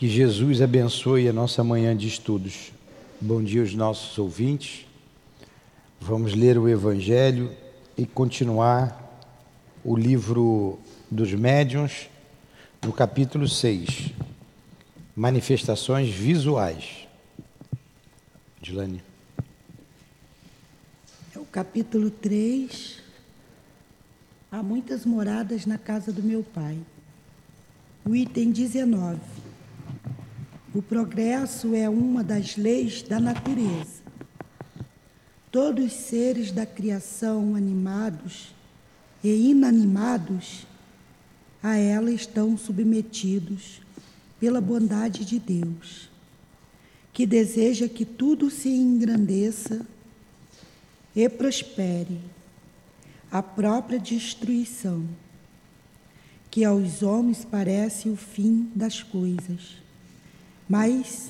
[0.00, 2.72] Que Jesus abençoe a nossa manhã de estudos.
[3.20, 4.86] Bom dia aos nossos ouvintes.
[6.00, 7.54] Vamos ler o Evangelho
[7.98, 8.98] e continuar
[9.84, 10.78] o livro
[11.10, 12.08] dos médiuns,
[12.82, 14.14] no capítulo 6.
[15.14, 17.06] Manifestações visuais.
[18.58, 19.02] Dilane.
[21.36, 23.02] É o capítulo 3.
[24.50, 26.78] Há muitas moradas na casa do meu pai.
[28.02, 29.39] O item 19.
[30.72, 34.02] O progresso é uma das leis da natureza.
[35.50, 38.54] Todos os seres da criação, animados
[39.24, 40.64] e inanimados,
[41.60, 43.82] a ela estão submetidos
[44.38, 46.08] pela bondade de Deus,
[47.12, 49.84] que deseja que tudo se engrandeça
[51.16, 52.20] e prospere,
[53.28, 55.04] a própria destruição,
[56.48, 59.80] que aos homens parece o fim das coisas
[60.70, 61.28] mas,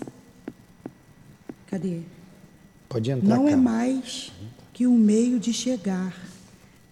[1.66, 2.02] cadê?
[2.90, 3.36] Pode entrar.
[3.36, 4.30] Não é mais
[4.74, 6.14] que um meio de chegar,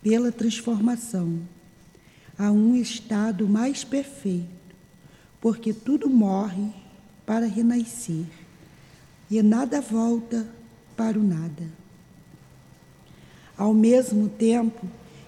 [0.03, 1.41] pela transformação,
[2.39, 4.49] a um estado mais perfeito,
[5.43, 6.73] porque tudo morre
[7.27, 8.25] para renascer
[9.31, 10.49] e nada volta
[10.97, 11.69] para o nada.
[13.59, 14.87] Ao mesmo tempo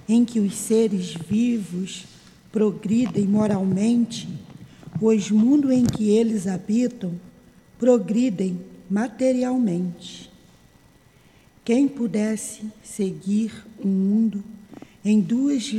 [0.09, 2.07] em que os seres vivos
[2.51, 4.27] progridem moralmente,
[5.01, 7.19] pois mundo em que eles habitam
[7.79, 10.31] progridem materialmente.
[11.65, 13.51] Quem pudesse seguir
[13.83, 14.45] um mundo
[15.03, 15.75] em duas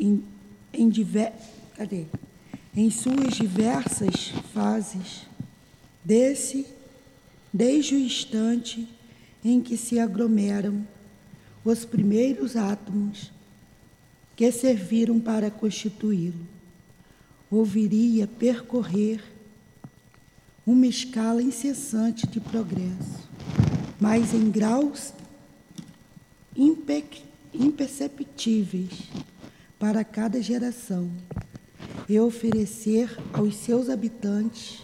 [0.00, 0.24] em,
[0.72, 1.34] em, diver,
[1.76, 2.06] cadê?
[2.74, 5.26] em suas diversas fases,
[6.02, 6.66] desse
[7.52, 8.88] desde o instante
[9.44, 10.86] em que se aglomeram
[11.62, 13.30] os primeiros átomos
[14.34, 16.51] que serviram para constituí-lo
[17.52, 19.22] ouviria percorrer
[20.66, 23.28] uma escala incessante de progresso,
[24.00, 25.12] mas em graus
[27.52, 29.10] imperceptíveis
[29.78, 31.10] para cada geração,
[32.08, 34.82] e oferecer aos seus habitantes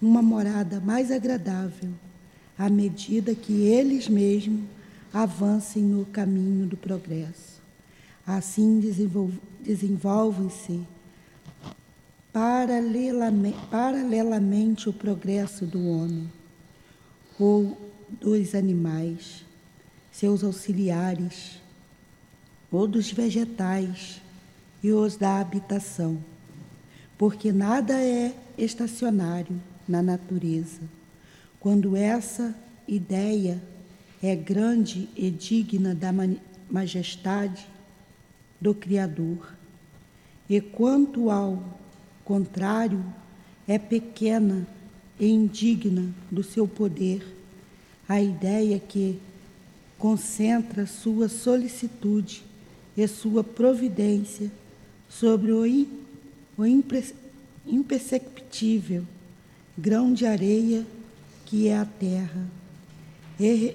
[0.00, 1.90] uma morada mais agradável
[2.58, 4.62] à medida que eles mesmos
[5.12, 7.60] avancem no caminho do progresso.
[8.26, 8.78] Assim
[9.62, 10.86] desenvolvem-se
[12.32, 16.30] paralelamente, o progresso do homem
[17.38, 17.76] ou
[18.20, 19.44] dos animais,
[20.12, 21.58] seus auxiliares,
[22.70, 24.20] ou dos vegetais
[24.82, 26.22] e os da habitação,
[27.16, 30.82] porque nada é estacionário na natureza.
[31.58, 32.54] Quando essa
[32.86, 33.60] ideia
[34.22, 36.10] é grande e digna da
[36.70, 37.66] majestade
[38.60, 39.54] do Criador,
[40.48, 41.79] e quanto ao
[42.30, 43.04] contrário,
[43.66, 44.64] é pequena
[45.18, 47.26] e indigna do seu poder
[48.08, 49.18] a ideia que
[49.98, 52.44] concentra sua solicitude
[52.96, 54.48] e sua providência
[55.08, 55.64] sobre o,
[56.56, 56.64] o
[57.66, 59.04] imperceptível
[59.76, 60.86] grão de areia
[61.46, 62.46] que é a terra
[63.40, 63.74] e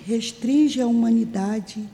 [0.00, 1.88] restringe a humanidade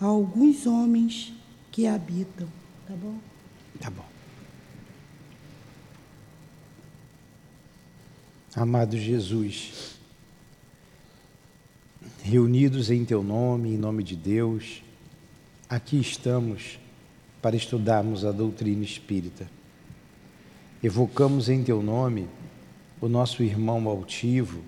[0.00, 1.34] a alguns homens
[1.70, 2.48] que habitam.
[2.88, 3.18] Tá bom?
[3.78, 4.09] Tá bom.
[8.56, 9.94] Amado Jesus,
[12.20, 14.82] reunidos em Teu nome, em nome de Deus,
[15.68, 16.76] aqui estamos
[17.40, 19.48] para estudarmos a doutrina espírita.
[20.82, 22.28] Evocamos em Teu nome
[23.00, 24.64] o nosso irmão altivo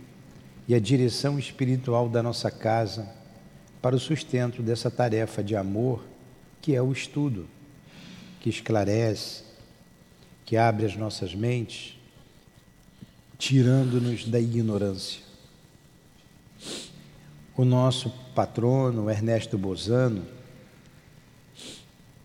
[0.68, 3.12] e a direção espiritual da nossa casa
[3.82, 6.04] para o sustento dessa tarefa de amor
[6.60, 7.48] que é o estudo,
[8.38, 9.42] que esclarece,
[10.44, 12.00] que abre as nossas mentes
[13.42, 15.20] tirando-nos da ignorância.
[17.56, 20.24] O nosso patrono, Ernesto Bozano,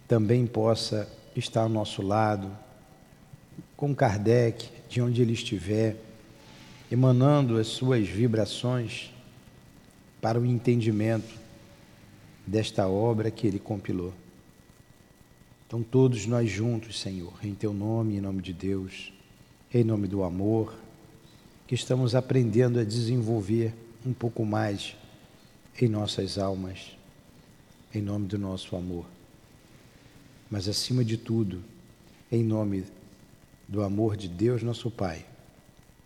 [0.08, 2.56] também possa estar ao nosso lado,
[3.76, 5.96] com Kardec, de onde ele estiver,
[6.92, 9.12] emanando as suas vibrações
[10.22, 11.34] para o entendimento
[12.46, 14.14] desta obra que ele compilou.
[15.66, 19.12] Então, todos nós juntos, Senhor, em Teu nome, em nome de Deus,
[19.74, 20.86] em nome do amor,
[21.68, 23.74] que estamos aprendendo a desenvolver
[24.06, 24.96] um pouco mais
[25.80, 26.98] em nossas almas,
[27.94, 29.06] em nome do nosso amor.
[30.50, 31.62] Mas, acima de tudo,
[32.32, 32.86] em nome
[33.68, 35.26] do amor de Deus, nosso Pai,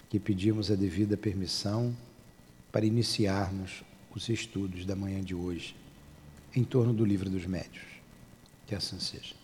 [0.09, 1.95] que pedimos a devida permissão
[2.71, 3.83] para iniciarmos
[4.15, 5.75] os estudos da manhã de hoje
[6.55, 7.85] em torno do Livro dos Médios.
[8.65, 9.40] Que assim seja.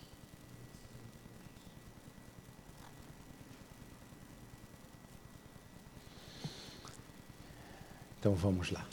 [8.18, 8.84] Então vamos lá.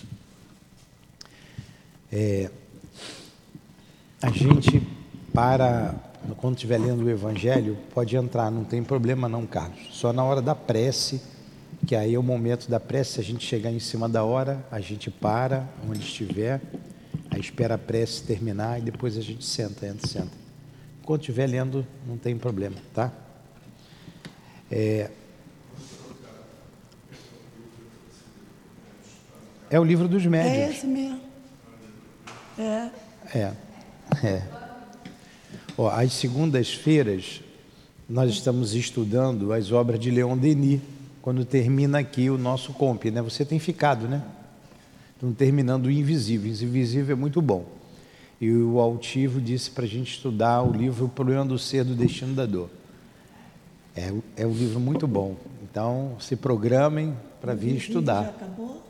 [2.12, 2.50] É,
[4.22, 4.81] a gente,
[5.33, 5.95] para,
[6.38, 9.89] quando estiver lendo o Evangelho, pode entrar, não tem problema não, Carlos.
[9.92, 11.22] Só na hora da prece,
[11.86, 14.80] que aí é o momento da prece, a gente chegar em cima da hora, a
[14.80, 16.62] gente para onde estiver,
[17.30, 20.31] aí espera a prece terminar e depois a gente senta, entra, senta.
[21.01, 23.12] Enquanto estiver lendo, não tem problema, tá?
[24.71, 25.12] É,
[29.75, 30.54] É o livro dos médios.
[30.54, 31.19] É esse mesmo.
[32.57, 32.89] É.
[33.33, 33.51] É.
[34.24, 34.44] é.
[35.77, 37.42] Ó, às segundas-feiras,
[38.07, 40.80] nós estamos estudando as obras de Leon Denis,
[41.22, 43.22] quando termina aqui o nosso comp, né?
[43.22, 44.24] Você tem ficado, né?
[45.13, 46.50] Estamos terminando o Invisível.
[46.50, 47.66] O Invisível é muito bom.
[48.39, 51.95] E o Altivo disse para a gente estudar o livro O Problema do Ser, do
[51.95, 52.69] Destino da Dor.
[53.94, 55.36] É, é um livro muito bom.
[55.69, 58.24] Então, se programem para vir estudar.
[58.24, 58.84] Já acabou?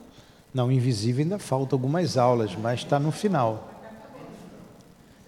[0.56, 3.70] Não, invisível ainda falta algumas aulas, mas está no final.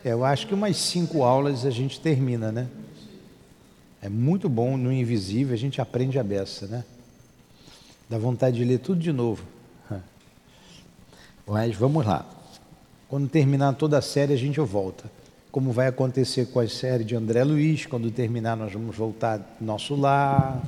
[0.01, 2.69] É, eu acho que umas cinco aulas a gente termina, né?
[4.01, 6.85] É muito bom no invisível, a gente aprende a beça, né?
[8.09, 9.43] Dá vontade de ler tudo de novo.
[11.45, 12.25] Mas vamos lá.
[13.09, 15.11] Quando terminar toda a série, a gente volta.
[15.51, 19.93] Como vai acontecer com a série de André Luiz, quando terminar, nós vamos voltar nosso
[19.93, 20.63] lar,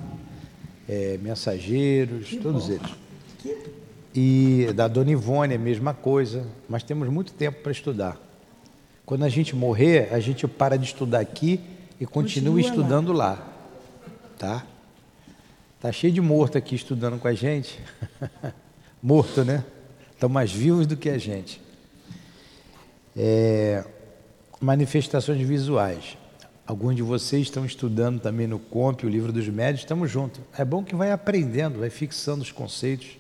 [0.86, 2.74] é, mensageiros, que todos bom.
[2.74, 2.92] eles.
[3.42, 3.79] Que
[4.22, 8.20] e da Dona Ivone, a mesma coisa, mas temos muito tempo para estudar.
[9.06, 11.62] Quando a gente morrer, a gente para de estudar aqui
[12.02, 13.30] e continua, continua estudando lá.
[13.30, 13.48] lá.
[14.38, 14.66] Tá?
[15.80, 17.80] Tá cheio de morto aqui estudando com a gente.
[19.02, 19.64] morto, né?
[20.12, 21.62] Estão mais vivos do que a gente.
[23.16, 23.86] É,
[24.60, 26.18] manifestações visuais.
[26.68, 30.42] Alguns de vocês estão estudando também no COMP, o livro dos médios, estamos juntos.
[30.58, 33.19] É bom que vai aprendendo, vai fixando os conceitos.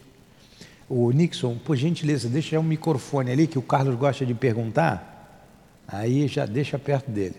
[0.89, 5.45] O Nixon, por gentileza, deixa um microfone ali que o Carlos gosta de perguntar.
[5.88, 7.36] Aí já deixa perto dele.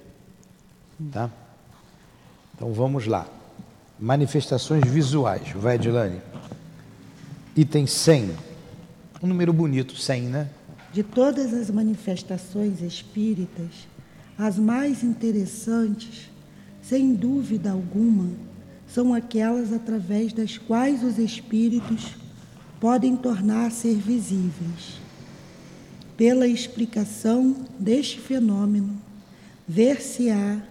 [1.10, 1.28] Tá?
[2.54, 3.26] Então vamos lá.
[3.98, 5.50] Manifestações visuais.
[5.56, 6.20] Vai, Edilane.
[7.56, 8.30] Item 100.
[9.20, 10.48] Um número bonito, 100, né?
[10.92, 13.88] De todas as manifestações espíritas,
[14.38, 16.30] as mais interessantes,
[16.82, 18.30] sem dúvida alguma,
[18.86, 22.16] são aquelas através das quais os espíritos
[22.80, 24.98] podem tornar-se visíveis.
[26.16, 28.98] Pela explicação deste fenômeno,
[29.68, 30.62] ver-se-á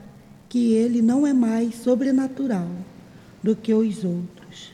[0.49, 2.67] que ele não é mais sobrenatural
[3.41, 4.71] do que os outros.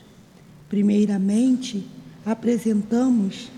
[0.68, 1.86] Primeiramente,
[2.24, 3.50] apresentamos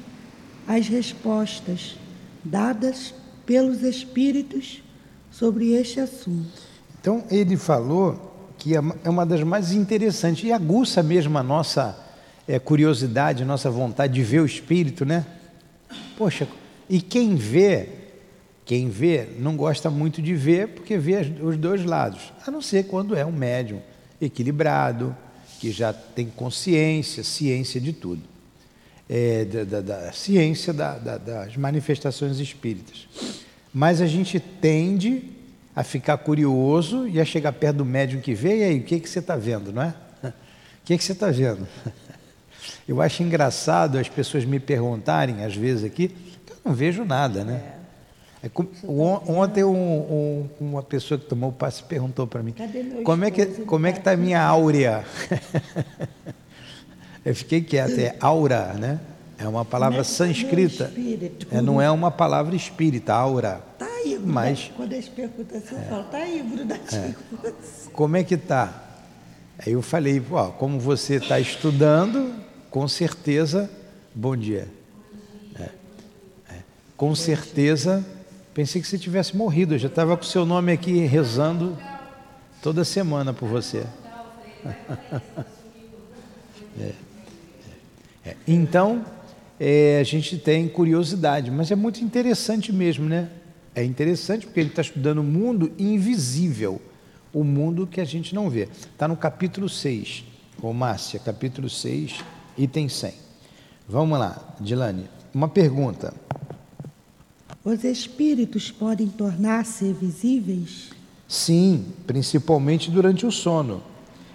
[0.66, 1.96] as respostas
[2.44, 3.14] dadas
[3.46, 4.82] pelos espíritos
[5.30, 6.68] sobre este assunto.
[7.00, 12.07] Então, ele falou que é, uma das mais interessantes e aguça mesmo a nossa
[12.48, 15.26] é, curiosidade, nossa vontade de ver o Espírito, né?
[16.16, 16.48] Poxa,
[16.88, 17.88] e quem vê,
[18.64, 22.86] quem vê, não gosta muito de ver, porque vê os dois lados, a não ser
[22.86, 23.80] quando é um médium
[24.20, 25.14] equilibrado,
[25.60, 28.22] que já tem consciência, ciência de tudo.
[29.10, 33.08] É, da, da, da, ciência da, das manifestações espíritas.
[33.72, 35.22] Mas a gente tende
[35.74, 39.00] a ficar curioso e a chegar perto do médium que vê, e aí, o que,
[39.00, 39.94] que você está vendo, não é?
[40.28, 41.66] O que, que você está vendo?
[42.88, 46.14] Eu acho engraçado as pessoas me perguntarem, às vezes aqui,
[46.48, 47.62] eu não vejo nada, né?
[47.74, 47.78] É.
[48.40, 48.50] É,
[49.26, 52.54] ontem um, um, uma pessoa que tomou o passe perguntou para mim,
[53.02, 55.04] como é que como é que está a minha áurea?
[57.24, 59.00] eu fiquei quieto, é aura, né?
[59.38, 60.92] É uma palavra é sânscrita.
[61.50, 63.60] É, não é uma palavra espírita, aura.
[63.72, 67.16] Está aí, mas quando eles perguntam assim, eu falo, está aí, grudadinho.
[67.44, 67.50] É.
[67.92, 68.84] Como é que está?
[69.58, 72.34] Aí eu falei, ó, como você está estudando,
[72.70, 73.70] com certeza,
[74.14, 74.68] bom dia.
[75.58, 75.68] É,
[76.50, 76.56] é,
[76.96, 78.04] com certeza,
[78.52, 79.74] pensei que você tivesse morrido.
[79.74, 81.76] Eu já estava com o seu nome aqui rezando
[82.62, 83.84] toda semana por você.
[86.80, 86.92] É,
[88.24, 89.04] é, então,
[89.58, 93.28] é, a gente tem curiosidade, mas é muito interessante mesmo, né?
[93.74, 96.80] É interessante porque ele está estudando o mundo invisível,
[97.32, 98.68] o mundo que a gente não vê.
[98.92, 100.24] Está no capítulo 6,
[100.62, 102.22] ô Márcia, capítulo 6,
[102.58, 103.14] item 100.
[103.88, 105.08] Vamos lá, Dilane.
[105.32, 106.12] Uma pergunta.
[107.64, 110.90] Os espíritos podem tornar-se visíveis?
[111.26, 113.82] Sim, principalmente durante o sono.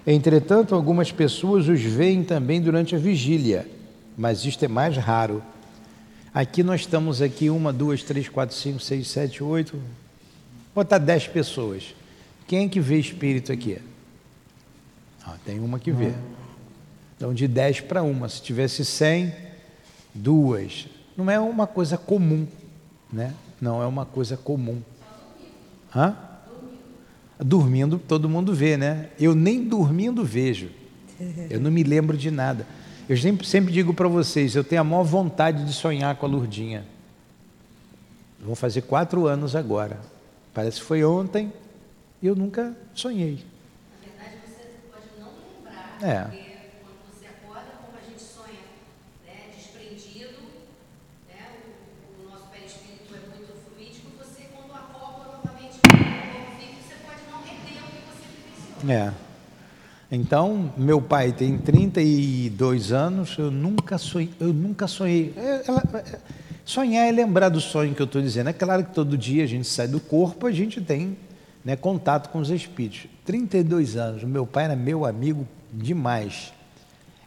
[0.06, 3.68] Entretanto, algumas pessoas os veem também durante a vigília,
[4.16, 5.42] mas isto é mais raro.
[6.32, 9.80] Aqui nós estamos aqui uma, duas, três, quatro, cinco, seis, sete, oito,
[10.74, 11.94] botar dez pessoas.
[12.46, 13.78] Quem é que vê espírito aqui?
[15.24, 16.12] Ah, tem uma que vê.
[17.16, 18.28] Então, de 10 para uma.
[18.28, 19.32] Se tivesse 100,
[20.14, 20.86] duas.
[21.16, 22.46] Não é uma coisa comum,
[23.12, 23.34] né?
[23.60, 24.82] Não é uma coisa comum.
[25.94, 26.16] Hã?
[27.38, 29.10] Dormindo, todo mundo vê, né?
[29.18, 30.70] Eu nem dormindo vejo.
[31.48, 32.66] Eu não me lembro de nada.
[33.08, 36.28] Eu sempre, sempre digo para vocês, eu tenho a maior vontade de sonhar com a
[36.28, 36.84] Lurdinha.
[38.40, 40.00] Vou fazer quatro anos agora.
[40.52, 41.52] Parece que foi ontem
[42.22, 43.44] e eu nunca sonhei.
[43.90, 45.98] Na verdade, você pode não lembrar.
[46.00, 46.24] É.
[46.24, 46.44] Porque
[46.80, 48.60] quando você acorda, como a gente sonha
[49.26, 50.38] né, desprendido,
[51.26, 56.60] né, o, o nosso perispírito é muito fluídico, você quando acorda novamente com o corpo
[56.60, 58.73] físico, você pode não reter o que você vivenciou.
[58.88, 59.10] É.
[60.10, 64.30] Então, meu pai tem 32 anos, eu nunca sonhei.
[64.38, 65.32] Eu nunca sonhei.
[65.36, 66.18] É, ela- é,
[66.64, 68.48] sonhar é lembrar do sonho que eu estou dizendo.
[68.50, 71.16] É claro que todo dia a gente sai do corpo, a gente tem
[71.64, 73.06] né, contato com os espíritos.
[73.24, 76.52] 32 anos, meu pai era meu amigo demais.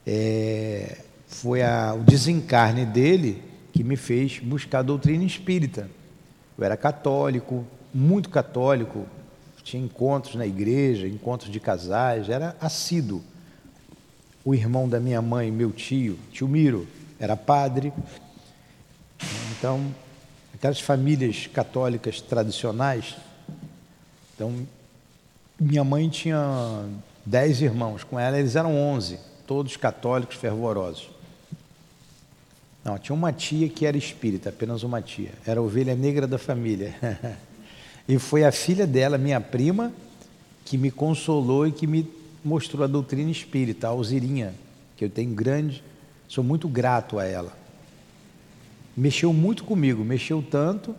[0.05, 0.97] É,
[1.27, 3.41] foi a- o desencarne dele
[3.73, 5.89] que me fez buscar a doutrina espírita.
[6.57, 9.05] Eu era católico, muito católico,
[9.67, 13.21] tinha encontros na igreja, encontros de casais, era assíduo.
[14.45, 16.87] O irmão da minha mãe, meu tio, tio Miro,
[17.19, 17.91] era padre.
[19.51, 19.93] Então,
[20.53, 23.17] aquelas famílias católicas tradicionais.
[24.33, 24.65] Então,
[25.59, 26.85] minha mãe tinha
[27.25, 31.09] dez irmãos, com ela eles eram onze, todos católicos fervorosos.
[32.85, 35.33] Não, tinha uma tia que era espírita, apenas uma tia.
[35.45, 36.95] Era a ovelha negra da família.
[38.07, 39.91] e foi a filha dela, minha prima,
[40.63, 42.07] que me consolou e que me
[42.43, 44.53] mostrou a doutrina espírita, a Alzirinha,
[44.95, 45.83] que eu tenho grande,
[46.27, 47.51] sou muito grato a ela.
[48.95, 50.95] Mexeu muito comigo, mexeu tanto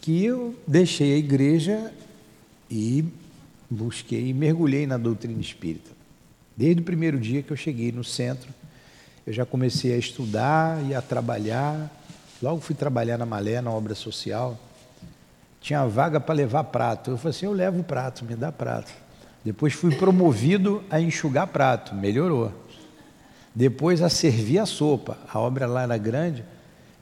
[0.00, 1.92] que eu deixei a igreja
[2.70, 3.04] e
[3.68, 5.90] busquei, mergulhei na doutrina espírita.
[6.56, 8.48] Desde o primeiro dia que eu cheguei no centro,
[9.26, 11.90] eu já comecei a estudar e a trabalhar.
[12.40, 14.58] Logo fui trabalhar na Malé, na obra social.
[15.66, 17.10] Tinha vaga para levar prato.
[17.10, 18.92] Eu falei assim: eu levo prato, me dá prato.
[19.44, 22.52] Depois fui promovido a enxugar prato, melhorou.
[23.52, 25.18] Depois a servir a sopa.
[25.28, 26.44] A obra lá era grande.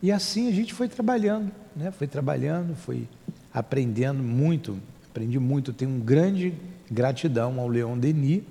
[0.03, 1.91] E assim a gente foi trabalhando, né?
[1.91, 3.07] Foi trabalhando, foi
[3.53, 4.79] aprendendo muito.
[5.11, 5.71] Aprendi muito.
[5.71, 6.55] Tenho um grande
[6.91, 8.45] gratidão ao Leon Denis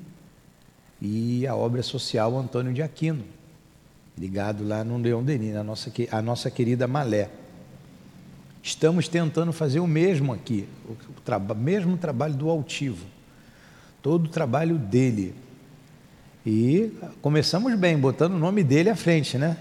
[1.02, 3.24] e à obra social Antônio de Aquino
[4.16, 7.32] ligado lá no Leão Denis, nossa, a nossa querida Malé.
[8.64, 13.06] Estamos tentando fazer o mesmo aqui, o, o mesmo trabalho do altivo,
[14.02, 15.36] todo o trabalho dele.
[16.46, 16.90] E
[17.22, 19.58] começamos bem, botando o nome dele à frente, né?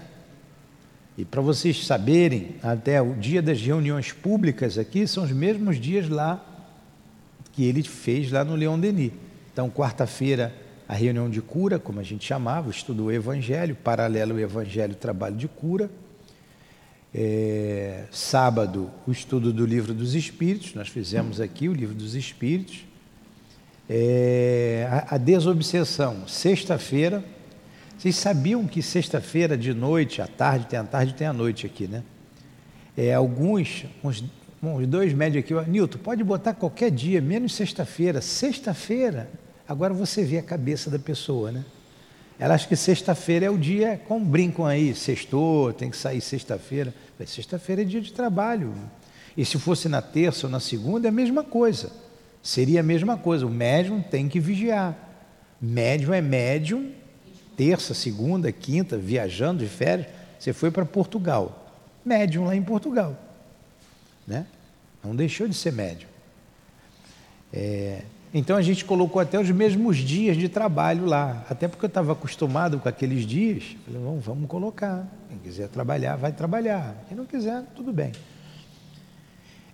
[1.17, 6.07] E para vocês saberem, até o dia das reuniões públicas aqui são os mesmos dias
[6.07, 6.41] lá
[7.51, 9.11] que ele fez lá no Leão Denis.
[9.51, 10.55] Então, quarta-feira,
[10.87, 14.95] a reunião de cura, como a gente chamava, o estudo do Evangelho, paralelo ao Evangelho,
[14.95, 15.91] trabalho de cura.
[17.15, 22.85] É, sábado, o estudo do Livro dos Espíritos, nós fizemos aqui o Livro dos Espíritos.
[23.87, 27.23] É, a, a desobsessão, sexta-feira.
[27.95, 31.87] Vocês sabiam que sexta-feira de noite, à tarde, tem a tarde tem a noite aqui,
[31.87, 32.03] né?
[32.97, 34.23] É, alguns, uns,
[34.61, 38.21] uns dois médios aqui, Nilton, pode botar qualquer dia, menos sexta-feira.
[38.21, 39.29] Sexta-feira,
[39.67, 41.63] agora você vê a cabeça da pessoa, né?
[42.39, 46.93] Ela acha que sexta-feira é o dia, como brincam aí, sextou, tem que sair sexta-feira.
[47.25, 48.73] Sexta-feira é dia de trabalho.
[49.37, 51.91] E se fosse na terça ou na segunda, é a mesma coisa.
[52.41, 53.45] Seria a mesma coisa.
[53.45, 54.97] O médium tem que vigiar.
[55.61, 56.91] Médium é médium,
[57.55, 60.07] terça, segunda, quinta, viajando de férias.
[60.37, 61.71] Você foi para Portugal.
[62.03, 63.17] Médium lá em Portugal.
[64.27, 64.45] Né?
[65.03, 66.09] Não deixou de ser médium.
[67.53, 68.01] É,
[68.33, 72.13] então a gente colocou até os mesmos dias de trabalho lá, até porque eu estava
[72.13, 73.75] acostumado com aqueles dias.
[73.85, 75.07] Falei, vamos, vamos colocar.
[75.29, 76.95] Quem quiser trabalhar, vai trabalhar.
[77.07, 78.11] Quem não quiser, tudo bem.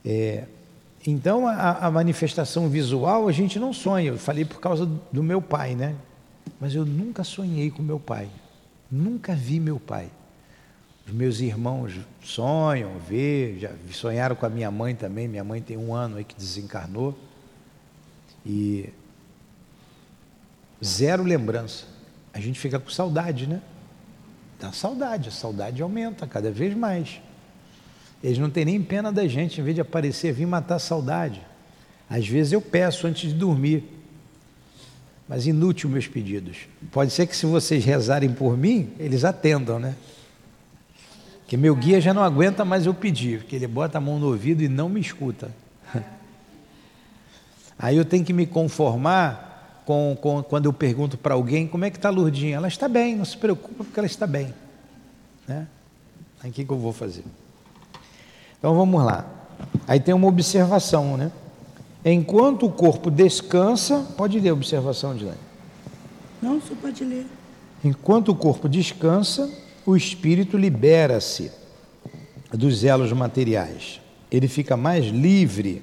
[0.04, 0.44] É,
[1.08, 4.10] então a, a manifestação visual a gente não sonha.
[4.10, 5.96] Eu falei por causa do meu pai, né?
[6.60, 8.28] Mas eu nunca sonhei com meu pai.
[8.92, 10.10] Nunca vi meu pai.
[11.08, 15.30] Os meus irmãos sonham, vê, já sonharam com a minha mãe também.
[15.30, 17.18] Minha mãe tem um ano aí que desencarnou.
[18.50, 18.90] E
[20.84, 21.86] zero lembrança.
[22.34, 23.62] A gente fica com saudade, né?
[24.60, 27.22] Dá saudade, a saudade aumenta cada vez mais.
[28.24, 31.42] Eles não têm nem pena da gente, em vez de aparecer, vir matar a saudade.
[32.10, 33.84] Às vezes eu peço antes de dormir,
[35.28, 36.58] mas inútil meus pedidos.
[36.92, 39.96] Pode ser que se vocês rezarem por mim, eles atendam, né?
[41.48, 44.28] Que meu guia já não aguenta mais eu pedir, porque ele bota a mão no
[44.28, 45.52] ouvido e não me escuta.
[47.80, 51.90] Aí eu tenho que me conformar com, com quando eu pergunto para alguém como é
[51.90, 52.58] que está a Lourdinha.
[52.58, 54.54] Ela está bem, não se preocupa porque ela está bem.
[55.48, 55.66] Né?
[56.44, 57.24] Aí o que, que eu vou fazer?
[58.58, 59.26] Então vamos lá.
[59.88, 61.32] Aí tem uma observação, né?
[62.04, 65.38] Enquanto o corpo descansa, pode ler a observação, Dilane.
[66.42, 67.26] Não, só pode ler.
[67.84, 69.50] Enquanto o corpo descansa,
[69.86, 71.52] o espírito libera-se
[72.52, 74.02] dos elos materiais.
[74.32, 75.82] Ele fica mais livre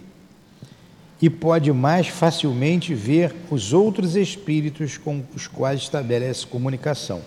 [1.21, 7.23] e pode mais facilmente ver os outros espíritos com os quais estabelece comunicação.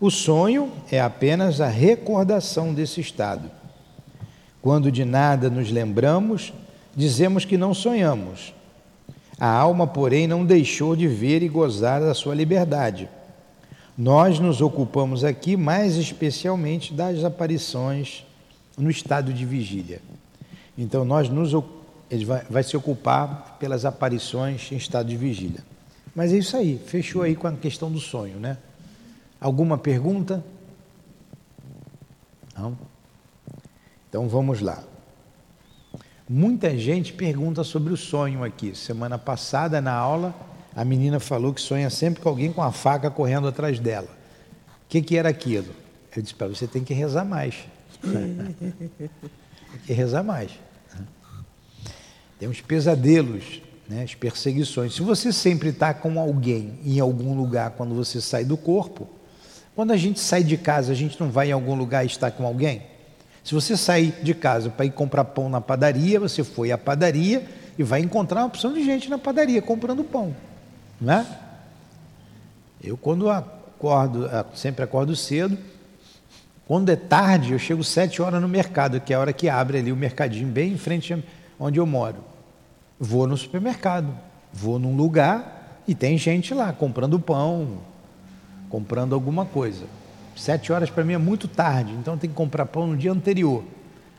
[0.00, 3.50] O sonho é apenas a recordação desse estado.
[4.60, 6.52] Quando de nada nos lembramos,
[6.94, 8.54] dizemos que não sonhamos.
[9.38, 13.08] A alma, porém, não deixou de ver e gozar da sua liberdade.
[13.96, 18.24] Nós nos ocupamos aqui mais especialmente das aparições
[18.76, 20.00] no estado de vigília.
[20.76, 21.54] Então, nós nos
[22.10, 25.64] ele vai, vai se ocupar pelas aparições em estado de vigília.
[26.14, 28.58] Mas é isso aí, fechou aí com a questão do sonho, né?
[29.40, 30.44] Alguma pergunta?
[32.56, 32.78] Não?
[34.08, 34.82] Então vamos lá.
[36.28, 38.74] Muita gente pergunta sobre o sonho aqui.
[38.74, 40.34] Semana passada, na aula,
[40.74, 44.08] a menina falou que sonha sempre com alguém com a faca correndo atrás dela.
[44.08, 45.74] O que, que era aquilo?
[46.16, 47.66] Eu disse para você tem que rezar mais.
[48.00, 50.52] tem que rezar mais.
[52.38, 54.94] Tem os pesadelos, né, as perseguições.
[54.94, 59.08] Se você sempre está com alguém em algum lugar quando você sai do corpo,
[59.74, 62.30] quando a gente sai de casa, a gente não vai em algum lugar e está
[62.30, 62.82] com alguém?
[63.42, 67.46] Se você sair de casa para ir comprar pão na padaria, você foi à padaria
[67.78, 70.34] e vai encontrar uma opção de gente na padaria comprando pão,
[71.00, 71.26] né?
[72.82, 75.58] Eu quando acordo, ah, sempre acordo cedo,
[76.66, 79.78] quando é tarde, eu chego sete horas no mercado, que é a hora que abre
[79.78, 81.12] ali o mercadinho bem em frente
[81.58, 82.18] onde eu moro.
[82.98, 84.08] Vou no supermercado,
[84.52, 87.78] vou num lugar e tem gente lá comprando pão,
[88.68, 89.84] comprando alguma coisa.
[90.36, 93.64] Sete horas para mim é muito tarde, então tem que comprar pão no dia anterior.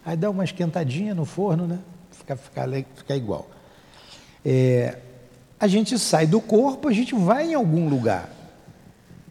[0.05, 1.79] Aí dá uma esquentadinha no forno, né?
[2.11, 3.47] Fica, fica, fica igual.
[4.43, 4.99] É,
[5.59, 8.29] a gente sai do corpo, a gente vai em algum lugar.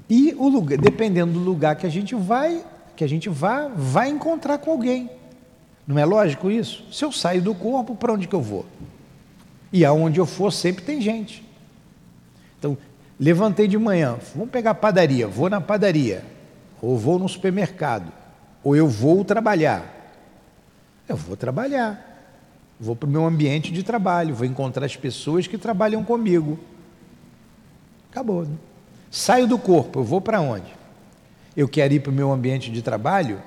[0.09, 2.65] E o lugar, dependendo do lugar que a gente vai,
[2.97, 5.11] que a gente vá, vai encontrar com alguém.
[5.87, 6.85] Não é lógico isso?
[6.91, 8.65] Se eu saio do corpo, para onde que eu vou?
[9.73, 11.45] E aonde eu for, sempre tem gente.
[12.59, 12.79] Então,
[13.19, 16.25] levantei de manhã, vamos pegar a padaria, vou na padaria
[16.85, 18.13] ou vou no supermercado,
[18.63, 19.91] ou eu vou trabalhar.
[21.09, 22.13] Eu vou trabalhar.
[22.79, 26.59] Vou para o meu ambiente de trabalho, vou encontrar as pessoas que trabalham comigo.
[28.11, 28.45] Acabou.
[28.45, 28.55] Né?
[29.11, 30.75] Saio do corpo, eu vou para onde?
[31.57, 33.41] Eu quero ir para o meu ambiente de trabalho?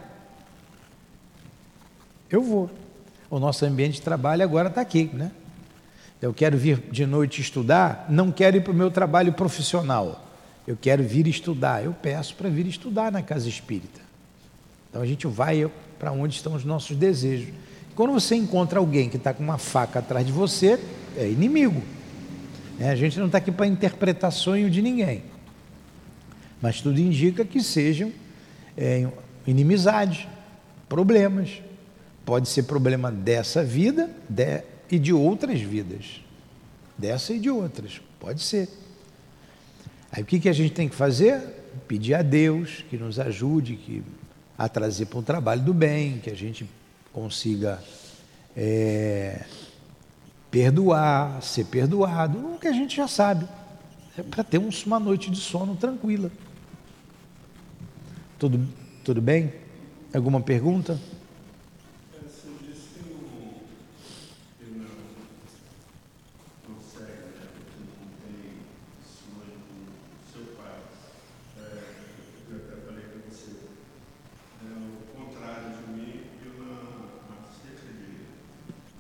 [2.30, 2.70] Eu vou.
[3.30, 5.32] O nosso ambiente de trabalho agora está aqui, né?
[6.22, 10.28] Eu quero vir de noite estudar, não quero ir para o meu trabalho profissional
[10.68, 14.02] eu quero vir estudar, eu peço para vir estudar na casa espírita.
[14.90, 17.54] Então a gente vai para onde estão os nossos desejos.
[17.96, 20.78] Quando você encontra alguém que está com uma faca atrás de você,
[21.16, 21.82] é inimigo.
[22.80, 25.24] É, a gente não está aqui para interpretar sonho de ninguém.
[26.62, 28.12] Mas tudo indica que sejam
[28.76, 29.08] é,
[29.48, 30.28] inimizades,
[30.90, 31.62] problemas.
[32.28, 34.62] Pode ser problema dessa vida de,
[34.92, 36.20] e de outras vidas.
[36.98, 38.02] Dessa e de outras.
[38.20, 38.68] Pode ser.
[40.12, 41.40] Aí o que, que a gente tem que fazer?
[41.88, 44.04] Pedir a Deus que nos ajude que,
[44.58, 46.70] a trazer para um trabalho do bem, que a gente
[47.14, 47.82] consiga
[48.58, 49.46] é,
[50.52, 53.48] perdoar, ser perdoado, o que a gente já sabe.
[54.18, 56.30] É para ter uma noite de sono tranquila.
[58.38, 58.68] Tudo,
[59.06, 59.54] tudo bem?
[60.14, 61.00] Alguma pergunta?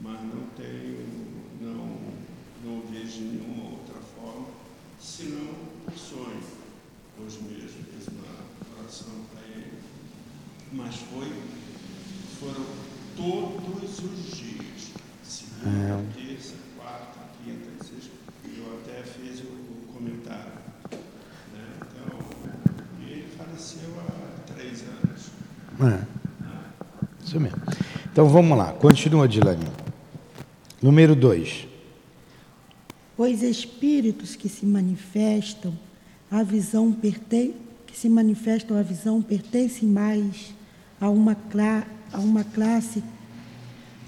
[0.00, 1.06] mas não tenho,
[1.60, 1.98] não,
[2.64, 4.46] não vejo nenhuma outra forma,
[5.00, 5.50] senão
[5.86, 6.42] o sonho.
[7.18, 9.78] Hoje mesmo fiz uma oração para ele,
[10.72, 11.32] mas foi,
[12.40, 12.66] foram
[13.16, 14.90] todos os dias,
[15.22, 16.26] segunda, é.
[16.26, 18.10] terça, quarta, quinta sexta,
[18.44, 20.52] eu até fiz o, o comentário.
[20.90, 21.68] Né?
[21.76, 22.18] Então,
[23.00, 25.30] ele faleceu há três anos.
[25.80, 26.14] É.
[27.24, 27.62] Isso mesmo.
[28.12, 29.83] Então vamos lá, continua, Dilaninho.
[30.84, 31.66] Número 2.
[33.16, 35.72] Pois espíritos que se manifestam,
[36.30, 37.54] a visão pertence,
[37.86, 40.54] que se manifestam a visão pertencem mais
[41.00, 41.34] a uma,
[42.12, 43.02] a uma classe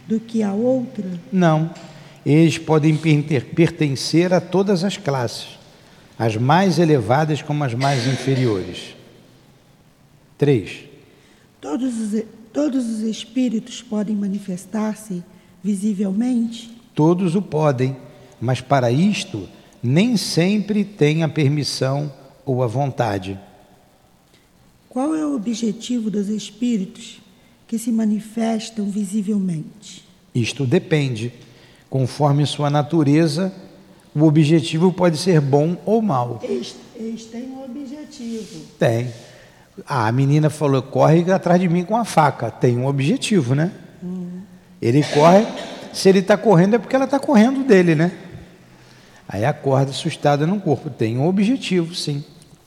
[0.06, 1.18] do que a outra?
[1.32, 1.70] Não.
[2.26, 5.58] Eles podem pertencer a todas as classes,
[6.18, 8.94] as mais elevadas como as mais inferiores.
[10.36, 10.80] 3.
[11.58, 15.24] Todos os, todos os espíritos podem manifestar-se
[15.66, 16.70] visivelmente?
[16.94, 17.96] Todos o podem,
[18.40, 19.48] mas para isto
[19.82, 22.12] nem sempre tem a permissão
[22.44, 23.38] ou a vontade.
[24.88, 27.20] Qual é o objetivo dos espíritos
[27.66, 30.04] que se manifestam visivelmente?
[30.32, 31.32] Isto depende.
[31.90, 33.52] Conforme sua natureza,
[34.14, 36.40] o objetivo pode ser bom ou mal.
[36.42, 38.60] Eles, eles têm um objetivo.
[38.78, 39.12] Tem.
[39.86, 42.50] Ah, a menina falou: corre atrás de mim com a faca.
[42.50, 43.72] Tem um objetivo, né?
[44.80, 45.46] Ele corre.
[45.92, 48.12] Se ele está correndo, é porque ela está correndo dele, né?
[49.28, 50.90] Aí acorda assustada no corpo.
[50.90, 52.24] Tem um objetivo, sim.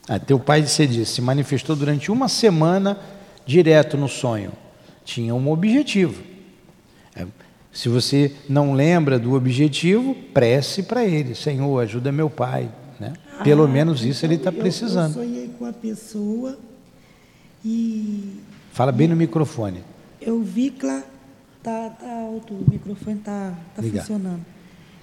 [0.07, 2.97] Ah, teu pai, você disse, se manifestou durante uma semana
[3.45, 4.51] direto no sonho.
[5.05, 6.21] Tinha um objetivo.
[7.15, 7.25] É,
[7.71, 11.35] se você não lembra do objetivo, prece para ele.
[11.35, 12.69] Senhor, ajuda meu pai.
[12.99, 13.13] Né?
[13.43, 15.17] Pelo ah, menos isso ele está precisando.
[15.17, 16.57] Eu, sonhei com a pessoa
[17.63, 18.39] e.
[18.73, 19.83] Fala bem no microfone.
[20.19, 20.85] Eu vi que
[21.63, 24.45] tá, tá alto, o microfone está tá, tá funcionando.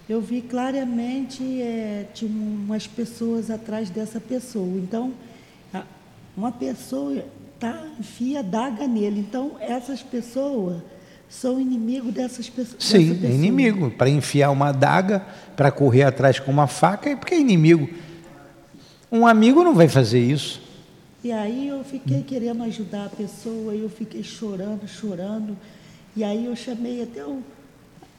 [0.08, 4.78] Eu vi claramente é, tinha umas pessoas atrás dessa pessoa.
[4.78, 5.12] Então,
[6.36, 7.24] uma pessoa
[7.58, 9.20] tá, enfia daga nele.
[9.20, 10.80] Então, essas pessoas
[11.28, 12.84] são inimigos dessas pessoas.
[12.84, 13.32] Sim, pessoa.
[13.32, 13.90] inimigo.
[13.90, 17.88] Para enfiar uma daga, para correr atrás com uma faca, é porque é inimigo.
[19.10, 20.62] Um amigo não vai fazer isso.
[21.24, 25.56] E aí eu fiquei querendo ajudar a pessoa, eu fiquei chorando, chorando.
[26.16, 27.42] E aí eu chamei até o,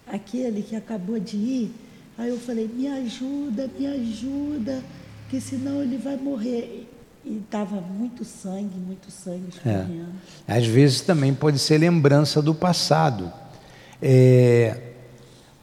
[0.05, 1.75] aquele que acabou de ir.
[2.17, 4.83] Aí eu falei, me ajuda, me ajuda,
[5.29, 6.87] que senão ele vai morrer.
[7.25, 10.05] E estava muito sangue, muito sangue escorrendo.
[10.47, 10.57] É.
[10.57, 13.33] Às vezes também pode ser lembrança do passado.
[14.01, 14.79] É,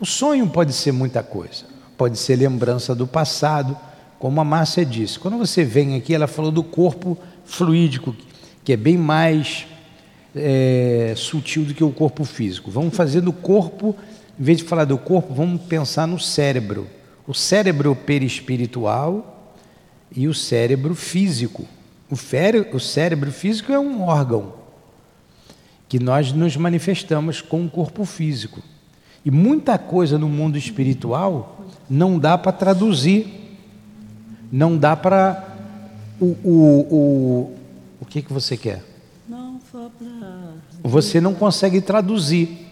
[0.00, 1.64] o sonho pode ser muita coisa.
[1.96, 3.78] Pode ser lembrança do passado,
[4.18, 5.18] como a Márcia disse.
[5.18, 8.14] Quando você vem aqui, ela falou do corpo fluídico,
[8.64, 9.66] que é bem mais
[10.34, 12.70] é, sutil do que o corpo físico.
[12.70, 13.94] Vamos fazer do corpo,
[14.38, 16.86] em vez de falar do corpo, vamos pensar no cérebro.
[17.26, 19.54] O cérebro perispiritual
[20.14, 21.64] e o cérebro físico.
[22.10, 22.14] O,
[22.76, 24.64] o cérebro físico é um órgão
[25.88, 28.60] que nós nos manifestamos com o corpo físico.
[29.24, 33.58] E muita coisa no mundo espiritual não dá para traduzir,
[34.50, 35.52] não dá para.
[36.20, 37.54] O, o, o,
[38.00, 38.84] o que, que você quer?
[39.28, 40.23] Não, só para.
[40.86, 42.70] Você não consegue traduzir.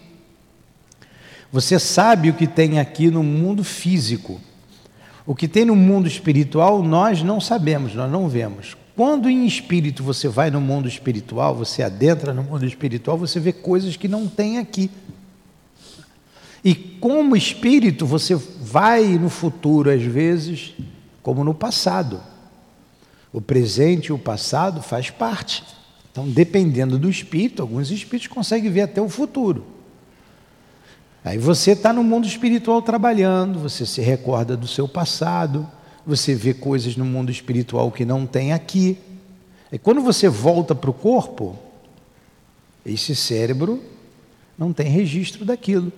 [1.51, 4.39] Você sabe o que tem aqui no mundo físico.
[5.25, 8.77] O que tem no mundo espiritual nós não sabemos, nós não vemos.
[8.95, 13.51] Quando em espírito você vai no mundo espiritual, você adentra no mundo espiritual, você vê
[13.51, 14.91] coisas que não tem aqui.
[16.63, 20.75] E como espírito, você vai no futuro, às vezes,
[21.23, 22.21] como no passado.
[23.33, 25.63] O presente e o passado faz parte.
[26.13, 29.65] Então, dependendo do espírito, alguns espíritos conseguem ver até o futuro.
[31.25, 35.67] Aí você está no mundo espiritual trabalhando, você se recorda do seu passado,
[36.05, 38.95] você vê coisas no mundo espiritual que não tem aqui.
[39.71, 41.57] E quando você volta para o corpo,
[42.85, 43.81] esse cérebro
[44.55, 45.91] não tem registro daquilo.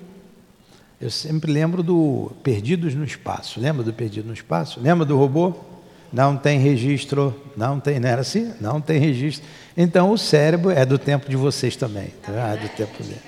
[1.02, 3.60] Eu sempre lembro do Perdidos no Espaço.
[3.60, 4.80] Lembra do Perdido no Espaço?
[4.80, 5.75] Lembra do robô?
[6.12, 8.54] Não tem registro, não tem, não era assim?
[8.62, 9.48] Não tem registro.
[9.76, 12.14] Então o cérebro é do tempo de vocês também.
[12.22, 12.32] Tá?
[12.32, 13.22] É do tempo dele.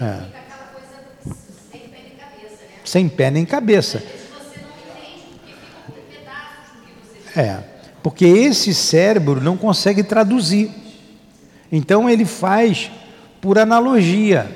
[0.00, 0.20] É.
[1.64, 2.80] sem pé nem cabeça, né?
[2.84, 4.02] Sem pé nem cabeça.
[7.36, 7.58] É,
[8.02, 10.70] porque esse cérebro não consegue traduzir.
[11.70, 12.90] Então ele faz
[13.40, 14.50] por analogia.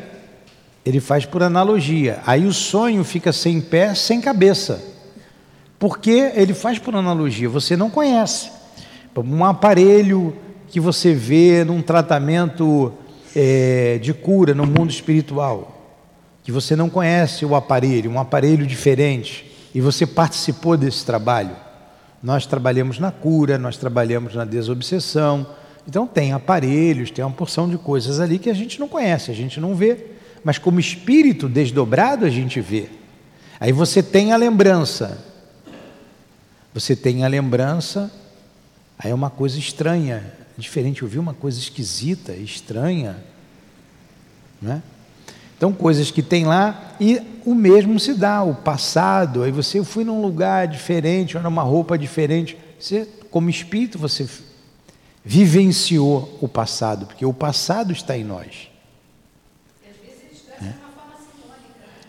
[0.85, 2.21] Ele faz por analogia.
[2.27, 4.92] Aí o sonho fica sem pé, sem cabeça.
[5.83, 8.53] Porque ele faz por analogia, você não conhece.
[9.17, 10.33] Um aparelho
[10.69, 12.93] que você vê num tratamento
[13.35, 15.99] é, de cura no mundo espiritual,
[16.45, 21.57] que você não conhece o aparelho, um aparelho diferente, e você participou desse trabalho.
[22.23, 25.45] Nós trabalhamos na cura, nós trabalhamos na desobsessão.
[25.85, 29.35] Então tem aparelhos, tem uma porção de coisas ali que a gente não conhece, a
[29.35, 29.97] gente não vê,
[30.45, 32.89] mas como espírito desdobrado a gente vê.
[33.59, 35.32] Aí você tem a lembrança.
[36.75, 38.11] Você tem a lembrança,
[38.99, 43.23] aí é uma coisa estranha diferente, eu vi uma coisa esquisita, estranha.
[44.61, 44.83] Né?
[45.57, 49.43] Então, coisas que tem lá e o mesmo se dá, o passado.
[49.43, 52.57] Aí você, eu fui num lugar diferente, ou numa roupa diferente.
[52.79, 54.29] Você, como espírito, você
[55.25, 58.71] vivenciou o passado, porque o passado está em nós.
[60.61, 60.73] É.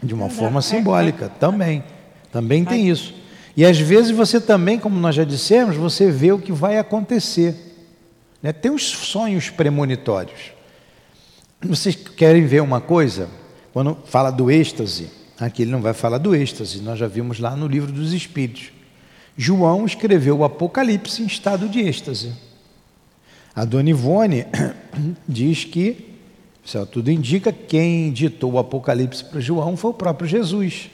[0.01, 1.83] De uma forma simbólica, também.
[2.31, 3.13] Também tem isso.
[3.55, 7.55] E às vezes você também, como nós já dissemos, você vê o que vai acontecer.
[8.41, 8.51] Né?
[8.51, 10.51] Tem os sonhos premonitórios.
[11.61, 13.29] Vocês querem ver uma coisa?
[13.71, 17.55] Quando fala do êxtase, aqui ele não vai falar do êxtase, nós já vimos lá
[17.55, 18.71] no livro dos Espíritos.
[19.37, 22.33] João escreveu o Apocalipse em estado de êxtase.
[23.55, 24.45] A Dona Ivone
[25.27, 26.17] diz que,
[26.91, 30.89] tudo indica, quem ditou o Apocalipse para João foi o próprio Jesus.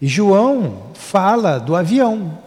[0.00, 2.38] E João fala do avião.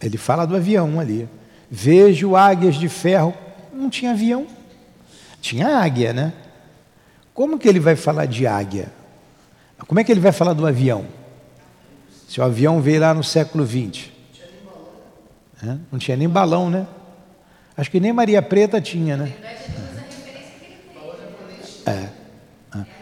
[0.00, 1.28] Ele fala do avião ali.
[1.70, 3.34] Vejo águias de ferro.
[3.72, 4.46] Não tinha avião.
[5.40, 6.32] Tinha águia, né?
[7.32, 8.92] Como que ele vai falar de águia?
[9.86, 11.06] Como é que ele vai falar do avião?
[12.28, 14.10] Se o avião veio lá no século XX.
[15.90, 16.86] Não tinha nem balão, né?
[17.76, 19.32] Acho que nem Maria Preta tinha, né?
[21.86, 22.08] É.
[22.74, 22.96] É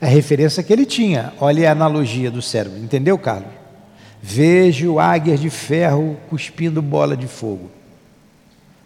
[0.00, 1.32] a referência que ele tinha.
[1.40, 2.78] Olha a analogia do cérebro.
[2.78, 3.52] Entendeu, Carlos?
[4.20, 7.70] Vejo águias de ferro cuspindo bola de fogo.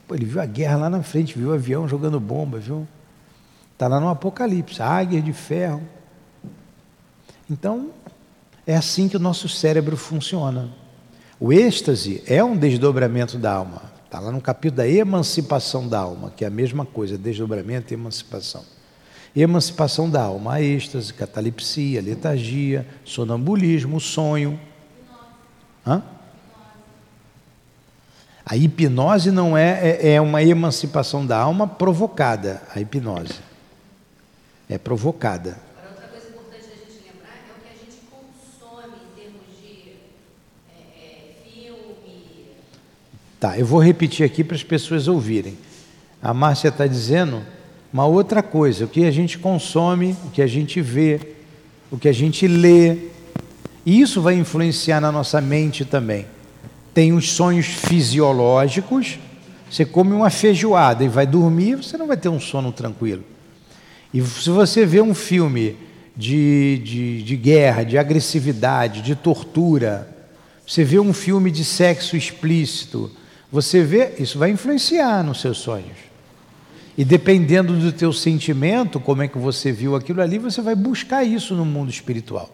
[0.07, 2.87] Pô, ele viu a guerra lá na frente, viu o avião jogando bomba, viu?
[3.73, 5.83] Está lá no Apocalipse, águias de ferro.
[7.51, 7.91] Então,
[8.67, 10.69] é assim que o nosso cérebro funciona.
[11.41, 13.91] O êxtase é um desdobramento da alma.
[14.05, 17.95] Está lá no capítulo da emancipação da alma, que é a mesma coisa, desdobramento e
[17.95, 18.63] emancipação.
[19.35, 24.61] Emancipação da alma, a êxtase, catalepsia, letargia, sonambulismo, sonho.
[25.87, 26.03] Hã?
[28.45, 33.41] A hipnose não é, é, é uma emancipação da alma provocada, a hipnose.
[34.69, 35.59] É provocada.
[35.79, 39.41] Agora, outra coisa importante da gente lembrar é o que a gente consome em termos
[39.59, 39.93] de
[40.77, 42.49] é, é, filme.
[43.41, 45.57] Tá, eu vou repetir aqui para as pessoas ouvirem.
[46.21, 47.43] A Márcia está dizendo
[47.93, 51.21] uma outra coisa, o que a gente consome, o que a gente vê,
[51.91, 52.97] o que a gente lê.
[53.85, 56.27] E isso vai influenciar na nossa mente também.
[56.95, 59.19] Tem os sonhos fisiológicos,
[59.71, 63.25] você come uma feijoada e vai dormir, você não vai ter um sono tranquilo.
[64.13, 65.77] E se você vê um filme
[66.17, 70.09] de, de, de guerra, de agressividade, de tortura,
[70.67, 73.11] você vê um filme de sexo explícito,
[73.51, 76.12] você vê, isso vai influenciar nos seus sonhos.
[76.97, 81.25] E dependendo do teu sentimento, como é que você viu aquilo ali, você vai buscar
[81.25, 82.51] isso no mundo espiritual.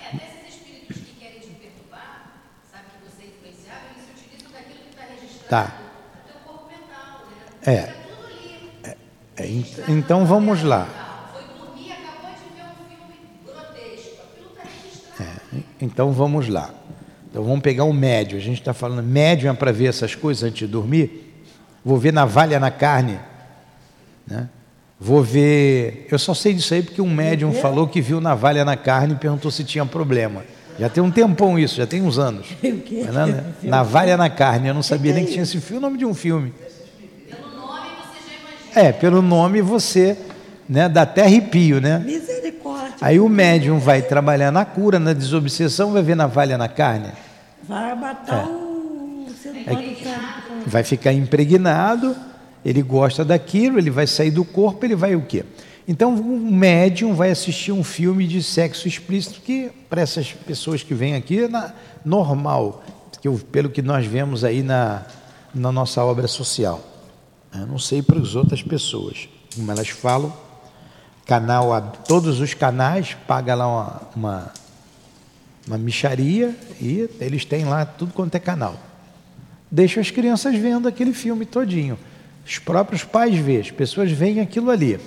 [0.00, 2.30] É, esses espíritos que querem te perturbar,
[2.70, 5.80] sabe que você é influenciável, eles se utilizam daquilo que está registrado tá.
[6.16, 7.26] no teu corpo mental.
[7.66, 7.74] Né?
[7.74, 7.82] É.
[7.82, 8.96] Tá tudo ali.
[9.36, 10.86] É, é, então vamos lá.
[11.56, 12.54] Dormir, um
[13.74, 14.30] registrado.
[15.20, 16.72] É, então vamos lá.
[17.28, 18.38] Então vamos pegar um médio.
[18.38, 21.23] A gente está falando médio é para ver essas coisas antes de dormir
[21.84, 23.18] vou ver navalha na carne,
[24.26, 24.48] né?
[24.98, 26.06] vou ver.
[26.10, 29.16] Eu só sei disso aí porque um médium falou que viu navalha na carne e
[29.16, 30.42] perguntou se tinha problema.
[30.78, 32.46] Já tem um tempão isso, já tem uns anos.
[32.64, 33.04] O quê?
[33.04, 33.44] Né?
[33.62, 36.14] Navalha na carne, eu não sabia nem que tinha esse filme, o nome de um
[36.14, 36.52] filme.
[37.28, 38.88] Pelo nome você já imagina.
[38.88, 40.16] É, pelo nome você,
[40.68, 41.98] né, dá até arrepio, né?
[41.98, 42.96] Misericórdia.
[43.00, 47.10] Aí o médium vai trabalhar na cura, na desobsessão, vai ver navalha na carne.
[47.62, 48.50] Vai matar é.
[48.50, 52.16] o ser humano vai ficar impregnado,
[52.64, 55.44] ele gosta daquilo, ele vai sair do corpo, ele vai o quê?
[55.86, 60.94] Então, um médium vai assistir um filme de sexo explícito que, para essas pessoas que
[60.94, 62.82] vêm aqui, é na, normal,
[63.20, 65.02] que eu, pelo que nós vemos aí na,
[65.54, 66.80] na nossa obra social.
[67.54, 70.32] Eu não sei para as outras pessoas, como elas falam,
[71.26, 74.52] canal, todos os canais, paga lá uma, uma,
[75.66, 78.93] uma micharia e eles têm lá tudo quanto é canal
[79.74, 81.98] deixa as crianças vendo aquele filme todinho.
[82.46, 85.00] Os próprios pais vêem, as pessoas veem aquilo ali.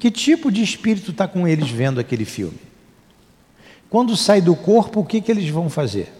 [0.00, 2.58] Que tipo de espírito está com eles vendo aquele filme?
[3.88, 6.12] Quando sai do corpo, o que, que eles vão fazer?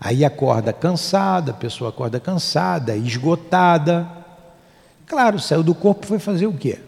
[0.00, 4.10] Aí acorda cansada, a pessoa acorda cansada, esgotada.
[5.06, 6.78] Claro, saiu do corpo foi fazer o quê?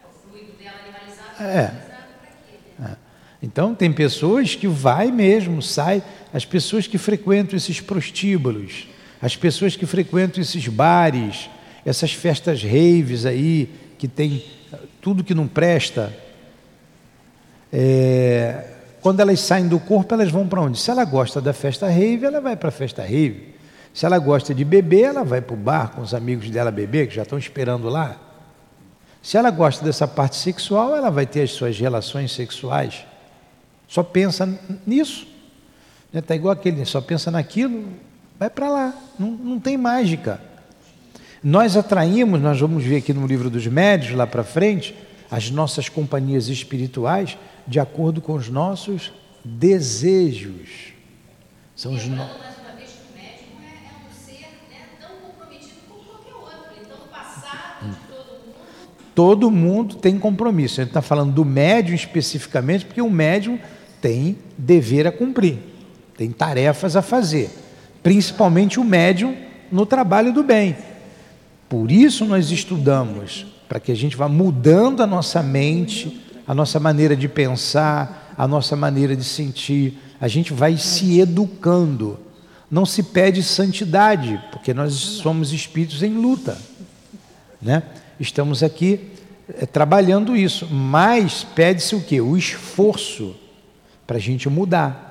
[0.00, 1.42] É o fluido dela animalizado.
[1.42, 1.88] É.
[3.42, 8.88] Então tem pessoas que vai mesmo, sai, as pessoas que frequentam esses prostíbulos,
[9.22, 11.48] as pessoas que frequentam esses bares,
[11.84, 14.44] essas festas raves aí, que tem
[15.00, 16.12] tudo que não presta.
[17.72, 18.64] É,
[19.00, 20.78] quando elas saem do corpo, elas vão para onde?
[20.78, 23.54] Se ela gosta da festa rave, ela vai para a festa rave.
[23.94, 27.08] Se ela gosta de beber, ela vai para o bar com os amigos dela beber,
[27.08, 28.16] que já estão esperando lá.
[29.22, 33.04] Se ela gosta dessa parte sexual, ela vai ter as suas relações sexuais.
[33.88, 34.46] Só pensa
[34.86, 35.26] nisso.
[36.12, 37.88] Está igual aquele, só pensa naquilo,
[38.38, 38.94] vai para lá.
[39.18, 40.40] Não, não tem mágica.
[41.42, 44.94] Nós atraímos, nós vamos ver aqui no livro dos médios, lá para frente,
[45.30, 49.12] as nossas companhias espirituais de acordo com os nossos
[49.44, 50.92] desejos.
[51.76, 52.48] São os nossos.
[59.14, 60.80] Todo mundo tem compromisso.
[60.80, 63.58] A gente está falando do médium especificamente, porque o médium
[64.00, 65.58] tem dever a cumprir,
[66.16, 67.50] tem tarefas a fazer,
[68.02, 69.36] principalmente o médium
[69.70, 70.76] no trabalho do bem.
[71.68, 76.80] Por isso nós estudamos, para que a gente vá mudando a nossa mente, a nossa
[76.80, 79.98] maneira de pensar, a nossa maneira de sentir.
[80.18, 82.18] A gente vai se educando.
[82.70, 86.58] Não se pede santidade, porque nós somos espíritos em luta,
[87.60, 87.82] né?
[88.20, 89.10] Estamos aqui
[89.48, 92.20] é, trabalhando isso, mas pede-se o que?
[92.20, 93.34] O esforço
[94.08, 95.04] para a gente mudar.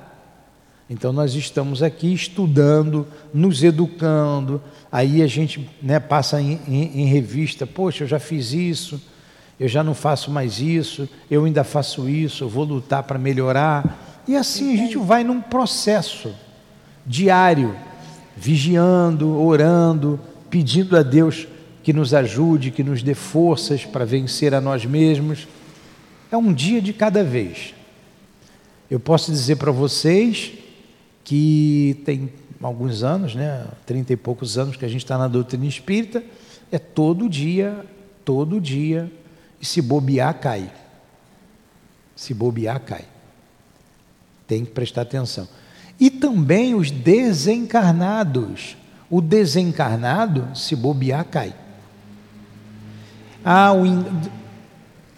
[0.90, 7.04] Então nós estamos aqui estudando, nos educando, aí a gente né, passa em, em, em,
[7.06, 9.00] revista, poxa, eu já fiz isso,
[9.60, 14.24] eu já não faço mais isso, eu ainda faço isso, eu vou lutar para melhorar.
[14.26, 16.34] E assim a gente vai num processo
[17.06, 17.76] diário,
[18.36, 20.18] vigiando, orando,
[20.50, 21.46] pedindo a Deus
[21.84, 25.46] que nos ajude, que nos dê forças para vencer a nós mesmos.
[26.32, 27.77] É um dia de cada vez.
[28.90, 30.52] Eu posso dizer para vocês
[31.22, 35.66] que tem alguns anos, né, trinta e poucos anos que a gente está na doutrina
[35.66, 36.24] espírita,
[36.72, 37.84] é todo dia,
[38.24, 39.10] todo dia,
[39.60, 40.72] e se bobear, cai.
[42.16, 43.04] Se bobear, cai.
[44.46, 45.46] Tem que prestar atenção.
[46.00, 48.76] E também os desencarnados.
[49.10, 51.54] O desencarnado, se bobear, cai.
[53.44, 53.84] Ah, o,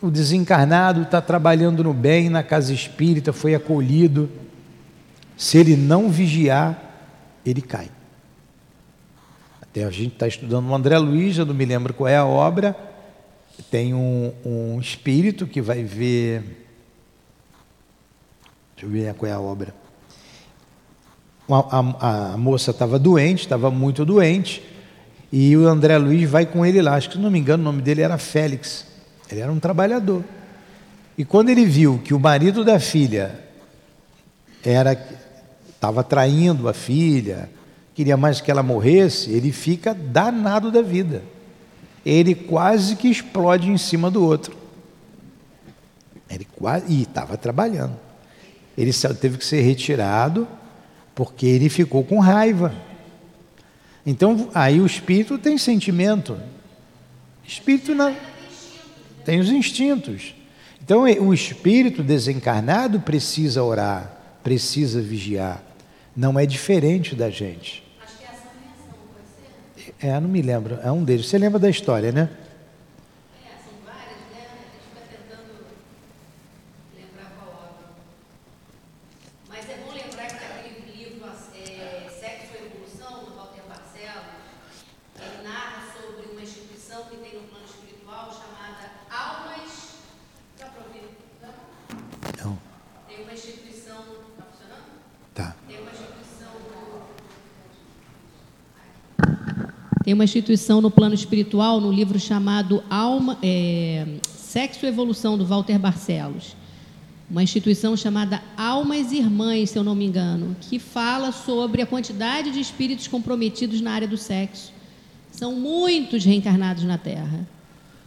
[0.03, 4.31] o desencarnado está trabalhando no bem, na casa espírita, foi acolhido.
[5.37, 6.79] Se ele não vigiar,
[7.45, 7.91] ele cai.
[9.61, 12.25] Até a gente está estudando o André Luiz, eu não me lembro qual é a
[12.25, 12.77] obra.
[13.71, 16.67] Tem um, um espírito que vai ver.
[18.75, 19.75] Deixa eu ver qual é a obra.
[21.49, 24.63] A, a, a moça estava doente, estava muito doente,
[25.33, 26.95] e o André Luiz vai com ele lá.
[26.95, 28.90] Acho que, se não me engano, o nome dele era Félix.
[29.31, 30.25] Ele era um trabalhador.
[31.17, 33.39] E quando ele viu que o marido da filha
[34.65, 34.93] era
[35.69, 37.49] estava traindo a filha,
[37.95, 41.23] queria mais que ela morresse, ele fica danado da vida.
[42.05, 44.57] Ele quase que explode em cima do outro.
[46.29, 47.97] Ele quase e estava trabalhando.
[48.77, 50.47] Ele teve que ser retirado
[51.15, 52.75] porque ele ficou com raiva.
[54.07, 56.39] Então, aí o espírito tem sentimento.
[57.47, 58.15] Espírito não,
[59.25, 60.35] tem os instintos.
[60.83, 65.63] Então, o espírito desencarnado precisa orar, precisa vigiar.
[66.17, 67.85] Não é diferente da gente.
[68.03, 70.07] Acho que é ação e reação, pode ser?
[70.07, 70.79] É, não me lembro.
[70.83, 71.27] É um deles.
[71.27, 72.29] Você lembra da história, né?
[100.03, 105.45] Tem uma instituição no plano espiritual, no livro chamado Alma, é, Sexo e Evolução, do
[105.45, 106.57] Walter Barcelos.
[107.31, 112.51] Uma instituição chamada Almas Irmãs, se eu não me engano, que fala sobre a quantidade
[112.51, 114.73] de espíritos comprometidos na área do sexo.
[115.31, 117.47] São muitos reencarnados na Terra.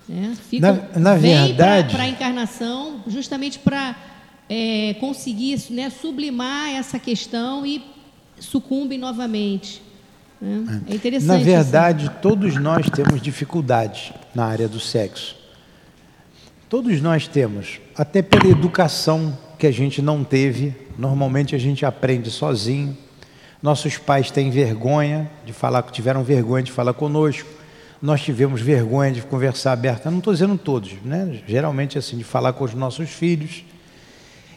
[0.10, 0.36] Né?
[0.50, 1.94] Ficam, na, na verdade.
[1.94, 3.96] Para a encarnação, justamente para
[4.50, 7.84] é, conseguir né, sublimar essa questão e
[8.39, 9.82] sucumbem novamente.
[10.41, 10.82] Né?
[10.88, 11.28] É interessante.
[11.28, 12.16] Na verdade, isso.
[12.22, 15.36] todos nós temos dificuldades na área do sexo.
[16.68, 20.76] Todos nós temos, até pela educação que a gente não teve.
[20.98, 22.98] Normalmente a gente aprende sozinho.
[23.62, 27.48] Nossos pais têm vergonha de falar, tiveram vergonha de falar conosco.
[28.02, 30.12] Nós tivemos vergonha de conversar aberta.
[30.12, 31.41] Não estou dizendo todos, né?
[31.48, 33.64] Geralmente assim de falar com os nossos filhos.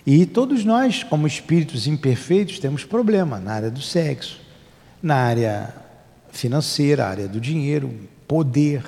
[0.07, 4.47] E todos nós, como espíritos imperfeitos, temos problema na área do sexo
[5.03, 5.75] na área
[6.31, 7.95] financeira, área do dinheiro,
[8.27, 8.85] poder.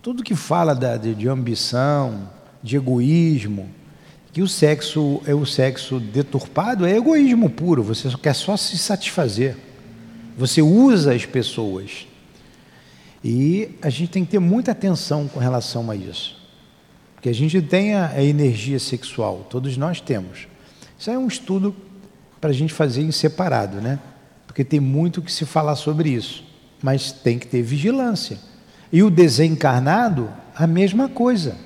[0.00, 2.30] Tudo que fala da, de, de ambição,
[2.62, 3.68] de egoísmo,
[4.32, 9.56] que o sexo é o sexo deturpado é egoísmo puro, você quer só se satisfazer.
[10.38, 12.06] Você usa as pessoas.
[13.22, 16.39] E a gente tem que ter muita atenção com relação a isso.
[17.20, 20.48] Porque a gente tem a, a energia sexual, todos nós temos.
[20.98, 21.76] Isso é um estudo
[22.40, 23.98] para a gente fazer em separado, né?
[24.46, 26.42] Porque tem muito que se falar sobre isso.
[26.82, 28.38] Mas tem que ter vigilância.
[28.90, 31.58] E o desencarnado, a mesma coisa.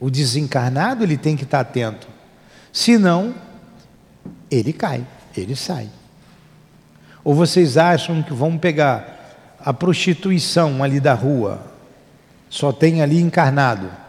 [0.00, 2.08] O desencarnado ele tem que estar atento.
[2.72, 3.34] Senão,
[4.50, 5.06] ele cai,
[5.36, 5.90] ele sai.
[7.22, 11.60] Ou vocês acham que vão pegar a prostituição ali da rua,
[12.48, 14.00] só tem ali encarnado?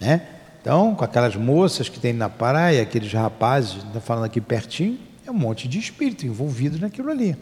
[0.00, 0.22] Né?
[0.60, 5.30] Então, com aquelas moças que tem na praia, aqueles rapazes, está falando aqui pertinho, é
[5.30, 7.36] um monte de espírito envolvido naquilo ali.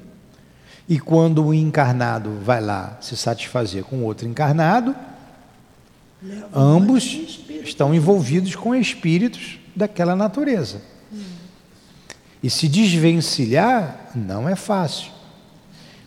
[0.89, 4.95] E quando o encarnado vai lá se satisfazer com outro encarnado,
[6.55, 10.81] Ambos estão envolvidos com espíritos daquela natureza.
[12.43, 15.11] E se desvencilhar não é fácil.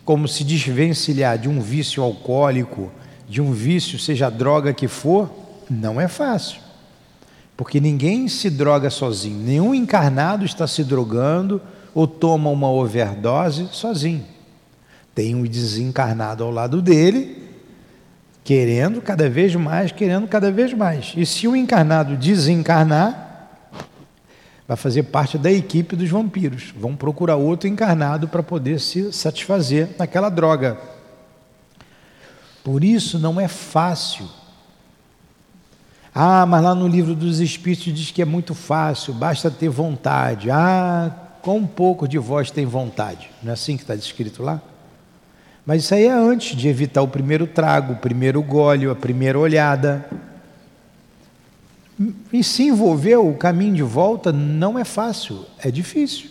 [0.04, 2.92] Como se desvencilhar de um vício alcoólico,
[3.28, 5.30] de um vício, seja a droga que for,
[5.70, 6.60] não é fácil.
[7.56, 9.38] Porque ninguém se droga sozinho.
[9.38, 11.62] Nenhum encarnado está se drogando
[11.94, 14.26] ou toma uma overdose sozinho.
[15.14, 17.50] Tem um desencarnado ao lado dele
[18.44, 21.14] querendo cada vez mais, querendo cada vez mais.
[21.16, 23.30] E se o encarnado desencarnar,
[24.68, 26.74] vai fazer parte da equipe dos vampiros.
[26.76, 30.80] Vão procurar outro encarnado para poder se satisfazer naquela droga.
[32.64, 34.28] Por isso não é fácil.
[36.14, 40.50] Ah, mas lá no livro dos Espíritos diz que é muito fácil, basta ter vontade.
[40.50, 43.30] Ah, quão pouco de vós tem vontade.
[43.42, 44.62] Não é assim que está descrito lá?
[45.66, 49.38] Mas isso aí é antes de evitar o primeiro trago, o primeiro gole, a primeira
[49.38, 50.10] olhada.
[52.32, 56.30] E se envolver o caminho de volta não é fácil, é difícil.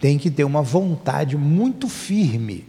[0.00, 2.66] Tem que ter uma vontade muito firme.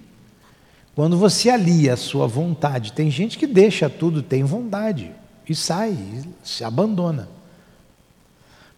[0.93, 5.11] Quando você alia a sua vontade, tem gente que deixa tudo, tem vontade,
[5.47, 5.97] e sai,
[6.43, 7.27] se abandona.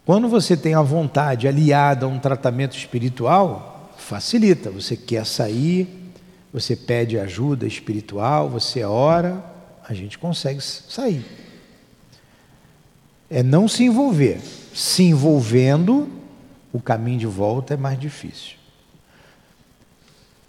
[0.04, 6.12] Quando você tem a vontade aliada a um tratamento espiritual, facilita, você quer sair,
[6.52, 9.42] você pede ajuda espiritual, você ora,
[9.88, 11.24] a gente consegue sair.
[13.30, 14.40] É não se envolver.
[14.74, 16.08] Se envolvendo,
[16.72, 18.56] o caminho de volta é mais difícil.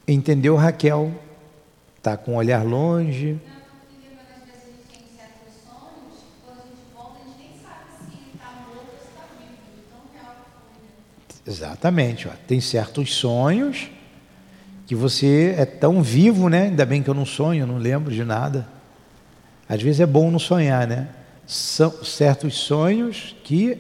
[0.08, 1.12] Entendeu, Raquel?
[1.98, 3.40] Está com o olhar longe.
[11.48, 12.32] Exatamente, ó.
[12.48, 13.90] tem certos sonhos
[14.88, 16.64] que você é tão vivo, né?
[16.64, 18.68] Ainda bem que eu não sonho, não lembro de nada.
[19.68, 21.10] Às vezes é bom não sonhar, né?
[21.48, 23.78] São certos sonhos que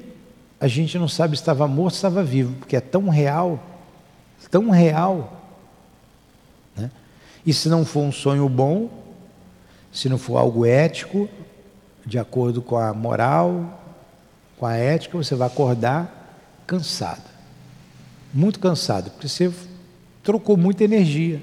[0.60, 3.60] a gente não sabe se estava morto, se estava vivo, porque é tão real,
[4.50, 5.42] tão real.
[6.76, 6.90] Né?
[7.46, 8.90] E se não for um sonho bom,
[9.92, 11.30] se não for algo ético,
[12.06, 13.80] de acordo com a moral,
[14.58, 17.24] com a ética, você vai acordar cansado,
[18.36, 19.50] muito cansado, porque você
[20.22, 21.42] trocou muita energia.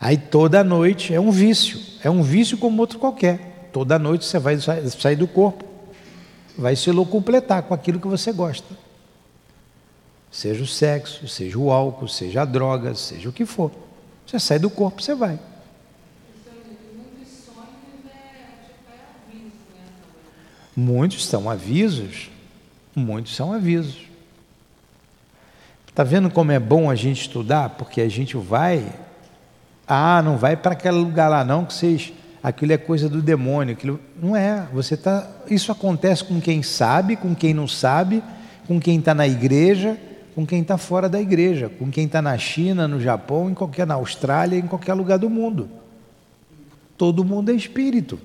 [0.00, 3.70] Aí toda noite é um vício, é um vício como outro qualquer.
[3.72, 5.64] Toda noite você vai sair do corpo,
[6.58, 8.76] vai se completar com aquilo que você gosta.
[10.28, 13.70] Seja o sexo, seja o álcool, seja a droga, seja o que for.
[14.26, 15.38] Você sai do corpo, você vai.
[20.76, 22.28] Muitos são avisos,
[22.96, 24.13] muitos são avisos.
[25.94, 27.68] Está vendo como é bom a gente estudar?
[27.70, 28.84] Porque a gente vai.
[29.86, 32.12] Ah, não vai para aquele lugar lá não, que vocês.
[32.42, 33.74] Aquilo é coisa do demônio.
[33.74, 34.00] Aquilo...
[34.20, 34.66] Não é.
[34.72, 35.24] Você tá.
[35.48, 38.24] Isso acontece com quem sabe, com quem não sabe,
[38.66, 39.96] com quem está na igreja,
[40.34, 43.86] com quem está fora da igreja, com quem está na China, no Japão, em qualquer
[43.86, 45.70] na Austrália, em qualquer lugar do mundo.
[46.98, 48.18] Todo mundo é espírito.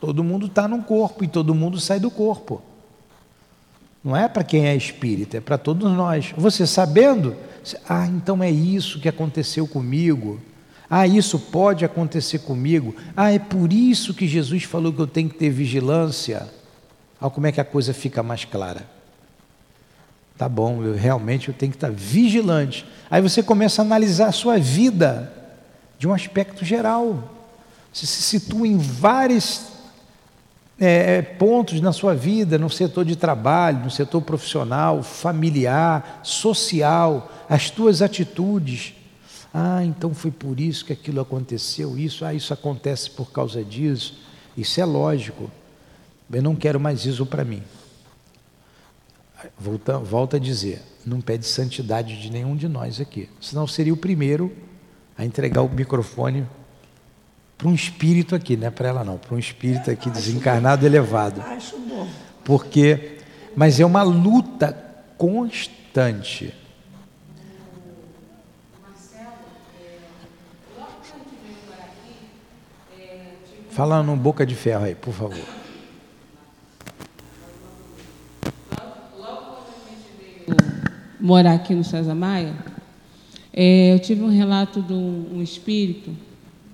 [0.00, 2.62] Todo mundo está no corpo e todo mundo sai do corpo.
[4.02, 6.32] Não é para quem é espírita, é para todos nós.
[6.36, 7.36] Você sabendo,
[7.88, 10.40] ah, então é isso que aconteceu comigo.
[10.88, 12.94] Ah, isso pode acontecer comigo.
[13.16, 16.48] Ah, é por isso que Jesus falou que eu tenho que ter vigilância.
[17.20, 18.86] Olha como é que a coisa fica mais clara.
[20.38, 22.86] Tá bom, eu realmente eu tenho que estar vigilante.
[23.10, 25.32] Aí você começa a analisar a sua vida
[25.98, 27.34] de um aspecto geral.
[27.92, 29.77] Você se situa em várias
[30.80, 37.32] é, é, pontos na sua vida, no setor de trabalho, no setor profissional, familiar, social,
[37.48, 38.94] as tuas atitudes.
[39.52, 44.20] Ah, então foi por isso que aquilo aconteceu, isso, ah, isso acontece por causa disso.
[44.56, 45.50] Isso é lógico.
[46.32, 47.62] Eu não quero mais isso para mim.
[49.58, 53.28] Volta, volta a dizer, não pede santidade de nenhum de nós aqui.
[53.40, 54.52] Senão seria o primeiro
[55.16, 56.46] a entregar o microfone
[57.58, 61.40] para um espírito aqui, não é para ela não, para um espírito aqui desencarnado elevado.
[61.42, 62.08] Acho bom.
[62.44, 63.18] Porque,
[63.56, 64.72] mas é uma luta
[65.18, 66.54] constante.
[73.70, 75.58] Fala no boca de ferro aí, por favor.
[81.20, 82.54] morar aqui no César Maia,
[83.52, 86.10] é, eu tive um relato de um, um espírito.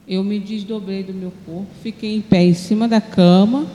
[0.06, 3.66] Eu me desdobrei do meu corpo, fiquei em pé em cima da cama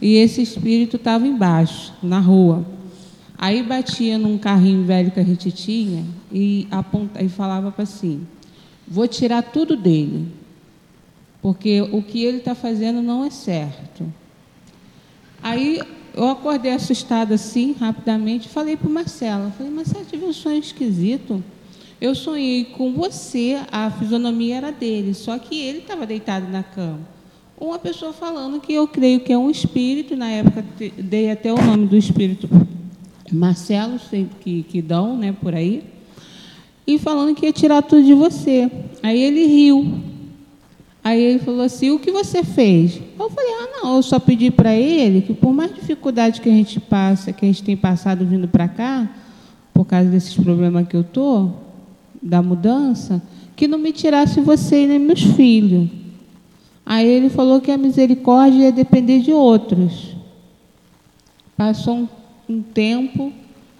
[0.00, 2.64] e esse espírito estava embaixo, na rua.
[3.36, 8.26] Aí batia num carrinho velho que a gente tinha e, aponta, e falava para assim:
[8.88, 10.28] vou tirar tudo dele,
[11.42, 14.10] porque o que ele está fazendo não é certo.
[15.42, 15.82] Aí
[16.14, 21.44] eu acordei assustada assim, rapidamente, falei para o Marcelo, falei, Marcelo, tive um sonho esquisito.
[22.00, 27.00] Eu sonhei com você, a fisionomia era dele, só que ele estava deitado na cama.
[27.58, 30.64] Uma pessoa falando que eu creio que é um espírito, na época
[30.98, 32.48] dei até o nome do espírito
[33.32, 33.98] Marcelo,
[34.40, 35.84] que, que dão né, por aí,
[36.86, 38.70] e falando que ia tirar tudo de você.
[39.02, 40.02] Aí ele riu.
[41.02, 43.00] Aí ele falou assim: O que você fez?
[43.18, 46.52] Eu falei: Ah, não, eu só pedi para ele que, por mais dificuldade que a
[46.52, 49.08] gente passa, que a gente tem passado vindo para cá,
[49.72, 51.50] por causa desses problemas que eu tô,
[52.24, 53.22] da mudança,
[53.54, 55.90] que não me tirasse você e nem meus filhos.
[56.86, 60.16] Aí ele falou que a misericórdia ia depender de outros.
[61.56, 62.08] Passou um,
[62.48, 63.30] um tempo,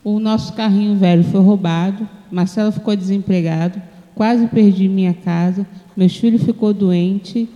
[0.05, 3.81] o nosso carrinho velho foi roubado, Marcelo ficou desempregado,
[4.15, 5.67] quase perdi minha casa.
[5.97, 7.49] Meus filhos ficou doente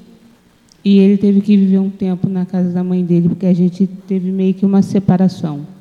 [0.85, 3.87] e ele teve que viver um tempo na casa da mãe dele porque a gente
[3.87, 5.78] teve meio que uma separação.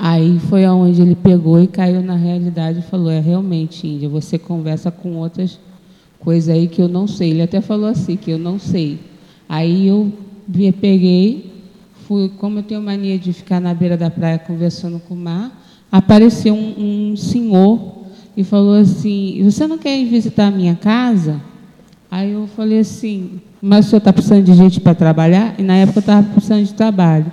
[0.00, 4.38] Aí foi aonde ele pegou e caiu na realidade e falou: "É realmente, Índia, você
[4.38, 5.58] conversa com outras
[6.20, 7.30] coisas aí que eu não sei".
[7.32, 9.00] Ele até falou assim que eu não sei.
[9.48, 10.12] Aí eu
[10.80, 11.52] peguei,
[12.06, 15.60] fui, como eu tenho mania de ficar na beira da praia conversando com o mar,
[15.90, 18.04] apareceu um, um senhor
[18.36, 21.40] e falou assim: Você não quer ir visitar a minha casa?
[22.10, 25.56] Aí eu falei assim: Mas o senhor está precisando de gente para trabalhar?
[25.58, 27.32] E na época eu estava precisando de trabalho.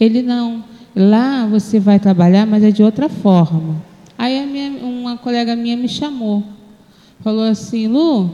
[0.00, 0.64] Ele não.
[0.98, 3.76] Lá você vai trabalhar, mas é de outra forma.
[4.16, 6.42] Aí minha, uma colega minha me chamou.
[7.20, 8.30] Falou assim: Lu.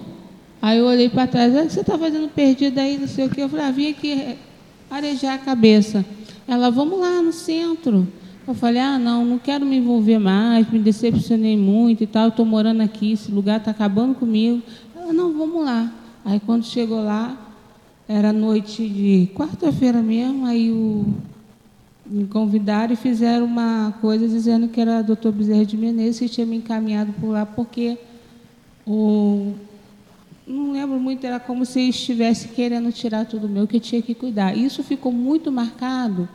[0.60, 3.42] Aí eu olhei para trás: ah, Você está fazendo perdida aí, não sei o quê.
[3.42, 4.36] Eu falei: ah, Vim aqui
[4.88, 6.04] arejar a cabeça.
[6.46, 8.06] Ela: Vamos lá no centro.
[8.46, 12.44] Eu falei, ah, não, não quero me envolver mais, me decepcionei muito e tal, estou
[12.44, 14.60] morando aqui, esse lugar está acabando comigo.
[14.96, 15.92] Ela, não, vamos lá.
[16.24, 17.36] Aí quando chegou lá,
[18.08, 21.06] era noite de quarta-feira mesmo, aí o,
[22.12, 26.46] me convidaram e fizeram uma coisa dizendo que era doutor Bezerra de Menezes que tinha
[26.46, 27.98] me encaminhado por lá, porque
[28.86, 29.52] o,
[30.46, 34.14] não lembro muito, era como se estivesse querendo tirar tudo meu, que eu tinha que
[34.14, 34.56] cuidar.
[34.56, 36.28] Isso ficou muito marcado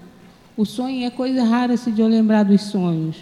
[0.58, 3.18] o sonho é coisa rara se de eu lembrar dos sonhos,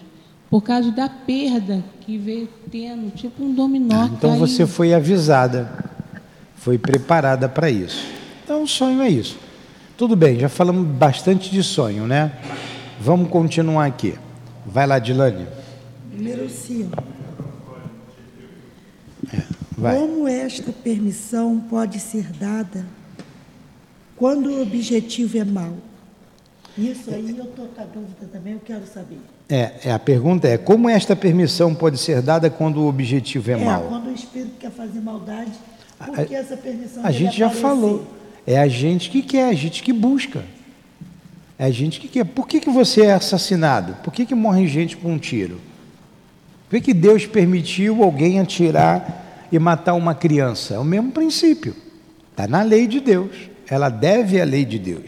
[0.50, 4.04] por causa da perda que veio tendo, tipo um dominó.
[4.04, 5.70] Ah, então você foi avisada,
[6.56, 8.08] foi preparada para isso.
[8.42, 9.38] Então o sonho é isso.
[9.98, 12.34] Tudo bem, já falamos bastante de sonho, né?
[13.00, 14.16] Vamos continuar aqui.
[14.66, 15.48] Vai lá, Dilane.
[16.12, 16.92] Número 5.
[19.34, 19.42] É.
[19.96, 22.86] Como esta permissão pode ser dada
[24.18, 25.74] quando o objetivo é mau?
[26.78, 29.20] Isso aí eu estou com a dúvida também, eu quero saber.
[29.48, 33.54] É, é, a pergunta é, como esta permissão pode ser dada quando o objetivo é,
[33.54, 33.84] é mau?
[33.84, 35.54] quando o espírito quer fazer maldade,
[36.06, 37.62] por que essa permissão A gente já aparecer?
[37.62, 38.25] falou.
[38.46, 40.44] É a gente que quer, a gente que busca.
[41.58, 42.26] É a gente que quer.
[42.26, 43.96] Por que, que você é assassinado?
[44.04, 45.60] Por que, que morre gente com um tiro?
[46.70, 50.76] Por que, que Deus permitiu alguém atirar e matar uma criança?
[50.76, 51.76] É o mesmo princípio.
[52.32, 53.32] Está na lei de Deus.
[53.68, 55.06] Ela deve à lei de Deus.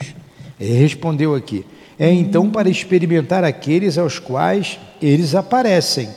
[0.59, 1.65] Ele respondeu aqui:
[1.99, 6.09] é então para experimentar aqueles aos quais eles aparecem.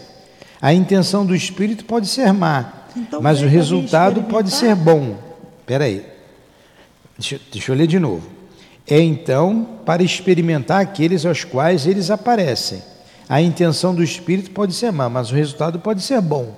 [0.60, 5.16] A intenção do espírito pode ser má, então, mas o resultado pode ser bom.
[5.60, 6.04] Espera aí,
[7.20, 8.28] deixa, deixa eu ler de novo.
[8.88, 12.82] É então para experimentar aqueles aos quais eles aparecem.
[13.28, 16.56] A intenção do espírito pode ser má, mas o resultado pode ser bom.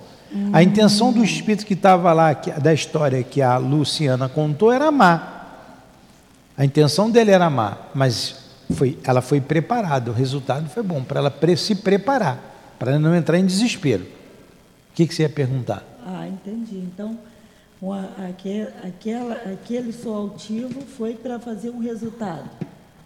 [0.50, 4.90] A intenção do espírito que estava lá, que, da história que a Luciana contou, era
[4.90, 5.42] má.
[6.56, 8.36] A intenção dele era má, mas
[8.70, 13.14] foi, ela foi preparada, o resultado foi bom, para ela se preparar, para ela não
[13.14, 14.04] entrar em desespero.
[14.04, 15.82] O que, que você ia perguntar?
[16.06, 16.76] Ah, entendi.
[16.76, 17.18] Então,
[17.83, 22.49] Uma, aquele, aquela, aquele seu altivo foi para fazer um resultado.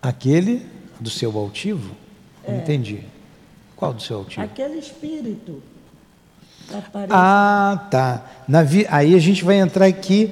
[0.03, 0.66] Aquele
[1.01, 1.97] do seu altivo?
[2.47, 3.01] Não entendi.
[3.74, 4.43] Qual do seu altivo?
[4.45, 5.62] Aquele espírito.
[6.70, 8.27] aparece- Ah, tá.
[8.47, 10.31] Na vi- Aí a gente vai entrar aqui,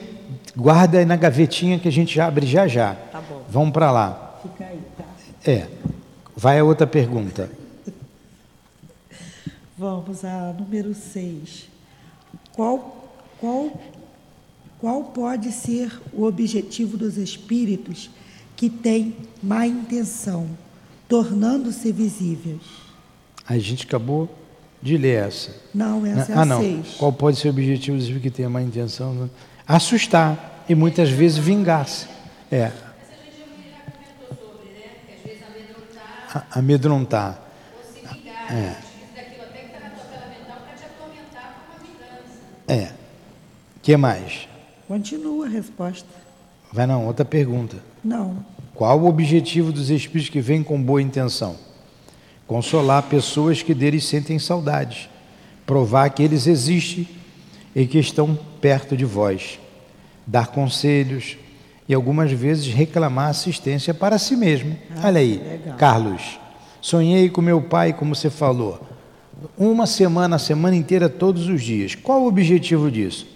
[0.55, 2.95] guarda aí na gavetinha que a gente abre já já.
[2.95, 3.43] Tá bom.
[3.49, 4.39] Vamos para lá.
[4.43, 5.05] Fica aí, tá?
[5.51, 5.69] É.
[6.37, 7.51] Vai a outra pergunta.
[9.79, 11.69] Vamos a número 6.
[12.53, 13.71] Qual, qual,
[14.85, 18.11] qual pode ser o objetivo dos espíritos
[18.55, 20.47] que têm má intenção,
[21.09, 22.61] tornando-se visíveis?
[23.49, 24.29] A gente acabou
[24.83, 25.57] de ler essa.
[25.75, 26.61] Não, essa é ah, a não.
[26.61, 26.97] 6.
[26.99, 29.15] Qual pode ser o objetivo do que tem a má intenção?
[29.15, 29.31] né?
[29.67, 32.07] Assustar e muitas vezes vingar-se.
[32.53, 32.65] É.
[32.65, 32.75] Essa
[33.09, 34.83] a gente já já comentou sobre, né?
[35.07, 35.43] Que às vezes
[36.51, 37.43] amedrontar
[37.75, 38.53] ou se vingar.
[38.53, 38.57] É.
[38.57, 38.77] É.
[39.17, 42.93] daquilo até que está na tua tela mental para te atormentar com uma vingança.
[42.93, 42.93] É.
[43.83, 44.54] que mais?
[44.87, 46.09] Continua a resposta.
[46.73, 47.77] Vai não, outra pergunta.
[48.03, 48.45] Não.
[48.75, 51.57] Qual o objetivo dos espíritos que vêm com boa intenção?
[52.47, 55.09] Consolar pessoas que deles sentem saudades,
[55.65, 57.09] provar que eles existem
[57.75, 59.59] e que estão perto de vós,
[60.27, 61.39] dar conselhos
[61.89, 64.77] e algumas vezes reclamar assistência para si mesmo.
[65.03, 65.77] Olha aí, legal.
[65.77, 66.39] Carlos,
[66.81, 68.81] sonhei com meu pai, como você falou,
[69.57, 71.95] uma semana, a semana inteira, todos os dias.
[71.95, 73.27] Qual o objetivo disso?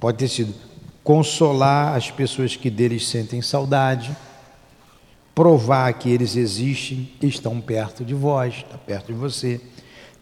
[0.00, 0.54] Pode ter sido
[1.08, 4.14] consolar as pessoas que deles sentem saudade,
[5.34, 9.58] provar que eles existem, estão perto de vós, está perto de você.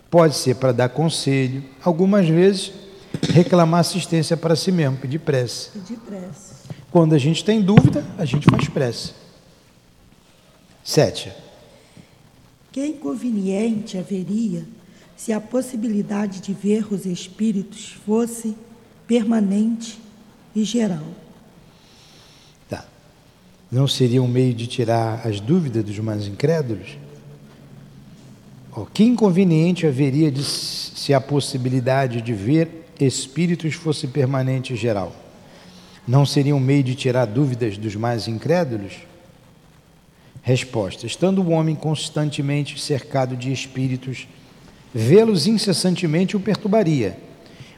[0.08, 2.72] Pode ser para dar conselho, algumas vezes
[3.30, 5.70] reclamar assistência para si mesmo, pedir prece.
[5.70, 6.54] Pedir prece.
[6.88, 9.12] Quando a gente tem dúvida, a gente faz prece.
[10.84, 11.32] Sete.
[12.70, 14.64] Que inconveniente haveria
[15.16, 18.56] se a possibilidade de ver os espíritos fosse
[19.08, 20.05] permanente
[20.56, 21.04] e geral?
[22.66, 22.86] Tá.
[23.70, 26.96] Não seria um meio de tirar as dúvidas dos mais incrédulos?
[28.72, 35.14] Ó, que inconveniente haveria de, se a possibilidade de ver espíritos fosse permanente e geral?
[36.08, 38.94] Não seria um meio de tirar dúvidas dos mais incrédulos?
[40.40, 44.26] Resposta: Estando o homem constantemente cercado de espíritos,
[44.94, 47.18] vê-los incessantemente o perturbaria,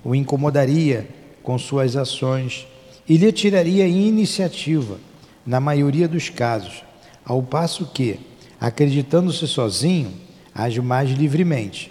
[0.04, 1.17] o incomodaria
[1.48, 2.66] com suas ações
[3.08, 4.98] e lhe tiraria iniciativa,
[5.46, 6.84] na maioria dos casos,
[7.24, 8.20] ao passo que,
[8.60, 10.12] acreditando-se sozinho,
[10.54, 11.90] age mais livremente.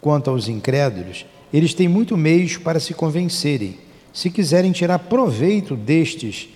[0.00, 3.76] Quanto aos incrédulos, eles têm muito meios para se convencerem,
[4.10, 6.48] se quiserem tirar proveito destes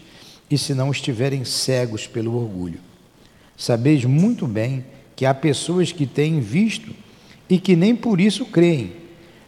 [0.51, 2.81] e se não estiverem cegos pelo orgulho.
[3.59, 6.95] Sabeis muito bem que há pessoas que têm visto
[7.47, 8.95] e que nem por isso creem,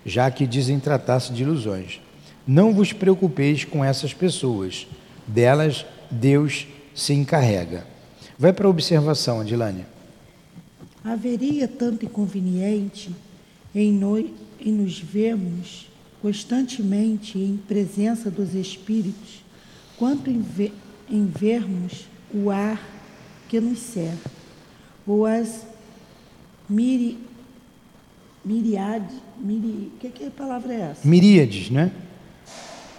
[0.04, 2.03] já que dizem tratar-se de ilusões.
[2.46, 4.86] Não vos preocupeis com essas pessoas,
[5.26, 7.86] delas Deus se encarrega.
[8.38, 9.84] Vai para a observação, Adilane.
[11.02, 13.10] Haveria tanto inconveniente
[13.74, 13.92] em,
[14.72, 15.88] nos vermos
[16.20, 19.44] constantemente em presença dos espíritos,
[19.98, 20.72] quanto em, ve-
[21.10, 22.80] em vermos o ar
[23.48, 24.30] que nos cerca,
[25.06, 25.66] ou as
[26.68, 27.18] miri,
[28.44, 31.06] miriade, miri, que, que palavra é essa?
[31.06, 31.92] Miríades, né?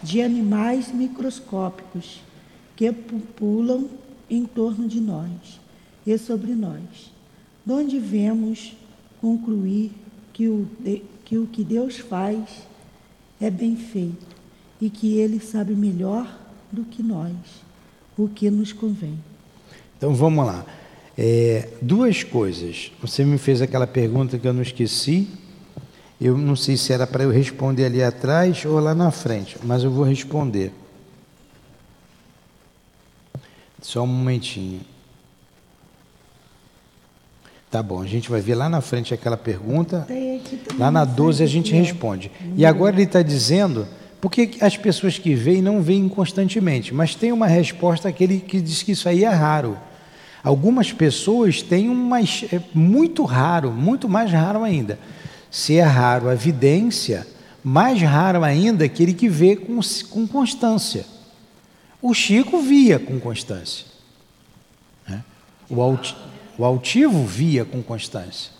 [0.06, 2.22] De animais microscópicos
[2.76, 3.90] que pulam
[4.30, 5.60] em torno de nós
[6.06, 7.12] e sobre nós,
[7.66, 8.78] donde vemos
[9.20, 9.92] concluir
[10.32, 10.68] que o,
[11.26, 12.68] que o que Deus faz
[13.42, 14.28] é bem feito
[14.80, 16.40] e que Ele sabe melhor
[16.72, 17.34] do que nós
[18.16, 19.18] o que nos convém.
[19.98, 20.64] Então vamos lá.
[21.18, 22.92] É, duas coisas.
[23.02, 25.28] Você me fez aquela pergunta que eu não esqueci.
[26.20, 29.84] Eu não sei se era para eu responder ali atrás ou lá na frente, mas
[29.84, 30.72] eu vou responder.
[33.82, 34.82] Só um momentinho.
[37.70, 40.08] Tá bom, a gente vai ver lá na frente aquela pergunta.
[40.80, 41.78] Lá na na 12 a gente ó.
[41.78, 42.32] responde.
[42.56, 43.86] E agora ele está dizendo
[44.22, 48.62] por que as pessoas que veem não veem constantemente, mas tem uma resposta aquele que
[48.62, 49.78] diz que isso aí é raro.
[50.42, 52.22] Algumas pessoas têm uma.
[52.22, 54.98] É muito raro, muito mais raro ainda.
[55.56, 57.26] Se é raro a vidência,
[57.64, 59.80] mais raro ainda aquele que vê com,
[60.10, 61.06] com constância.
[62.02, 63.86] O Chico via com constância.
[65.08, 65.24] né?
[65.70, 66.14] O, alti,
[66.58, 68.52] o altivo via com constância.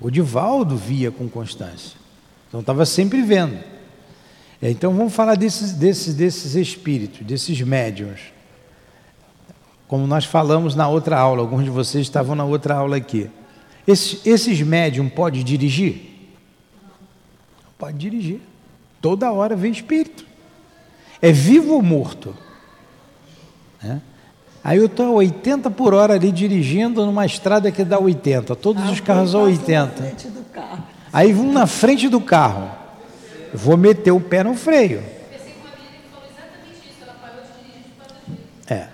[0.00, 1.98] O Divaldo via com constância.
[2.46, 3.58] Então estava sempre vendo.
[4.62, 8.20] É, Então vamos falar desses, desses, desses espíritos, desses médiums.
[9.88, 13.28] Como nós falamos na outra aula, alguns de vocês estavam na outra aula aqui.
[13.88, 16.13] Esses, esses médiums podem dirigir?
[17.78, 18.40] Pode dirigir.
[19.00, 20.24] Toda hora vem espírito.
[21.20, 22.36] É vivo ou morto?
[23.82, 24.00] Né?
[24.62, 28.88] Aí eu estou a 80 por hora ali dirigindo numa estrada que dá 80, todos
[28.90, 30.14] os carros a 80.
[31.12, 32.70] Aí vão na frente do carro.
[33.52, 35.02] Eu vou meter o pé no freio.
[38.66, 38.88] É.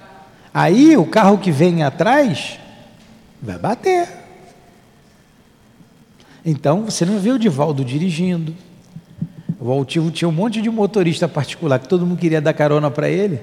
[0.53, 2.59] Aí o carro que vem atrás
[3.41, 4.09] vai bater.
[6.45, 8.55] Então você não vê o Divaldo dirigindo.
[9.61, 13.11] O Altivo tinha um monte de motorista particular que todo mundo queria dar carona para
[13.11, 13.41] ele.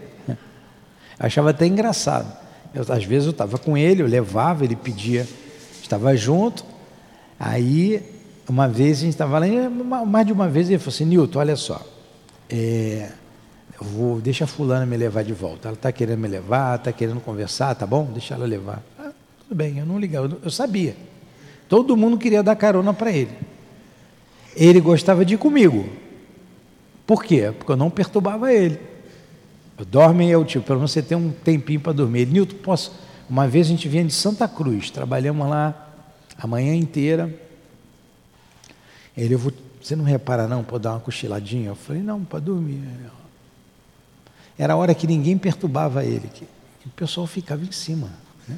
[1.20, 2.36] Achava até engraçado.
[2.74, 5.28] Eu, às vezes eu estava com ele, eu levava, ele pedia,
[5.82, 6.66] estava junto.
[7.40, 8.02] Aí,
[8.50, 9.46] uma vez a gente estava lá,
[10.06, 11.86] mais de uma vez ele falou assim, Nilton, olha só,
[12.50, 13.12] é,
[13.80, 15.68] vou, deixa a fulana me levar de volta.
[15.68, 18.06] Ela está querendo me levar, está querendo conversar, tá bom?
[18.12, 18.82] Deixa ela levar.
[18.98, 19.12] Ah,
[19.44, 20.96] tudo bem, eu não ligava, eu, eu sabia.
[21.70, 23.32] Todo mundo queria dar carona para ele.
[24.56, 26.07] Ele gostava de ir comigo.
[27.08, 27.54] Por quê?
[27.58, 28.78] Porque eu não perturbava ele.
[29.90, 32.28] Dorme eu, tipo, pelo menos você tem um tempinho para dormir.
[32.28, 32.92] Nilton, posso?
[33.30, 35.90] Uma vez a gente vinha de Santa Cruz, trabalhamos lá
[36.38, 37.34] a manhã inteira.
[39.16, 41.70] Ele, eu vou, você não repara não, para dar uma cochiladinha?
[41.70, 42.82] Eu falei, não, para dormir.
[44.58, 46.44] Era a hora que ninguém perturbava ele, que
[46.86, 48.10] o pessoal ficava em cima,
[48.48, 48.58] né?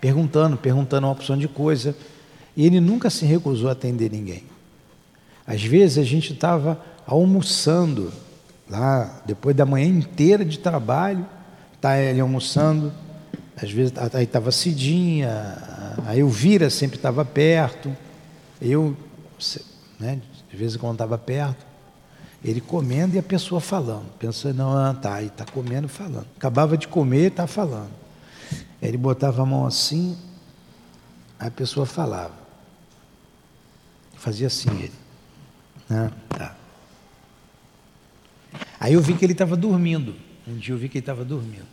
[0.00, 1.96] perguntando, perguntando uma opção de coisa.
[2.56, 4.44] E ele nunca se recusou a atender ninguém.
[5.46, 8.12] Às vezes a gente estava almoçando,
[8.68, 11.26] lá depois da manhã inteira de trabalho,
[11.80, 12.92] tá ele almoçando,
[13.60, 15.56] às vezes aí estava Cidinha,
[16.06, 17.94] a Elvira sempre estava perto,
[18.60, 18.96] eu,
[19.98, 21.66] né, de vez em quando estava perto,
[22.44, 26.26] ele comendo e a pessoa falando, pensando, não, ah, tá, aí está comendo e falando.
[26.36, 27.90] Acabava de comer e está falando.
[28.80, 30.18] Ele botava a mão assim,
[31.38, 32.34] a pessoa falava.
[34.16, 34.92] Fazia assim ele.
[35.88, 36.10] Né?
[36.28, 36.56] Tá.
[38.78, 40.14] Aí eu vi que ele estava dormindo.
[40.46, 41.66] Um dia eu vi que ele estava dormindo.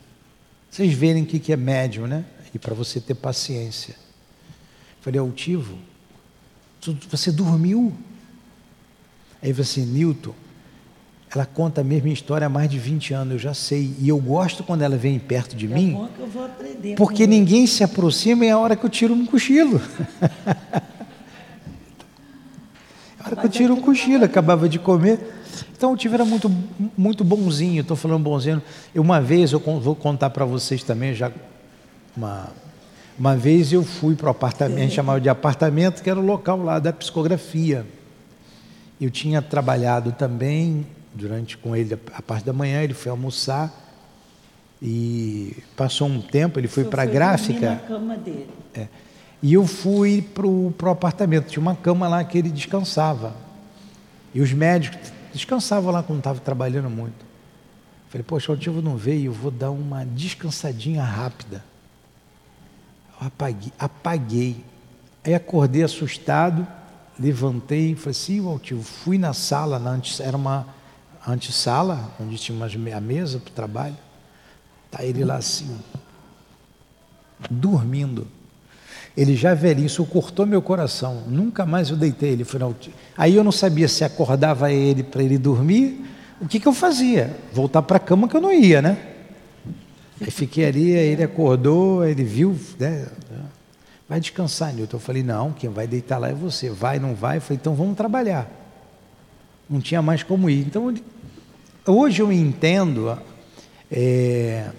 [0.70, 2.24] Vocês verem o que é médium, né?
[2.54, 3.96] E para você ter paciência.
[5.02, 5.78] Falei, altivo,
[7.10, 7.94] você dormiu?
[9.42, 10.34] Aí você, assim, Newton,
[11.34, 13.94] ela conta a mesma história há mais de 20 anos, eu já sei.
[14.00, 16.10] E eu gosto quando ela vem perto de é mim.
[16.98, 19.80] porque ninguém se aproxima e é a hora que eu tiro um cochilo.
[20.22, 20.26] é
[23.20, 25.20] a hora que eu tiro um cochilo, acabava de comer.
[25.76, 26.52] Então o Tivo era muito,
[26.98, 28.62] muito bonzinho, estou falando bonzinho.
[28.94, 31.32] Eu, uma vez, eu vou contar para vocês também, já
[32.16, 32.50] uma,
[33.18, 36.80] uma vez eu fui para o apartamento, chamava de apartamento, que era o local lá
[36.80, 37.86] da psicografia.
[39.00, 43.74] Eu tinha trabalhado também durante com ele a parte da manhã, ele foi almoçar
[44.82, 47.72] e passou um tempo, ele foi para a gráfica.
[47.72, 48.50] Na cama dele.
[48.74, 48.88] É,
[49.42, 53.34] e eu fui para o apartamento, tinha uma cama lá que ele descansava.
[54.34, 57.26] E os médicos Descansava lá quando estava trabalhando muito.
[58.10, 61.64] Falei, poxa, o Altivo não veio, vou dar uma descansadinha rápida.
[63.22, 64.66] Eu apaguei, apaguei.
[65.24, 66.68] Aí acordei assustado,
[67.20, 70.66] levantei falei o Altivo, fui na sala, na antes, era uma
[71.28, 72.66] antessala, onde tinha uma,
[72.96, 73.98] a mesa para o trabalho.
[74.86, 75.80] Está ele lá assim,
[77.50, 78.28] dormindo.
[79.18, 81.24] Ele já velhinho, isso cortou meu coração.
[81.28, 82.44] Nunca mais eu deitei ele.
[82.44, 82.60] Foi
[83.18, 86.06] Aí eu não sabia se acordava ele para ele dormir.
[86.40, 87.36] O que, que eu fazia?
[87.52, 88.98] Voltar para a cama que eu não ia, né?
[90.22, 93.08] Aí fiquei ali, aí ele acordou, ele viu, né?
[94.08, 94.98] Vai descansar, Nilton.
[94.98, 96.70] Eu falei, não, quem vai deitar lá é você.
[96.70, 97.38] Vai, não vai?
[97.38, 98.50] Eu falei, então vamos trabalhar.
[99.70, 100.62] Não tinha mais como ir.
[100.66, 100.94] Então,
[101.86, 103.18] hoje eu entendo
[103.92, 104.70] é,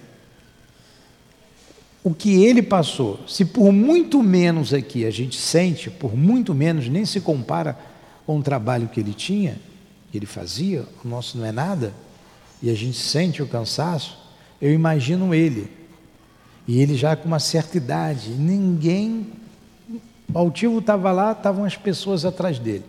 [2.02, 6.88] o que ele passou, se por muito menos aqui a gente sente, por muito menos,
[6.88, 7.78] nem se compara
[8.26, 9.58] com o trabalho que ele tinha,
[10.10, 11.92] que ele fazia, o nosso não é nada,
[12.62, 14.18] e a gente sente o cansaço,
[14.60, 15.70] eu imagino ele.
[16.66, 19.26] E ele já com uma certa idade, ninguém.
[20.32, 22.84] O altivo estava lá, estavam as pessoas atrás dele.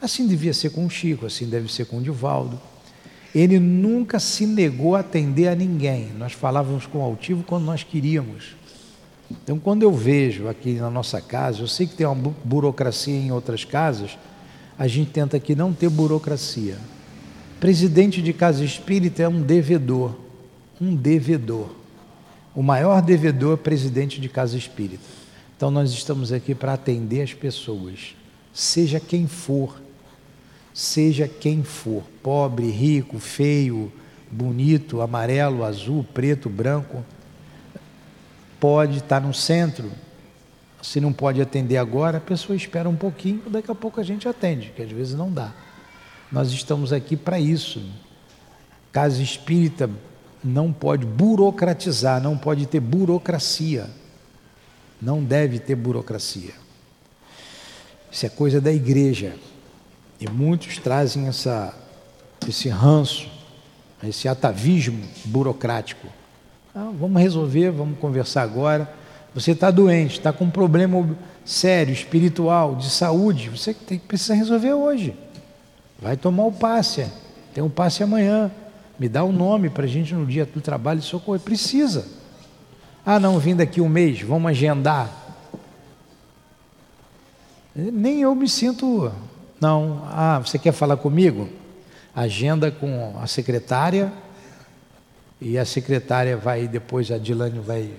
[0.00, 2.60] Assim devia ser com o Chico, assim deve ser com o Divaldo.
[3.36, 6.08] Ele nunca se negou a atender a ninguém.
[6.18, 8.56] Nós falávamos com o altivo quando nós queríamos.
[9.30, 13.30] Então, quando eu vejo aqui na nossa casa, eu sei que tem uma burocracia em
[13.30, 14.16] outras casas,
[14.78, 16.78] a gente tenta aqui não ter burocracia.
[17.60, 20.16] Presidente de casa espírita é um devedor,
[20.80, 21.68] um devedor.
[22.54, 25.04] O maior devedor é presidente de casa espírita.
[25.54, 28.16] Então, nós estamos aqui para atender as pessoas,
[28.50, 29.78] seja quem for,
[30.76, 33.90] seja quem for, pobre, rico, feio,
[34.30, 37.02] bonito, amarelo, azul, preto, branco
[38.60, 39.90] pode estar no centro.
[40.82, 44.28] Se não pode atender agora, a pessoa espera um pouquinho, daqui a pouco a gente
[44.28, 45.54] atende, que às vezes não dá.
[46.30, 47.82] Nós estamos aqui para isso.
[48.92, 49.88] casa espírita
[50.44, 53.88] não pode burocratizar, não pode ter burocracia.
[55.00, 56.52] Não deve ter burocracia.
[58.12, 59.34] Isso é coisa da igreja.
[60.20, 61.74] E muitos trazem essa,
[62.48, 63.28] esse ranço,
[64.02, 66.06] esse atavismo burocrático.
[66.74, 68.90] Ah, vamos resolver, vamos conversar agora.
[69.34, 71.06] Você está doente, está com um problema
[71.44, 73.50] sério, espiritual, de saúde.
[73.50, 75.14] Você tem precisa resolver hoje.
[75.98, 77.06] Vai tomar o passe.
[77.54, 78.50] Tem um passe amanhã.
[78.98, 81.38] Me dá o um nome para a gente no dia do trabalho de socorro.
[81.38, 82.06] Precisa.
[83.04, 85.10] Ah, não, vim daqui um mês, vamos agendar.
[87.74, 89.12] Nem eu me sinto.
[89.60, 90.02] Não.
[90.06, 91.48] Ah, você quer falar comigo?
[92.14, 94.12] Agenda com a secretária
[95.40, 97.90] e a secretária vai, depois a Dilane vai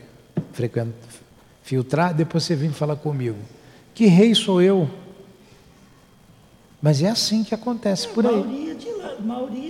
[1.62, 3.38] filtrar, depois você vem falar comigo.
[3.94, 4.90] Que rei sou eu?
[6.82, 8.36] Mas é assim que acontece por aí.
[8.36, 9.16] Mauria, de lá,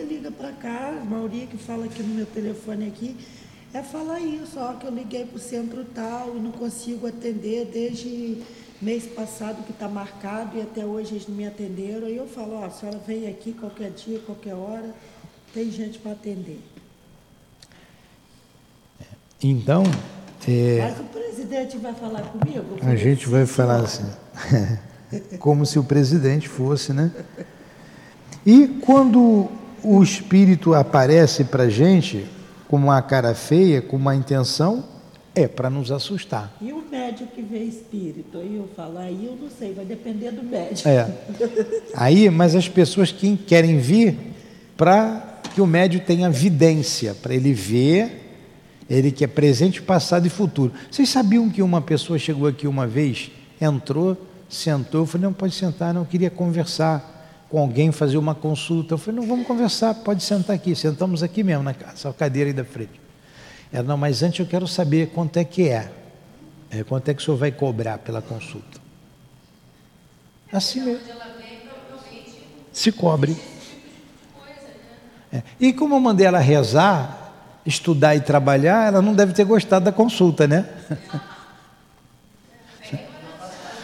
[0.09, 3.15] liga para cá, Mauria que fala aqui no meu telefone aqui,
[3.73, 7.65] é falar isso, ó, que eu liguei para o centro tal e não consigo atender
[7.65, 8.41] desde
[8.81, 12.07] mês passado que está marcado e até hoje eles não me atenderam.
[12.07, 14.93] Aí eu falo, ó, a senhora vem aqui qualquer dia, qualquer hora,
[15.53, 16.61] tem gente para atender.
[19.41, 19.83] Então.
[20.47, 22.77] É, Mas o presidente vai falar comigo?
[22.81, 24.05] A gente vai falar assim.
[25.39, 27.11] Como se o presidente fosse, né?
[28.45, 29.49] E quando
[29.83, 32.25] o espírito aparece para a gente
[32.67, 34.83] com uma cara feia, com uma intenção,
[35.37, 36.55] é para nos assustar.
[36.59, 38.39] E o médico que vê espírito?
[38.39, 40.89] Aí eu falo, aí eu não sei, vai depender do médico.
[40.89, 41.07] É.
[41.93, 44.17] Aí, mas as pessoas que querem vir
[44.75, 48.25] para que o médico tenha vidência, para ele ver
[48.89, 50.71] ele que é presente, passado e futuro.
[50.89, 53.29] Vocês sabiam que uma pessoa chegou aqui uma vez,
[53.59, 54.17] entrou,
[54.47, 58.93] sentou, eu falei, não, pode sentar, não, eu queria conversar com alguém, fazer uma consulta.
[58.93, 62.63] Eu falei, não, vamos conversar, pode sentar aqui, sentamos aqui mesmo, nessa cadeira aí da
[62.63, 63.06] frente.
[63.71, 65.91] Ela, não, mas antes eu quero saber quanto é que é.
[66.69, 68.79] é quanto é que o senhor vai cobrar pela consulta?
[70.51, 71.01] Assim mesmo.
[72.71, 73.35] Se cobre.
[75.33, 75.41] É.
[75.59, 77.33] E como eu mandei ela rezar,
[77.65, 80.65] estudar e trabalhar, ela não deve ter gostado da consulta, né?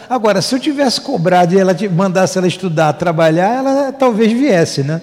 [0.08, 5.00] Agora, se eu tivesse cobrado e ela mandasse ela estudar, trabalhar, ela talvez viesse, né?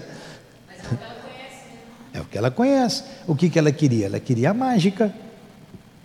[2.14, 3.04] É o que ela conhece.
[3.28, 4.08] O que, que ela queria?
[4.08, 5.14] Ela queria a mágica.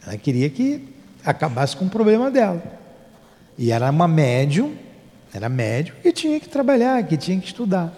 [0.07, 0.89] Ela queria que
[1.25, 2.63] acabasse com o problema dela.
[3.59, 4.75] E era uma médium,
[5.33, 7.93] era médium que tinha que trabalhar, que tinha que estudar.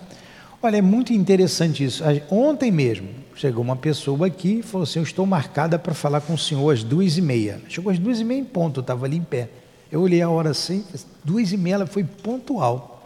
[0.62, 2.02] Olha, é muito interessante isso.
[2.30, 6.34] Ontem mesmo, chegou uma pessoa aqui e falou assim: Eu estou marcada para falar com
[6.34, 7.60] o senhor às duas e meia.
[7.68, 9.48] Chegou às duas e meia em ponto, eu estava ali em pé.
[9.90, 10.84] Eu olhei a hora assim,
[11.24, 12.97] duas e meia, ela foi pontual.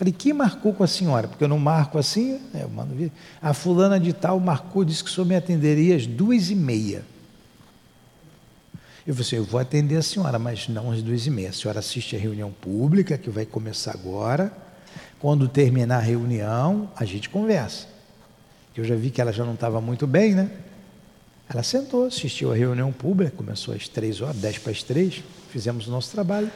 [0.00, 1.28] Falei, quem marcou com a senhora?
[1.28, 3.12] Porque eu não marco assim, né, eu mando vir.
[3.42, 7.04] A fulana de tal marcou, disse que o senhor me atenderia às duas e meia.
[9.06, 11.50] Eu falei assim, eu vou atender a senhora, mas não às duas e meia.
[11.50, 14.50] A senhora assiste a reunião pública, que vai começar agora.
[15.18, 17.86] Quando terminar a reunião, a gente conversa.
[18.74, 20.50] Eu já vi que ela já não estava muito bem, né?
[21.46, 25.86] Ela sentou, assistiu a reunião pública, começou às três horas, dez para as três, fizemos
[25.88, 26.50] o nosso trabalho.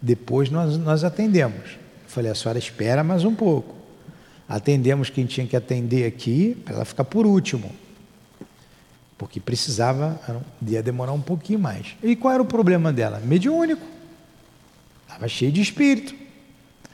[0.00, 1.78] Depois nós, nós atendemos.
[2.10, 3.74] Falei, a senhora espera mais um pouco.
[4.48, 7.70] Atendemos quem tinha que atender aqui, para ela ficar por último.
[9.16, 10.20] Porque precisava,
[10.66, 11.94] ia demorar um pouquinho mais.
[12.02, 13.20] E qual era o problema dela?
[13.20, 13.86] Mediúnico.
[15.06, 16.14] Estava cheio de espírito.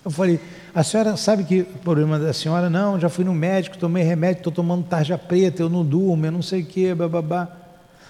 [0.04, 0.38] Eu falei,
[0.74, 2.68] a senhora sabe que o problema da senhora?
[2.68, 6.32] Não, já fui no médico, tomei remédio, estou tomando tarja preta, eu não durmo, eu
[6.32, 7.48] não sei o que, bababá.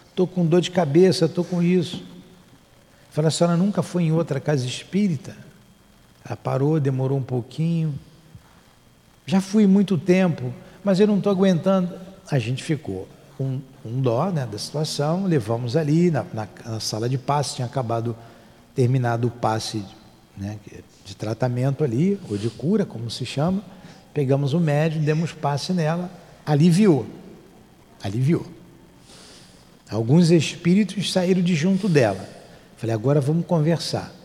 [0.09, 1.99] Estou com dor de cabeça, estou com isso.
[1.99, 5.46] Eu falei, a senhora nunca foi em outra casa espírita?
[6.27, 7.95] Ela parou, demorou um pouquinho.
[9.25, 10.53] Já fui muito tempo,
[10.83, 11.93] mas eu não estou aguentando.
[12.29, 13.09] A gente ficou
[13.39, 17.67] com um dó né, da situação, levamos ali na, na, na sala de passe, tinha
[17.67, 18.17] acabado,
[18.75, 19.85] terminado o passe
[20.37, 20.59] né,
[21.05, 23.63] de tratamento ali, ou de cura, como se chama.
[24.13, 26.11] Pegamos o médium, demos passe nela,
[26.45, 27.07] aliviou.
[28.03, 28.47] Aliviou.
[29.89, 32.29] Alguns espíritos saíram de junto dela.
[32.77, 34.16] Falei, agora vamos conversar.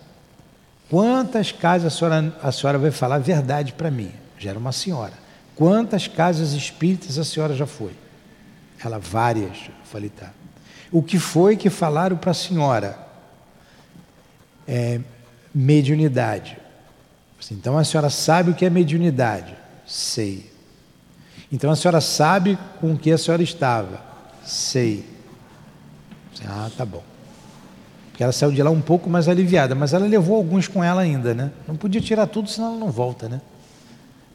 [0.91, 4.11] Quantas casas a senhora, a senhora vai falar a verdade para mim?
[4.37, 5.13] Já era uma senhora.
[5.55, 7.93] Quantas casas espíritas a senhora já foi?
[8.83, 9.69] Ela, várias.
[9.69, 10.31] Eu falei, tá.
[10.91, 12.99] O que foi que falaram para a senhora?
[14.67, 14.99] É,
[15.55, 16.57] mediunidade.
[17.49, 19.55] Então a senhora sabe o que é mediunidade?
[19.87, 20.51] Sei.
[21.49, 24.01] Então a senhora sabe com que a senhora estava?
[24.43, 25.05] Sei.
[26.45, 27.10] Ah, tá bom.
[28.11, 31.01] Porque ela saiu de lá um pouco mais aliviada, mas ela levou alguns com ela
[31.01, 31.51] ainda, né?
[31.67, 33.41] Não podia tirar tudo, senão ela não volta, né?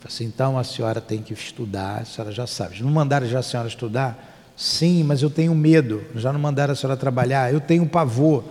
[0.01, 2.83] Falei assim, então a senhora tem que estudar, a senhora já sabe.
[2.83, 4.35] Não mandaram já a senhora estudar?
[4.57, 6.03] Sim, mas eu tenho medo.
[6.14, 7.53] Já não mandaram a senhora trabalhar?
[7.53, 8.43] Eu tenho pavor.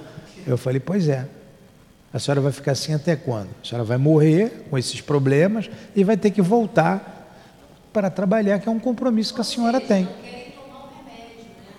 [0.46, 1.28] Eu falei, pois é.
[2.14, 3.50] A senhora vai ficar assim até quando?
[3.62, 7.12] A senhora vai morrer com esses problemas e vai ter que voltar
[7.92, 10.06] para trabalhar, que é um compromisso que a senhora tem.
[10.22, 11.76] Querem tomar um remédio, né?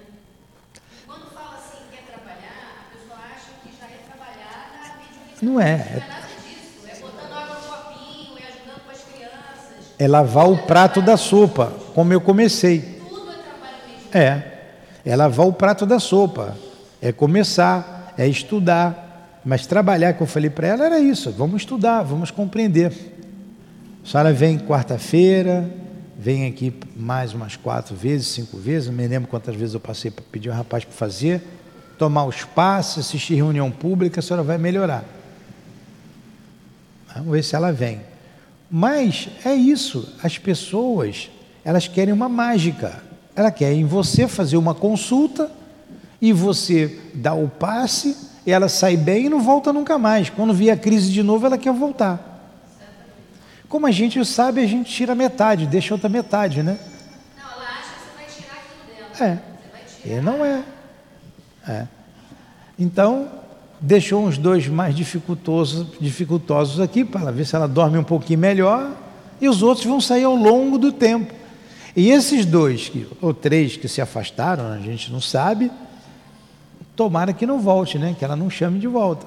[1.06, 5.16] Quando fala assim, quer trabalhar, a pessoa acha que já é trabalhar na mediunidade.
[5.16, 5.24] Não é.
[5.24, 5.25] Não é nada disso.
[5.25, 5.25] É botando água no copinho, é ajudando com
[8.90, 9.94] as crianças.
[9.98, 13.00] É lavar o prato da sopa, como eu comecei.
[13.08, 13.30] Tudo
[14.12, 14.18] é.
[14.18, 14.52] É.
[15.04, 16.56] É lavar o prato da sopa.
[17.00, 19.40] É começar, é estudar.
[19.44, 21.30] Mas trabalhar, que eu falei para ela, era isso.
[21.30, 22.92] Vamos estudar, vamos compreender.
[24.04, 25.68] A senhora vem quarta-feira,
[26.18, 30.10] vem aqui mais umas quatro vezes, cinco vezes, não me lembro quantas vezes eu passei
[30.10, 31.42] para pedir um rapaz para fazer,
[31.98, 35.04] tomar os passos, assistir reunião pública, a senhora vai melhorar.
[37.18, 38.00] Vamos ver se ela vem.
[38.70, 41.30] Mas é isso, as pessoas,
[41.64, 43.02] elas querem uma mágica.
[43.34, 45.50] Ela quer em você fazer uma consulta
[46.20, 50.30] e você dá o passe, ela sai bem e não volta nunca mais.
[50.30, 52.34] Quando vier a crise de novo, ela quer voltar.
[53.68, 56.78] Como a gente sabe, a gente tira metade, deixa outra metade, né?
[57.36, 59.32] Não, ela acha que você vai tirar aquilo dela.
[59.32, 59.34] É.
[59.34, 60.18] Você vai tirar.
[60.18, 60.62] E não é.
[61.68, 61.86] é.
[62.78, 63.28] Então,
[63.80, 68.90] deixou uns dois mais dificultosos, dificultosos aqui, para ver se ela dorme um pouquinho melhor,
[69.40, 71.32] e os outros vão sair ao longo do tempo.
[71.94, 75.70] E esses dois, que, ou três que se afastaram, a gente não sabe,
[76.94, 78.14] tomara que não volte, né?
[78.18, 79.26] que ela não chame de volta.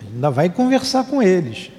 [0.00, 1.70] Ainda vai conversar com eles.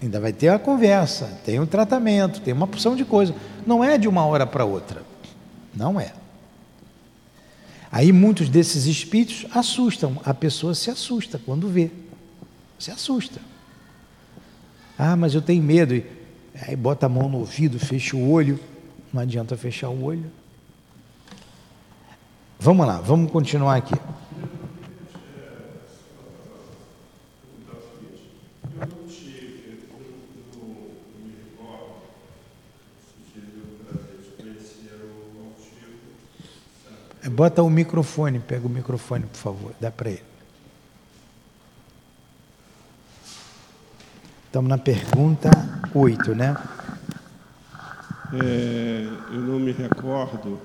[0.00, 3.34] Ainda vai ter a conversa, tem um tratamento, tem uma porção de coisa.
[3.66, 5.02] Não é de uma hora para outra.
[5.74, 6.12] Não é.
[7.90, 11.90] Aí muitos desses espíritos assustam, a pessoa se assusta quando vê.
[12.78, 13.40] Se assusta.
[14.98, 16.02] Ah, mas eu tenho medo.
[16.66, 18.60] Aí bota a mão no ouvido, fecha o olho.
[19.12, 20.30] Não adianta fechar o olho.
[22.58, 23.94] Vamos lá, vamos continuar aqui.
[37.30, 40.22] Bota o microfone, pega o microfone, por favor, dá para ele.
[44.46, 45.50] Estamos na pergunta
[45.94, 46.56] 8, né?
[48.32, 50.58] É, eu não me recordo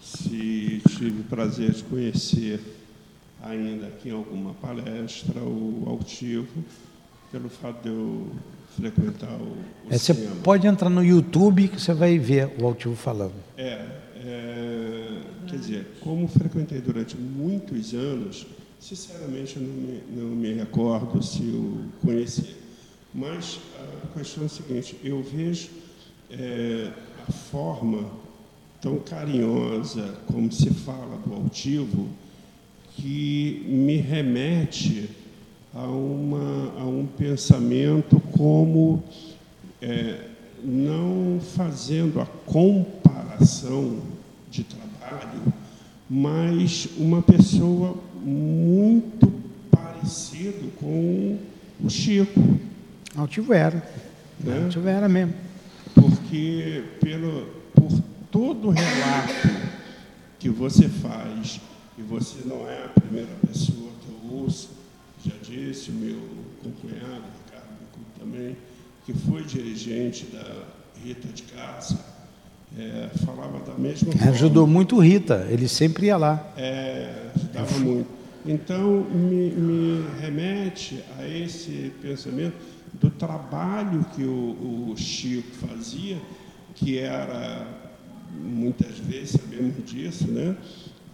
[0.00, 2.60] se tive o prazer de conhecer
[3.42, 6.64] ainda aqui em alguma palestra o altivo,
[7.30, 8.30] pelo fato de eu
[8.76, 12.94] frequentar o, o É, você pode entrar no YouTube que você vai ver o altivo
[12.94, 13.34] falando.
[13.56, 13.84] É,
[14.16, 15.15] é,
[15.46, 18.46] quer dizer, como frequentei durante muitos anos,
[18.80, 22.56] sinceramente eu não me, não me recordo se eu conheci.
[23.14, 23.58] Mas
[24.12, 25.70] a questão é a seguinte, eu vejo
[26.30, 26.92] é,
[27.26, 28.10] a forma
[28.80, 32.08] tão carinhosa como se fala do altivo
[32.94, 35.08] que me remete
[35.74, 39.02] a, uma, a um pensamento como
[39.80, 40.28] é,
[40.62, 44.00] não fazendo a comparação
[45.06, 45.52] trabalho,
[46.08, 49.32] mas uma pessoa muito
[49.70, 51.38] parecido com
[51.80, 52.58] o Chico,
[53.16, 53.82] Altivo era.
[54.40, 54.64] Né?
[54.64, 55.34] Altivo era mesmo.
[55.94, 57.90] porque pelo, por
[58.30, 59.48] todo relato
[60.38, 61.60] que você faz,
[61.98, 64.70] e você não é a primeira pessoa que eu ouço,
[65.24, 66.20] já disse o meu
[66.62, 67.66] companheiro, Ricardo
[68.18, 68.56] também,
[69.04, 70.64] que foi dirigente da
[71.02, 71.98] Rita de Casa,
[72.78, 74.30] é, falava da mesma forma.
[74.30, 76.52] Ajudou muito o Rita, ele sempre ia lá.
[76.56, 78.08] É, ajudava muito.
[78.44, 82.54] Então, me, me remete a esse pensamento
[83.00, 86.16] do trabalho que o, o Chico fazia,
[86.74, 87.66] que era,
[88.40, 90.56] muitas vezes sabemos disso, né?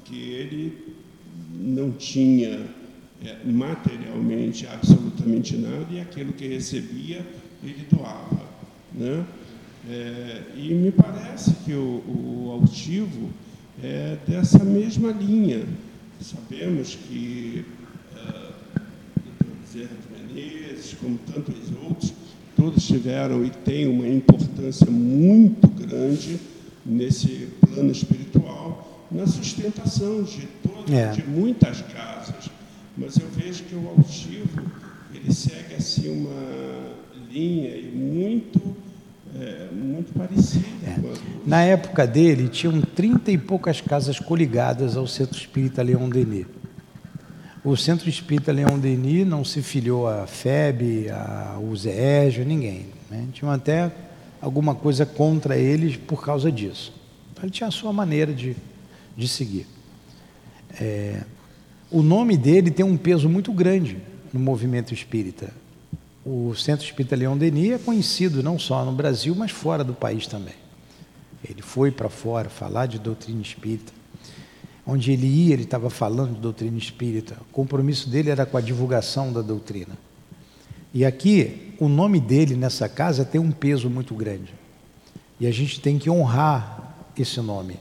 [0.04, 0.96] que ele
[1.54, 2.66] não tinha
[3.24, 7.24] é, materialmente absolutamente nada e aquilo que recebia
[7.62, 8.42] ele doava.
[8.92, 9.24] Né?
[9.88, 13.30] É, e me parece que o, o altivo
[13.82, 15.64] é dessa mesma linha.
[16.20, 17.64] Sabemos que
[18.16, 18.52] é.
[19.60, 22.12] Bezerra de Menezes, como tantos outros,
[22.56, 26.38] todos tiveram e têm uma importância muito grande
[26.84, 30.46] nesse plano espiritual, na sustentação de,
[30.92, 31.10] É.
[31.10, 32.50] de muitas casas.
[32.96, 34.62] Mas eu vejo que o altivo
[35.14, 36.92] ele segue assim uma
[37.32, 38.60] linha e muito
[39.42, 40.64] é, muito parecida
[41.00, 45.82] com a do- Na época dele, tinham trinta e poucas casas coligadas ao Centro Espírita
[45.82, 46.46] Leão Denis.
[47.64, 52.86] O Centro Espírita Leão Denis não se filiou à FEB, à UZEG, ninguém.
[53.10, 53.26] Né?
[53.32, 53.90] Tinham até
[54.40, 56.92] alguma coisa contra eles por causa disso.
[57.40, 58.56] Ele tinha a sua maneira de,
[59.16, 59.66] de seguir.
[60.80, 61.22] É,
[61.90, 63.98] o nome dele tem um peso muito grande
[64.32, 65.52] no movimento espírita.
[66.24, 70.26] O Centro Espírita Leão Denis é conhecido não só no Brasil, mas fora do país
[70.26, 70.54] também.
[71.48, 73.92] Ele foi para fora falar de doutrina espírita.
[74.86, 77.36] Onde ele ia, ele estava falando de doutrina espírita.
[77.40, 79.98] O compromisso dele era com a divulgação da doutrina.
[80.94, 84.54] E aqui, o nome dele nessa casa tem um peso muito grande.
[85.40, 87.78] E a gente tem que honrar esse nome.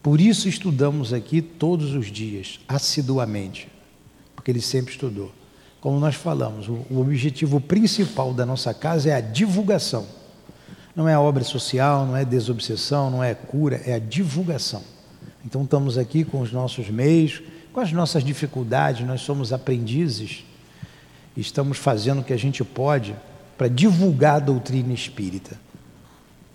[0.00, 3.68] Por isso estudamos aqui todos os dias, assiduamente,
[4.36, 5.32] porque ele sempre estudou.
[5.82, 10.06] Como nós falamos, o, objetivo principal da nossa casa é a divulgação.
[10.94, 14.80] Não é a obra social, não é desobsessão, não é cura, é a divulgação.
[15.44, 20.44] Então estamos aqui com os nossos meios, com as nossas dificuldades, nós somos aprendizes,
[21.36, 23.16] estamos fazendo o que a gente pode
[23.58, 25.58] para divulgar a doutrina espírita.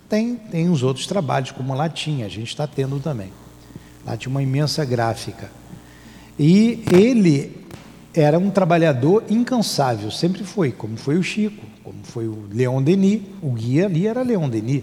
[0.08, 3.30] Tem, tem os outros trabalhos, como lá tinha, a gente está tendo também.
[4.06, 5.50] Lá tinha uma imensa gráfica.
[6.38, 7.57] E ele
[8.20, 13.22] era um trabalhador incansável, sempre foi, como foi o Chico, como foi o Leon Denis.
[13.40, 14.82] O guia ali era Leon Denis,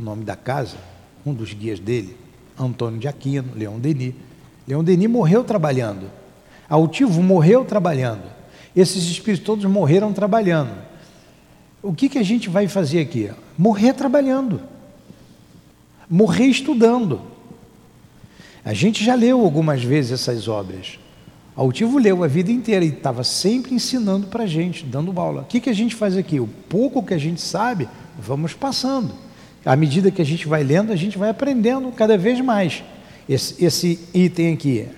[0.00, 0.78] o nome da casa,
[1.24, 2.16] um dos guias dele,
[2.58, 4.14] Antônio de Aquino, Leon Denis.
[4.66, 6.10] Leon Denis morreu trabalhando.
[6.66, 8.22] Altivo morreu trabalhando.
[8.74, 10.72] Esses espíritos todos morreram trabalhando.
[11.82, 13.30] O que, que a gente vai fazer aqui?
[13.58, 14.62] Morrer trabalhando.
[16.08, 17.20] Morrer estudando.
[18.64, 20.98] A gente já leu algumas vezes essas obras.
[21.54, 25.42] Altivo leu a vida inteira e estava sempre ensinando para a gente, dando aula.
[25.42, 26.40] O que, que a gente faz aqui?
[26.40, 27.88] O pouco que a gente sabe,
[28.18, 29.12] vamos passando.
[29.64, 32.82] À medida que a gente vai lendo, a gente vai aprendendo cada vez mais.
[33.28, 34.88] Esse, esse item aqui,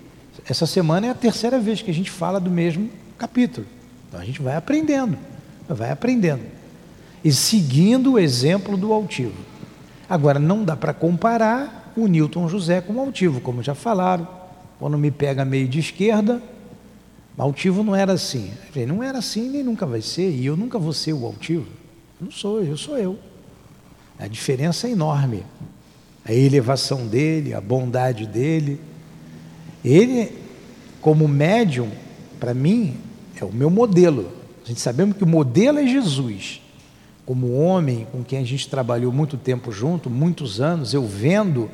[0.48, 2.88] essa semana é a terceira vez que a gente fala do mesmo
[3.18, 3.66] capítulo.
[4.08, 5.18] Então a gente vai aprendendo,
[5.68, 6.42] vai aprendendo.
[7.24, 9.34] E seguindo o exemplo do altivo.
[10.08, 14.43] Agora, não dá para comparar o Newton José com o altivo, como já falaram
[14.78, 16.42] quando me pega meio de esquerda,
[17.36, 18.52] altivo não era assim.
[18.70, 21.66] Falei, não era assim, nem nunca vai ser, e eu nunca vou ser o altivo.
[22.20, 23.18] Não sou eu, sou eu.
[24.18, 25.44] A diferença é enorme.
[26.24, 28.80] A elevação dele, a bondade dele.
[29.84, 30.32] Ele,
[31.00, 31.90] como médium,
[32.40, 32.96] para mim,
[33.40, 34.32] é o meu modelo.
[34.64, 36.62] A gente sabemos que o modelo é Jesus.
[37.26, 41.70] Como homem com quem a gente trabalhou muito tempo junto, muitos anos, eu vendo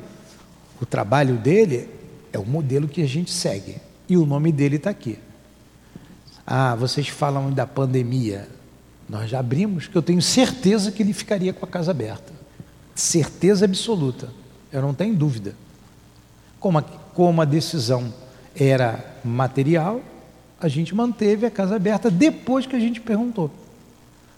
[0.81, 1.87] o trabalho dele,
[2.31, 3.77] é o modelo que a gente segue.
[4.07, 5.17] E o nome dele está aqui.
[6.45, 8.47] Ah, vocês falam da pandemia.
[9.07, 12.33] Nós já abrimos, que eu tenho certeza que ele ficaria com a casa aberta.
[12.95, 14.29] Certeza absoluta.
[14.71, 15.55] Eu não tenho dúvida.
[16.59, 18.13] Como a, como a decisão
[18.55, 20.01] era material,
[20.59, 23.51] a gente manteve a casa aberta depois que a gente perguntou.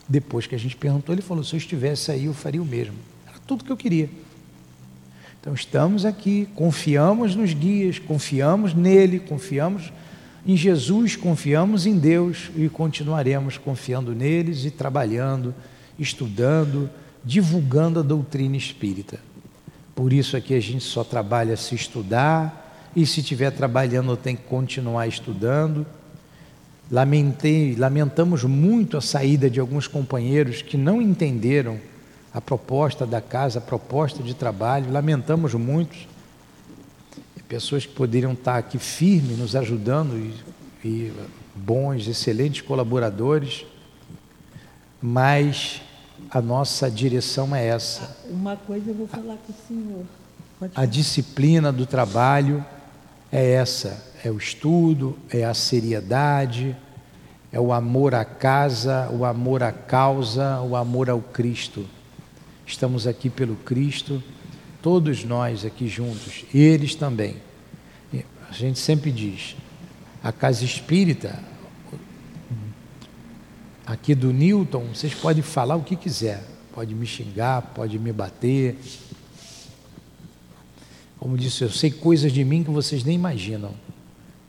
[0.08, 2.96] Depois que a gente perguntou, ele falou: se eu estivesse aí, eu faria o mesmo.
[3.28, 4.10] Era tudo que eu queria.
[5.44, 9.92] Então estamos aqui, confiamos nos guias, confiamos nele, confiamos
[10.48, 15.54] em Jesus, confiamos em Deus e continuaremos confiando neles e trabalhando,
[16.00, 16.90] estudando,
[17.26, 19.20] divulgando a doutrina espírita.
[19.94, 24.44] Por isso aqui a gente só trabalha se estudar e se estiver trabalhando tem que
[24.44, 25.86] continuar estudando.
[26.90, 31.82] Lamentei, lamentamos muito a saída de alguns companheiros que não entenderam
[32.34, 34.92] a proposta da casa, a proposta de trabalho.
[34.92, 35.96] Lamentamos muito.
[37.48, 41.14] Pessoas que poderiam estar aqui firmes, nos ajudando, e, e
[41.54, 43.64] bons, excelentes colaboradores,
[45.00, 45.82] mas
[46.32, 48.18] a nossa direção é essa.
[48.28, 50.06] Uma coisa eu vou falar com o senhor.
[50.74, 52.66] a disciplina do trabalho
[53.32, 56.76] é essa: é o estudo, é a seriedade,
[57.52, 61.86] é o amor à casa, o amor à causa, o amor ao Cristo.
[62.66, 64.24] Estamos aqui pelo Cristo,
[64.82, 67.38] todos nós aqui juntos, eles também.
[68.50, 69.56] A gente sempre diz,
[70.24, 71.40] a casa espírita,
[73.86, 78.78] aqui do Newton, vocês podem falar o que quiser, pode me xingar, pode me bater.
[81.20, 83.74] Como disse, eu sei coisas de mim que vocês nem imaginam.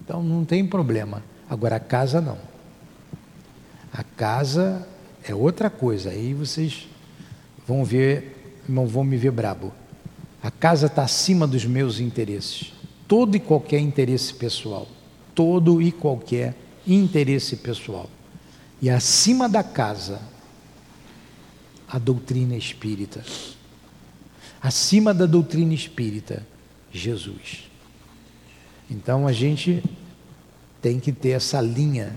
[0.01, 1.23] Então não tem problema.
[1.49, 2.39] Agora a casa não.
[3.93, 4.87] A casa
[5.23, 6.11] é outra coisa.
[6.11, 6.89] Aí vocês
[7.67, 9.73] vão ver, não vão me ver brabo.
[10.43, 12.73] A casa está acima dos meus interesses.
[13.09, 14.87] Todo e qualquer interesse pessoal.
[15.35, 16.55] Todo e qualquer
[16.87, 18.09] interesse pessoal.
[18.81, 20.21] E acima da casa,
[21.89, 23.25] a doutrina espírita.
[24.61, 26.47] Acima da doutrina espírita,
[26.93, 27.71] Jesus.
[28.91, 29.83] Então a gente
[30.83, 32.15] tem que ter essa linha,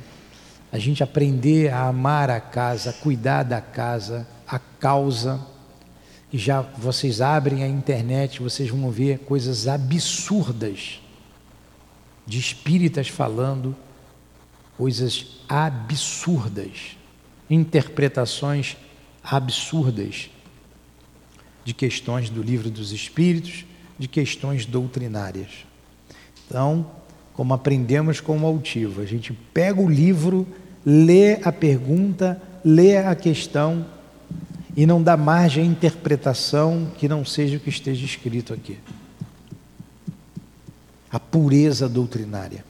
[0.72, 5.40] a gente aprender a amar a casa, cuidar da casa, a causa.
[6.32, 11.00] E já vocês abrem a internet, vocês vão ver coisas absurdas
[12.26, 13.76] de espíritas falando
[14.78, 16.98] coisas absurdas,
[17.50, 18.78] interpretações
[19.24, 20.30] absurdas
[21.66, 23.66] de questões do livro dos espíritos,
[23.98, 25.66] de questões doutrinárias.
[26.46, 26.90] Então,
[27.34, 30.48] como aprendemos com o altivo, a gente pega o livro,
[30.86, 33.86] lê a pergunta, lê a questão
[34.78, 38.78] e não dá margem à interpretação que não seja o que esteja escrito aqui.
[41.12, 42.64] A pureza doutrinária.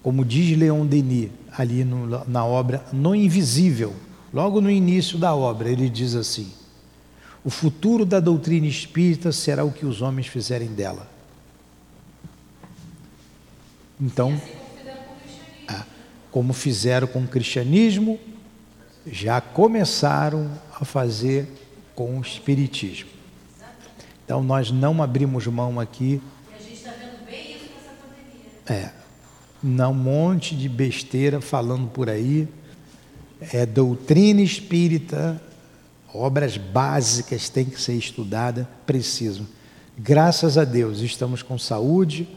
[0.00, 3.96] Como diz Leon Denis, ali no, na obra No Invisível,
[4.32, 6.52] logo no início da obra, ele diz assim:
[7.42, 11.10] O futuro da doutrina espírita será o que os homens fizerem dela.
[14.00, 14.40] Então,
[15.66, 15.84] ah,
[16.30, 18.20] como fizeram com o cristianismo,
[19.04, 20.48] já começaram
[20.80, 21.48] a fazer
[21.94, 23.08] com o Espiritismo.
[24.24, 26.20] Então nós não abrimos mão aqui.
[26.50, 28.84] E a gente está vendo bem isso nessa pandemia.
[28.84, 28.92] É.
[29.62, 32.46] Não um monte de besteira falando por aí.
[33.52, 35.40] É doutrina espírita,
[36.12, 39.46] obras básicas têm que ser estudadas, precisam.
[39.96, 42.28] Graças a Deus estamos com saúde.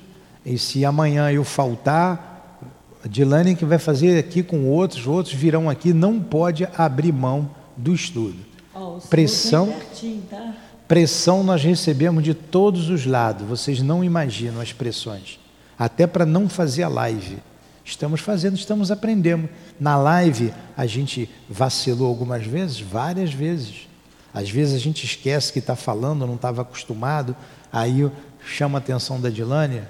[0.45, 2.57] E se amanhã eu faltar,
[3.03, 7.60] a Dilane que vai fazer aqui com outros, outros virão aqui, não pode abrir mão
[7.75, 8.37] do estudo.
[8.73, 10.55] Ó, o Pressão, pertinho, tá?
[10.87, 15.39] pressão nós recebemos de todos os lados, vocês não imaginam as pressões.
[15.77, 17.37] Até para não fazer a live.
[17.83, 19.49] Estamos fazendo, estamos aprendendo.
[19.79, 23.87] Na live a gente vacilou algumas vezes, várias vezes.
[24.33, 27.35] Às vezes a gente esquece que está falando, não estava acostumado,
[27.73, 28.09] aí
[28.45, 29.89] chama a atenção da Dilânia,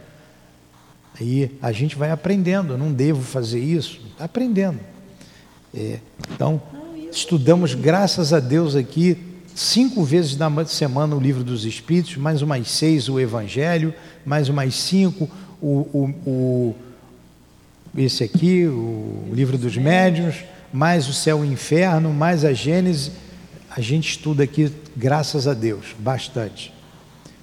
[1.19, 4.79] Aí a gente vai aprendendo, não devo fazer isso, está aprendendo.
[5.73, 5.99] É,
[6.33, 6.61] então,
[7.11, 9.17] estudamos, graças a Deus, aqui,
[9.53, 13.93] cinco vezes na semana o livro dos Espíritos, mais umas seis o Evangelho,
[14.25, 15.29] mais umas cinco
[15.61, 16.75] o, o, o
[17.97, 23.11] esse aqui, o livro dos médiuns, mais o céu e o inferno, mais a Gênese.
[23.69, 26.73] A gente estuda aqui, graças a Deus, bastante.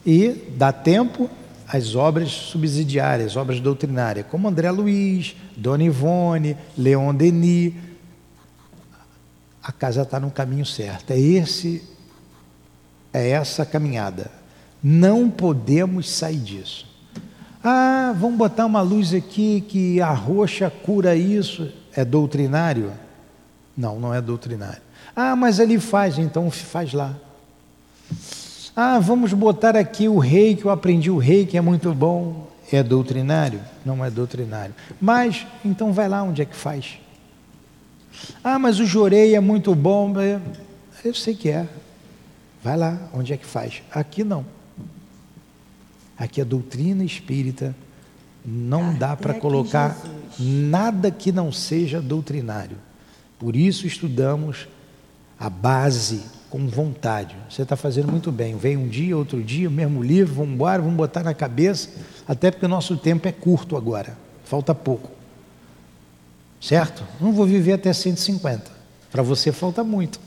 [0.06, 1.28] E dá tempo
[1.66, 7.74] as obras subsidiárias, obras doutrinárias, como André Luiz, Dona Ivone, Leon Denis.
[9.68, 11.10] A casa está no caminho certo.
[11.10, 11.82] É esse,
[13.12, 14.30] é essa caminhada.
[14.82, 16.86] Não podemos sair disso.
[17.62, 21.70] Ah, vamos botar uma luz aqui que a roxa cura isso.
[21.94, 22.94] É doutrinário?
[23.76, 24.80] Não, não é doutrinário.
[25.14, 27.14] Ah, mas ele faz, então faz lá.
[28.74, 32.50] Ah, vamos botar aqui o rei, que eu aprendi o rei, que é muito bom.
[32.72, 33.60] É doutrinário?
[33.84, 34.74] Não é doutrinário.
[34.98, 36.98] Mas, então vai lá onde é que faz.
[38.42, 40.12] Ah, mas o jorei é muito bom.
[41.04, 41.66] Eu sei que é.
[42.62, 43.82] Vai lá, onde é que faz?
[43.90, 44.44] Aqui não.
[46.16, 47.74] Aqui a doutrina espírita
[48.44, 49.96] não dá para colocar
[50.38, 52.76] nada que não seja doutrinário.
[53.38, 54.66] Por isso estudamos
[55.38, 57.36] a base com vontade.
[57.48, 58.56] Você está fazendo muito bem.
[58.56, 61.90] Vem um dia, outro dia, o mesmo livro, vamos embora, vamos botar na cabeça,
[62.26, 65.17] até porque o nosso tempo é curto agora, falta pouco.
[66.60, 67.04] Certo?
[67.20, 68.70] Não vou viver até 150.
[69.10, 70.20] Para você falta muito.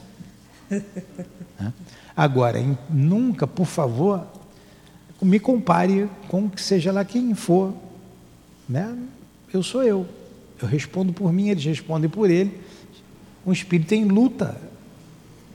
[2.16, 2.60] Agora,
[2.90, 4.26] nunca, por favor,
[5.22, 7.74] me compare com que seja lá quem for.
[8.68, 8.98] Né?
[9.53, 10.08] Eu sou eu.
[10.62, 12.62] Eu respondo por mim, eles respondem por ele.
[13.45, 14.58] Um espírito em luta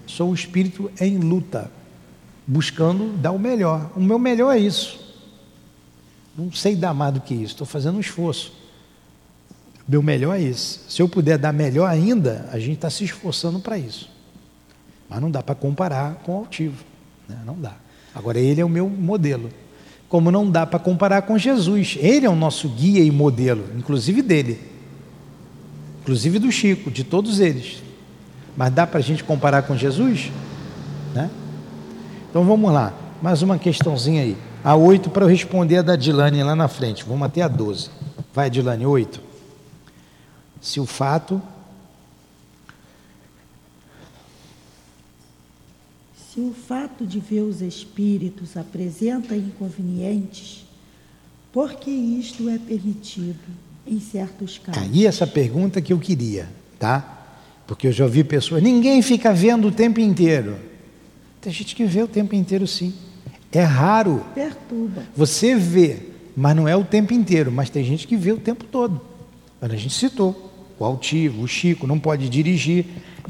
[0.07, 1.71] Sou um espírito em luta,
[2.47, 3.91] buscando dar o melhor.
[3.97, 5.05] O meu melhor é isso.
[6.39, 8.53] Não sei dar mais do que isso, estou fazendo um esforço.
[9.89, 10.81] Meu melhor é isso.
[10.89, 14.11] Se eu puder dar melhor ainda, a gente está se esforçando para isso.
[15.09, 16.85] Mas não dá para comparar com o altivo.
[17.29, 17.37] Né?
[17.45, 17.75] Não dá.
[18.15, 19.51] Agora, ele é o meu modelo.
[20.09, 21.97] Como não dá para comparar com Jesus.
[22.01, 24.59] Ele é o nosso guia e modelo, inclusive dele.
[26.03, 27.83] Inclusive do Chico, de todos eles.
[28.57, 30.31] Mas dá para a gente comparar com Jesus?
[31.15, 31.31] Né?
[32.31, 34.37] Então vamos lá, mais uma questãozinha aí.
[34.63, 37.05] A 8 para eu responder a da Dilane lá na frente.
[37.05, 37.91] Vamos até a 12.
[38.33, 39.21] Vai, Dilane, 8.
[40.61, 41.41] Se o fato.
[46.33, 50.67] Se o fato de ver os espíritos apresenta inconvenientes,
[51.53, 53.39] por que isto é permitido
[53.87, 54.83] em certos casos?
[54.83, 57.27] Aí essa pergunta que eu queria, tá?
[57.67, 60.59] Porque eu já ouvi pessoas, ninguém fica vendo o tempo inteiro.
[61.41, 62.93] Tem gente que vê o tempo inteiro sim.
[63.51, 64.23] É raro.
[64.35, 65.03] Perturba.
[65.17, 65.99] Você vê,
[66.37, 69.01] mas não é o tempo inteiro, mas tem gente que vê o tempo todo.
[69.59, 70.46] A gente citou.
[70.79, 72.85] O altivo, o Chico, não pode dirigir.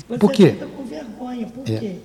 [0.08, 0.50] Você por quê?
[0.52, 1.46] fica com vergonha.
[1.46, 1.78] Por É.
[1.78, 1.96] quê?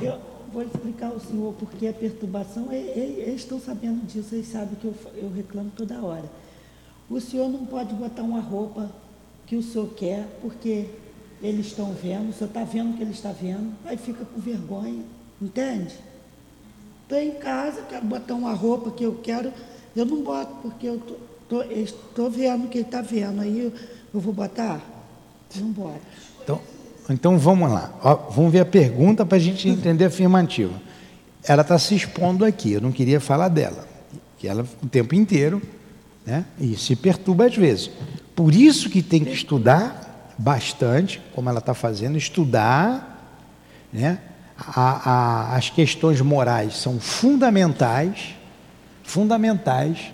[0.00, 0.18] Eu-
[0.52, 4.94] vou explicar ao senhor porque a perturbação, eles estão sabendo disso, eles sabem que eu,
[5.16, 6.24] eu reclamo toda hora.
[7.10, 8.90] O senhor não pode botar uma roupa
[9.46, 10.86] que o senhor quer, porque
[11.42, 14.40] eles estão vendo, o senhor está vendo o que ele está vendo, aí fica com
[14.40, 15.02] vergonha,
[15.40, 15.94] entende?
[17.02, 19.52] Estou em casa, quero botar uma roupa que eu quero,
[19.94, 21.00] eu não boto, porque eu
[21.70, 23.70] estou vendo o que ele está vendo, aí
[24.16, 24.80] eu, vou botar?
[25.56, 26.00] Não boto.
[26.42, 26.60] Então,
[27.08, 30.74] então vamos lá, Ó, vamos ver a pergunta para a gente entender a afirmativa.
[31.44, 33.86] Ela está se expondo aqui, eu não queria falar dela,
[34.38, 35.62] que ela o tempo inteiro,
[36.24, 36.44] né?
[36.58, 37.90] E se perturba às vezes.
[38.34, 43.40] Por isso que tem que estudar bastante, como ela está fazendo, estudar,
[43.92, 44.18] né?
[44.58, 48.34] A, a, as questões morais são fundamentais,
[49.04, 50.12] fundamentais,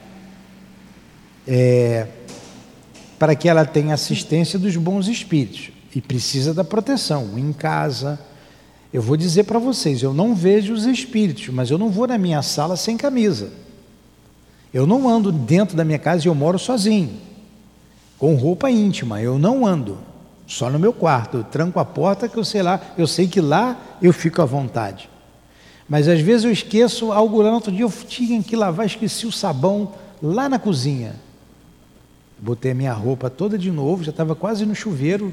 [1.47, 2.07] é,
[3.23, 8.19] para que ela tenha assistência dos bons espíritos e precisa da proteção em casa.
[8.93, 12.19] Eu vou dizer para vocês, eu não vejo os espíritos, mas eu não vou na
[12.19, 13.53] minha sala sem camisa.
[14.75, 17.13] Eu não ando dentro da minha casa e eu moro sozinho
[18.19, 19.99] com roupa íntima, eu não ando,
[20.45, 23.41] só no meu quarto, eu tranco a porta que eu sei lá, eu sei que
[23.41, 25.09] lá eu fico à vontade.
[25.89, 29.31] Mas às vezes eu esqueço algo lá, outro dia eu tinha que lavar, esqueci o
[29.31, 31.15] sabão lá na cozinha.
[32.43, 35.33] Botei a minha roupa toda de novo, já estava quase no chuveiro.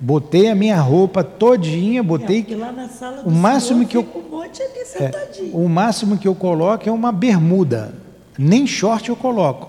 [0.00, 2.46] Botei a minha roupa todinha, botei.
[2.48, 5.10] É, lá na sala o máximo que eu um é,
[5.52, 7.94] o máximo que eu coloco é uma bermuda.
[8.38, 9.68] Nem short eu coloco.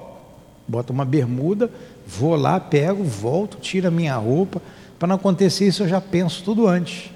[0.65, 1.69] Bota uma bermuda,
[2.07, 4.61] vou lá, pego, volto, tiro a minha roupa.
[4.97, 7.11] Para não acontecer isso, eu já penso tudo antes.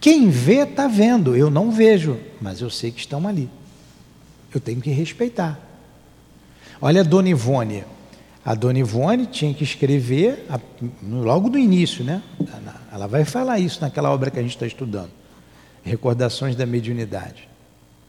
[0.00, 1.36] Quem vê, está vendo.
[1.36, 3.48] Eu não vejo, mas eu sei que estão ali.
[4.52, 5.60] Eu tenho que respeitar.
[6.82, 7.84] Olha a Dona Ivone.
[8.44, 10.46] A Dona Ivone tinha que escrever
[11.02, 12.22] logo do início, né?
[12.90, 15.10] Ela vai falar isso naquela obra que a gente está estudando.
[15.82, 17.48] Recordações da mediunidade.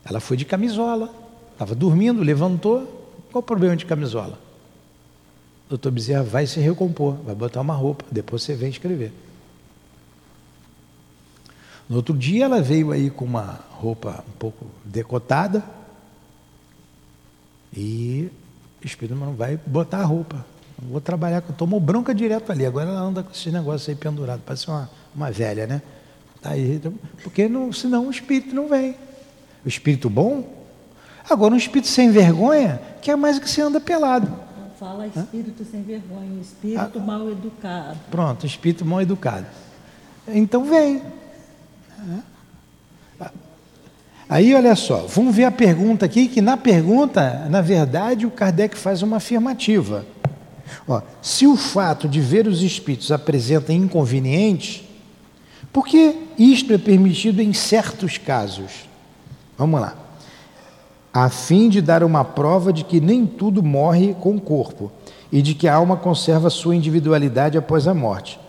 [0.04, 1.14] Ela foi de camisola,
[1.54, 3.02] estava dormindo, levantou,
[3.32, 4.40] qual o problema de camisola?
[5.68, 9.14] O doutor Bezerra vai se recompor, vai botar uma roupa, depois você vem escrever.
[11.88, 15.64] No outro dia ela veio aí com uma roupa um pouco decotada
[17.76, 18.30] e
[18.88, 20.46] espírito não vai botar a roupa.
[20.82, 22.66] Não vou trabalhar, tomou bronca direto ali.
[22.66, 25.82] Agora ela anda com esse negócio aí pendurado, parece uma, uma velha, né?
[26.42, 26.82] Tá aí,
[27.22, 28.96] porque não, senão o espírito não vem.
[29.64, 30.62] O espírito bom
[31.30, 34.32] Agora, um espírito sem vergonha quer mais que você anda pelado.
[34.80, 35.66] Fala espírito Hã?
[35.72, 38.00] sem vergonha, espírito ah, mal educado.
[38.10, 39.46] Pronto, espírito mal educado.
[40.28, 41.02] Então vem.
[44.32, 48.78] Aí, olha só, vamos ver a pergunta aqui, que na pergunta, na verdade, o Kardec
[48.78, 50.06] faz uma afirmativa.
[50.88, 54.84] Ó, se o fato de ver os espíritos apresenta inconvenientes,
[55.72, 58.90] por que isto é permitido em certos casos?
[59.58, 60.02] Vamos lá
[61.14, 64.92] a fim de dar uma prova de que nem tudo morre com o corpo
[65.32, 68.40] e de que a alma conserva sua individualidade após a morte.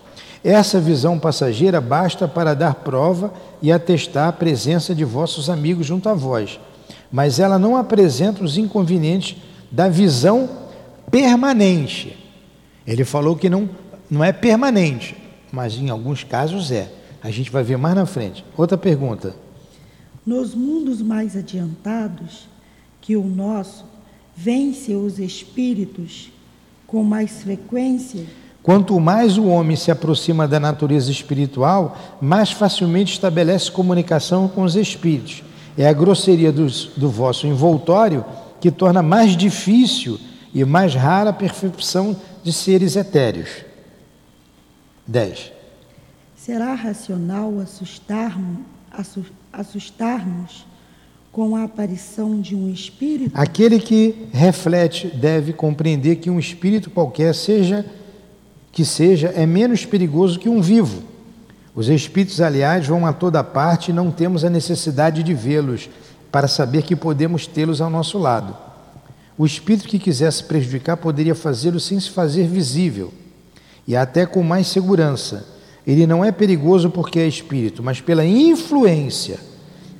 [0.44, 6.08] Essa visão passageira basta para dar prova e atestar a presença de vossos amigos junto
[6.08, 6.58] a vós,
[7.12, 9.36] mas ela não apresenta os inconvenientes
[9.70, 10.48] da visão
[11.10, 12.18] permanente.
[12.84, 13.70] Ele falou que não,
[14.10, 15.16] não é permanente,
[15.52, 16.90] mas em alguns casos é.
[17.22, 18.44] A gente vai ver mais na frente.
[18.56, 19.36] Outra pergunta.
[20.26, 22.48] Nos mundos mais adiantados,
[23.00, 23.84] que o nosso
[24.36, 26.32] vence os espíritos
[26.86, 28.26] com mais frequência?
[28.62, 34.76] Quanto mais o homem se aproxima da natureza espiritual, mais facilmente estabelece comunicação com os
[34.76, 35.42] espíritos.
[35.76, 36.66] É a grosseria do,
[36.96, 38.24] do vosso envoltório
[38.60, 40.18] que torna mais difícil
[40.54, 43.48] e mais rara a percepção de seres etéreos.
[45.06, 45.50] 10.
[46.36, 48.60] Será racional assustar-nos
[49.52, 50.24] assustar
[51.32, 53.32] com a aparição de um espírito?
[53.34, 57.84] Aquele que reflete deve compreender que um espírito qualquer seja
[58.72, 61.02] que seja é menos perigoso que um vivo.
[61.74, 65.88] Os espíritos, aliás, vão a toda parte e não temos a necessidade de vê-los
[66.30, 68.56] para saber que podemos tê-los ao nosso lado.
[69.36, 73.12] O espírito que quisesse prejudicar poderia fazê-lo sem se fazer visível
[73.86, 75.46] e até com mais segurança.
[75.86, 79.38] Ele não é perigoso porque é espírito, mas pela influência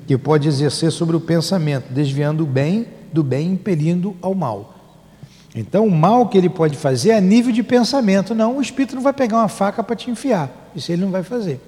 [0.07, 4.72] que pode exercer sobre o pensamento, desviando o bem do bem, impelindo ao mal.
[5.55, 8.33] Então, o mal que ele pode fazer é a nível de pensamento.
[8.33, 10.49] Não, o espírito não vai pegar uma faca para te enfiar.
[10.75, 11.61] Isso ele não vai fazer.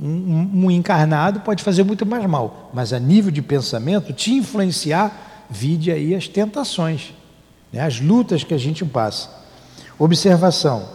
[0.00, 5.46] Um, um, encarnado pode fazer muito mais mal, mas a nível de pensamento, te influenciar,
[5.50, 7.12] vide aí as tentações,
[7.70, 9.28] né, as lutas que a gente passa.
[9.98, 10.88] Observação.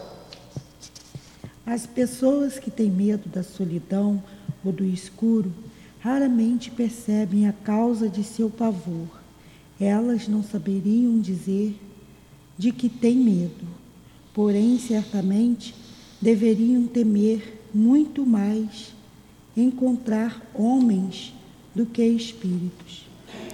[1.66, 4.22] As pessoas que têm medo da solidão
[4.66, 5.54] ou do escuro,
[6.00, 9.08] raramente percebem a causa de seu pavor.
[9.80, 11.76] Elas não saberiam dizer
[12.58, 13.68] de que têm medo,
[14.34, 15.76] porém, certamente,
[16.22, 18.94] deveriam temer muito mais
[19.56, 21.34] encontrar homens
[21.76, 23.08] do que espíritos,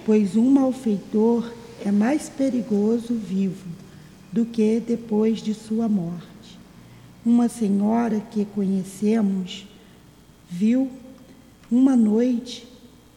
[0.06, 1.52] pois um malfeitor
[1.86, 3.68] é mais perigoso vivo
[4.32, 6.24] do que depois de sua morte.
[7.26, 9.66] Uma senhora que conhecemos
[10.50, 10.90] viu
[11.70, 12.68] uma noite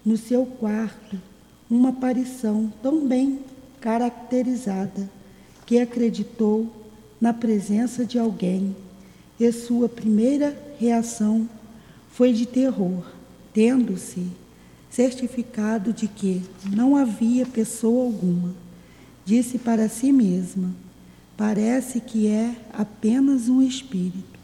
[0.04, 1.20] no seu quarto
[1.68, 3.40] uma aparição tão bem
[3.80, 5.08] caracterizada
[5.64, 6.70] que acreditou
[7.20, 8.74] na presença de alguém
[9.38, 11.48] e sua primeira reação
[12.10, 13.04] foi de terror,
[13.52, 14.26] tendo-se
[14.90, 18.54] certificado de que não havia pessoa alguma.
[19.24, 20.70] Disse para si mesma:
[21.36, 24.38] Parece que é apenas um espírito.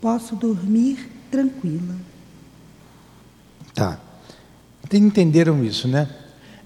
[0.00, 1.96] Posso dormir tranquila.
[3.74, 4.00] Tá.
[4.92, 6.08] Entenderam isso, né?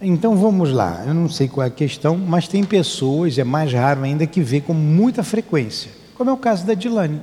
[0.03, 1.05] Então vamos lá.
[1.07, 4.41] Eu não sei qual é a questão, mas tem pessoas, é mais raro ainda, que
[4.41, 5.93] vê com muita frequência.
[6.17, 7.21] Como é o caso da Dilane.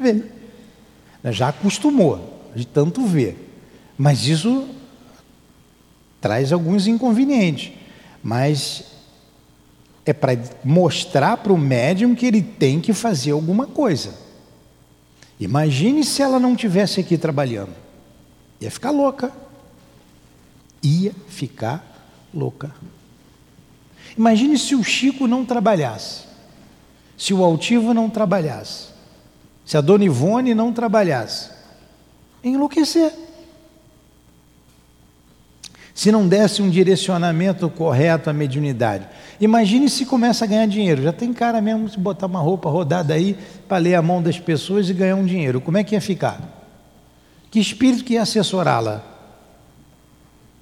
[0.00, 0.24] Vê.
[1.26, 3.50] Já acostumou de tanto ver.
[3.98, 4.66] Mas isso
[6.20, 7.72] traz alguns inconvenientes.
[8.22, 8.84] Mas
[10.06, 14.14] é para mostrar para o médium que ele tem que fazer alguma coisa.
[15.38, 17.74] Imagine se ela não tivesse aqui trabalhando.
[18.60, 19.30] Ia ficar louca.
[20.82, 21.91] Ia ficar
[22.34, 22.70] louca.
[24.16, 26.24] Imagine se o Chico não trabalhasse.
[27.16, 28.88] Se o Altivo não trabalhasse.
[29.64, 31.50] Se a Dona Ivone não trabalhasse.
[32.42, 33.12] Enlouquecer.
[35.94, 39.06] Se não desse um direcionamento correto à mediunidade.
[39.40, 41.02] Imagine se começa a ganhar dinheiro.
[41.02, 43.36] Já tem cara mesmo se botar uma roupa rodada aí
[43.68, 45.60] para ler a mão das pessoas e ganhar um dinheiro.
[45.60, 46.40] Como é que ia ficar?
[47.50, 49.04] Que espírito que ia assessorá-la?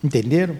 [0.02, 0.56] Entenderam?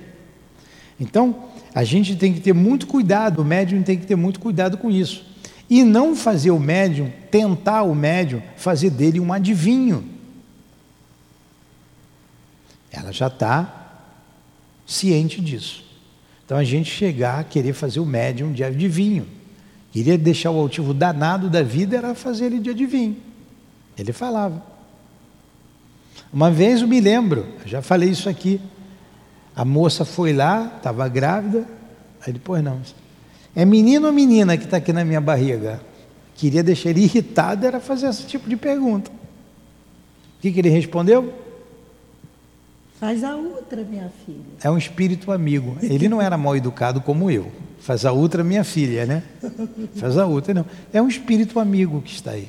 [1.00, 1.44] Então,
[1.74, 4.90] a gente tem que ter muito cuidado, o médium tem que ter muito cuidado com
[4.90, 5.24] isso.
[5.68, 10.04] E não fazer o médium, tentar o médium, fazer dele um adivinho.
[12.92, 14.02] Ela já está
[14.84, 15.84] ciente disso.
[16.44, 19.26] Então a gente chegar a querer fazer o médium de adivinho.
[19.92, 23.16] Queria deixar o altivo danado da vida, era fazer ele de adivinho.
[23.96, 24.62] Ele falava.
[26.32, 28.60] Uma vez eu me lembro, já falei isso aqui.
[29.54, 31.64] A moça foi lá, estava grávida.
[32.24, 32.80] Aí depois não.
[33.54, 35.80] É menino ou menina que está aqui na minha barriga?
[36.34, 39.10] Queria deixar ele irritado, era fazer esse tipo de pergunta.
[39.10, 41.34] O que, que ele respondeu?
[42.98, 44.44] Faz a outra, minha filha.
[44.62, 45.76] É um espírito amigo.
[45.82, 47.50] Ele não era mal educado como eu.
[47.80, 49.22] Faz a outra, minha filha, né?
[49.96, 50.66] Faz a outra, não.
[50.92, 52.48] É um espírito amigo que está aí.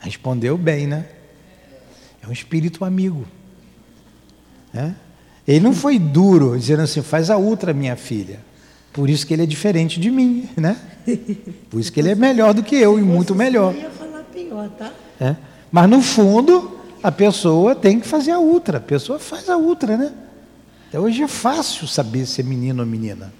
[0.00, 1.06] Respondeu bem, né?
[2.22, 3.24] É um espírito amigo.
[4.74, 4.92] É?
[5.48, 8.38] Ele não foi duro, dizendo assim, faz a outra, minha filha.
[8.92, 10.76] Por isso que ele é diferente de mim, né?
[11.70, 13.74] Por isso que ele é melhor do que eu e muito melhor.
[13.74, 14.92] Eu ia falar pior, tá?
[15.18, 15.36] É?
[15.72, 18.76] Mas no fundo, a pessoa tem que fazer a outra.
[18.76, 20.12] A pessoa faz a outra, né?
[20.86, 23.32] Então hoje é fácil saber se é menino ou menina.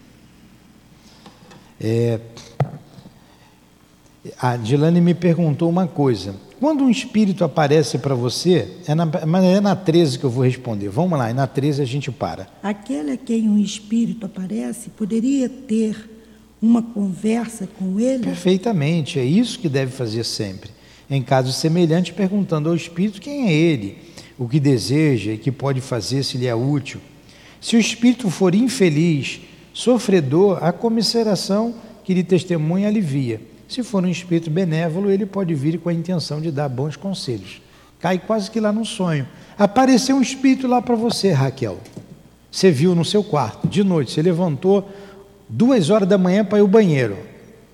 [1.79, 2.21] É...
[4.41, 6.35] A Dilane me perguntou uma coisa.
[6.59, 10.45] Quando um espírito aparece para você, é na, mas é na 13 que eu vou
[10.45, 10.89] responder.
[10.89, 12.49] Vamos lá, e na 13 a gente para.
[12.63, 16.11] Aquele a quem um espírito aparece poderia ter
[16.61, 18.25] uma conversa com ele?
[18.25, 20.71] Perfeitamente, é isso que deve fazer sempre
[21.11, 23.99] em caso semelhante, perguntando ao espírito quem é ele,
[24.39, 27.01] o que deseja e que pode fazer se lhe é útil.
[27.61, 29.41] Se o espírito for infeliz,
[29.73, 31.75] sofredor, a comisseração
[32.05, 33.41] que lhe testemunha alivia.
[33.69, 37.61] Se for um espírito benévolo, ele pode vir com a intenção de dar bons conselhos.
[38.01, 39.29] Cai quase que lá no sonho.
[39.59, 41.79] Apareceu um espírito lá para você, Raquel.
[42.51, 44.91] Você viu no seu quarto, de noite, você levantou
[45.49, 47.19] duas horas da manhã para ir ao banheiro.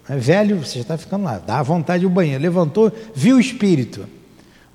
[0.08, 2.42] É velho, você já está ficando lá, dá vontade ao banheiro.
[2.42, 4.06] Levantou, viu o espírito.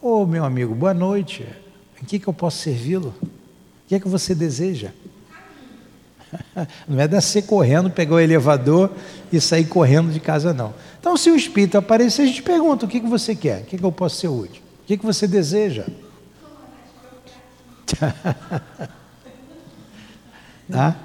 [0.01, 1.45] Ô oh, meu amigo, boa noite.
[2.01, 3.13] Em que, que eu posso servi-lo?
[3.21, 3.27] O
[3.89, 4.91] que é que você deseja?
[6.88, 8.91] Não é descer correndo, pegar o elevador
[9.31, 10.73] e sair correndo de casa, não.
[10.99, 13.61] Então, se o espírito aparecer, a gente pergunta: o que, que você quer?
[13.61, 14.61] O que, que eu posso ser útil?
[14.84, 15.85] O que, que você deseja?
[20.72, 20.95] tá?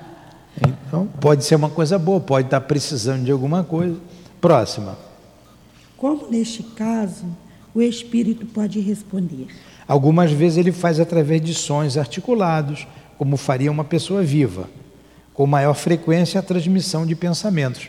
[0.61, 3.99] Então, pode ser uma coisa boa, pode estar precisando de alguma coisa.
[4.41, 4.97] Próxima.
[5.97, 7.25] Como neste caso,
[7.75, 9.49] o espírito pode responder?
[9.87, 12.87] Algumas vezes ele faz através de sons articulados,
[13.19, 14.69] como faria uma pessoa viva,
[15.35, 17.89] com maior frequência a transmissão de pensamentos.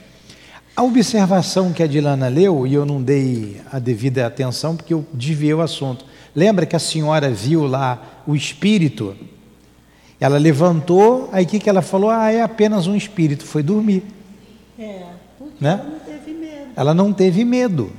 [0.75, 5.05] A observação que a Dilana leu, e eu não dei a devida atenção porque eu
[5.13, 6.05] desviei o assunto,
[6.35, 9.15] Lembra que a senhora viu lá o espírito?
[10.19, 12.09] Ela levantou, aí o que, que ela falou?
[12.09, 14.03] Ah, é apenas um espírito, foi dormir.
[14.77, 15.03] É,
[15.39, 15.71] porque Né?
[15.71, 16.67] ela não teve medo.
[16.75, 17.93] Ela não teve medo.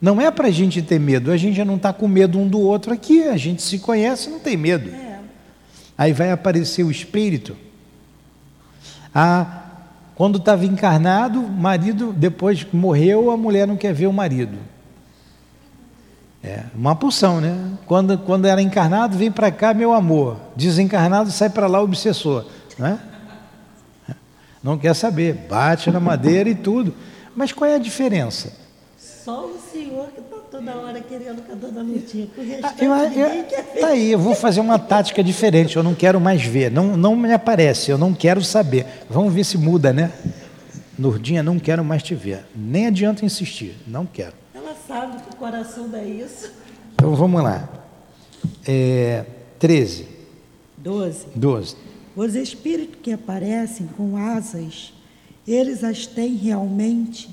[0.00, 2.46] Não é para a gente ter medo, a gente já não está com medo um
[2.46, 4.90] do outro aqui, a gente se conhece não tem medo.
[4.90, 5.20] É,
[5.96, 7.56] Aí vai aparecer o espírito.
[9.14, 9.62] Ah,
[10.14, 14.58] quando estava encarnado, marido, depois que morreu, a mulher não quer ver o marido.
[16.42, 17.72] É uma pulsão, né?
[17.86, 20.38] Quando, quando era encarnado, vem para cá, meu amor.
[20.56, 22.46] Desencarnado, sai para lá, obsessor.
[22.78, 22.98] Não é?
[24.62, 26.94] Não quer saber, bate na madeira e tudo.
[27.34, 28.62] Mas qual é a diferença?
[29.24, 30.20] só o senhor que
[30.64, 32.28] toda hora querendo com a dona Lutinha.
[32.62, 35.76] Ah, eu- eu- tá aí, eu vou fazer uma tática diferente.
[35.76, 36.70] Eu não quero mais ver.
[36.70, 38.86] Não, não me aparece, eu não quero saber.
[39.10, 40.12] Vamos ver se muda, né?
[40.98, 42.44] Nurdinha, não quero mais te ver.
[42.54, 44.34] Nem adianta insistir, não quero.
[44.54, 46.52] Ela sabe que o coração dá isso.
[46.94, 47.68] Então vamos lá.
[48.66, 49.24] É,
[49.58, 50.06] 13,
[50.78, 51.26] 12.
[51.34, 51.76] 12.
[52.14, 54.92] Os espíritos que aparecem com asas,
[55.48, 57.28] eles as têm realmente,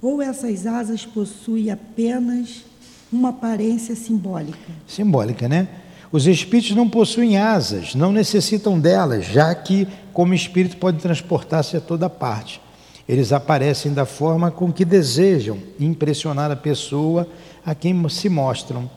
[0.00, 2.64] ou essas asas possuem apenas
[3.12, 4.58] uma aparência simbólica?
[4.86, 5.68] Simbólica, né?
[6.12, 11.80] Os espíritos não possuem asas, não necessitam delas, já que, como espírito, pode transportar-se a
[11.80, 12.60] toda parte.
[13.08, 17.28] Eles aparecem da forma com que desejam impressionar a pessoa
[17.64, 18.90] a quem se mostram.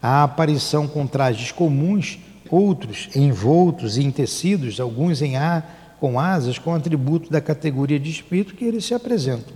[0.00, 2.18] A aparição com trajes comuns,
[2.50, 8.54] outros envoltos em tecidos, alguns em ar, com asas, com atributo da categoria de espírito
[8.54, 9.54] que eles se apresentam.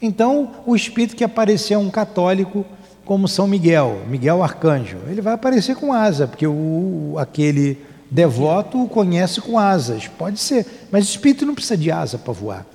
[0.00, 2.64] Então, o espírito que aparecer é um católico
[3.08, 8.88] como São Miguel, Miguel Arcanjo, ele vai aparecer com asa, porque o, aquele devoto o
[8.88, 12.66] conhece com asas, pode ser, mas o espírito não precisa de asa para voar.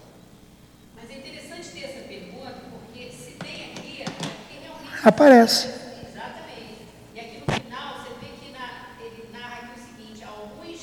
[0.95, 5.07] Mas é interessante ter essa pergunta, porque se tem aqui, é porque realmente.
[5.07, 5.68] Aparece.
[5.68, 6.81] Exatamente.
[7.15, 10.81] E aqui no final, você vê que na- ele narra aqui o seguinte: alguns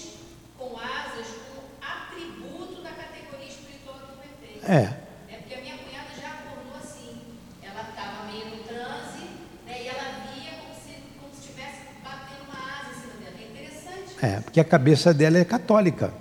[0.56, 4.72] com asas, com atributo da categoria espiritual que foi feita.
[4.72, 4.94] É,
[5.34, 7.18] É porque a minha cunhada já acordou assim.
[7.62, 9.22] Ela estava meio no transe,
[9.66, 13.38] né, e ela via como se, como se estivesse batendo uma asa em cima dela.
[13.38, 14.08] É interessante.
[14.22, 16.12] É, porque a cabeça dela é católica.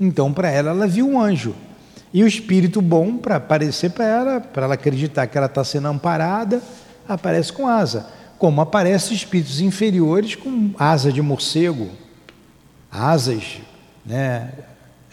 [0.00, 1.54] Então, para ela, ela viu um anjo.
[2.12, 5.88] E o espírito bom, para aparecer para ela, para ela acreditar que ela está sendo
[5.88, 6.60] amparada,
[7.08, 8.06] aparece com asa.
[8.38, 11.88] Como aparecem espíritos inferiores com asa de morcego,
[12.90, 13.58] asas
[14.04, 14.52] né,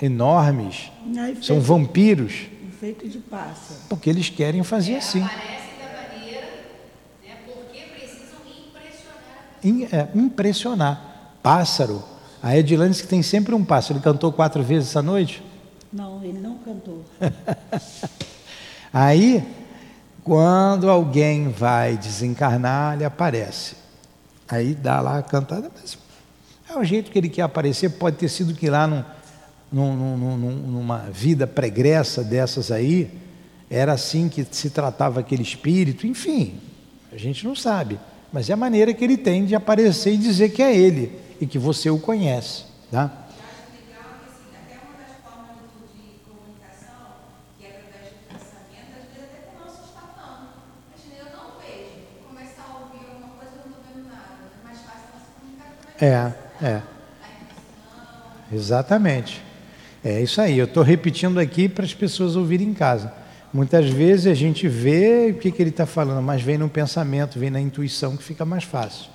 [0.01, 2.33] enormes, Aí são feito, vampiros,
[2.79, 3.79] feito de pássaro.
[3.87, 5.21] porque eles querem fazer assim.
[5.21, 6.47] Aparecem da maneira,
[7.23, 9.45] né, porque precisam impressionar.
[9.63, 11.08] Im- é, impressionar.
[11.41, 12.03] Pássaro.
[12.41, 13.95] A Edilane que tem sempre um pássaro.
[13.95, 15.43] Ele cantou quatro vezes essa noite.
[15.91, 17.03] Não, ele não cantou.
[18.93, 19.43] Aí,
[20.23, 23.75] quando alguém vai desencarnar, ele aparece.
[24.47, 25.97] Aí dá lá a cantada, mas
[26.69, 27.89] é o jeito que ele quer aparecer.
[27.89, 29.03] Pode ter sido que lá num-
[29.71, 33.11] num- num- numa vida pregressa dessas aí,
[33.69, 36.07] era assim que se tratava aquele espírito.
[36.07, 36.59] Enfim,
[37.11, 37.99] a gente não sabe.
[38.33, 41.47] Mas é a maneira que ele tem de aparecer e dizer que é ele e
[41.47, 42.65] que você o conhece.
[42.91, 43.27] Tá?
[56.01, 56.81] É, é.
[58.51, 59.43] Exatamente.
[60.03, 60.57] É isso aí.
[60.57, 63.13] Eu estou repetindo aqui para as pessoas ouvirem em casa.
[63.53, 67.37] Muitas vezes a gente vê o que, que ele está falando, mas vem no pensamento,
[67.37, 69.09] vem na intuição que fica mais fácil.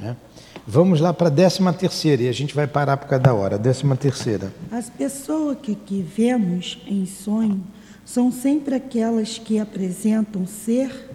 [0.00, 0.16] né?
[0.66, 3.58] Vamos lá para a décima terceira e a gente vai parar por cada hora.
[3.58, 4.50] Décima terceira.
[4.72, 7.62] As pessoas que, que vemos em sonho
[8.04, 11.10] são sempre aquelas que apresentam ser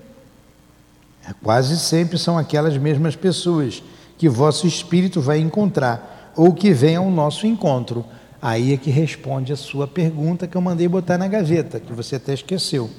[1.27, 3.83] É, Quase sempre são aquelas mesmas pessoas
[4.17, 8.05] que vosso espírito vai encontrar ou que vem ao nosso encontro.
[8.41, 12.15] Aí é que responde a sua pergunta que eu mandei botar na gaveta, que você
[12.15, 12.89] até esqueceu.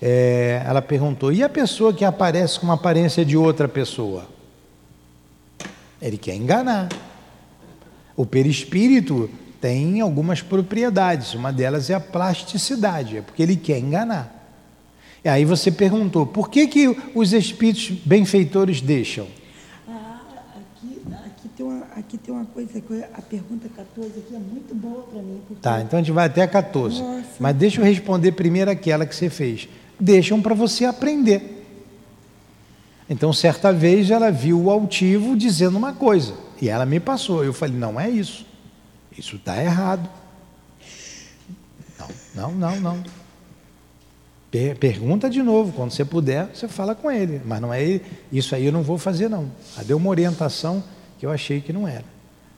[0.00, 4.26] É, ela perguntou: e a pessoa que aparece com uma aparência de outra pessoa?
[6.02, 6.88] Ele quer enganar.
[8.16, 9.30] O perispírito
[9.60, 14.40] tem algumas propriedades, uma delas é a plasticidade, é porque ele quer enganar.
[15.24, 19.28] E aí você perguntou, por que, que os espíritos benfeitores deixam?
[19.88, 20.20] Ah,
[20.56, 22.82] aqui, aqui, tem uma, aqui tem uma coisa,
[23.14, 25.40] a pergunta 14 aqui é muito boa para mim.
[25.46, 27.00] Porque Tá, então a gente vai até a 14.
[27.00, 27.24] Nossa.
[27.38, 29.68] Mas deixa eu responder primeiro aquela que você fez.
[29.98, 31.61] Deixam para você aprender.
[33.12, 36.32] Então, certa vez ela viu o altivo dizendo uma coisa.
[36.58, 37.44] E ela me passou.
[37.44, 38.46] Eu falei, não é isso.
[39.18, 40.08] Isso está errado.
[42.34, 43.04] Não, não, não, não.
[44.50, 47.42] Per- pergunta de novo, quando você puder, você fala com ele.
[47.44, 48.00] Mas não é
[48.32, 49.50] isso aí eu não vou fazer não.
[49.76, 50.82] Ela deu uma orientação
[51.18, 52.06] que eu achei que não era.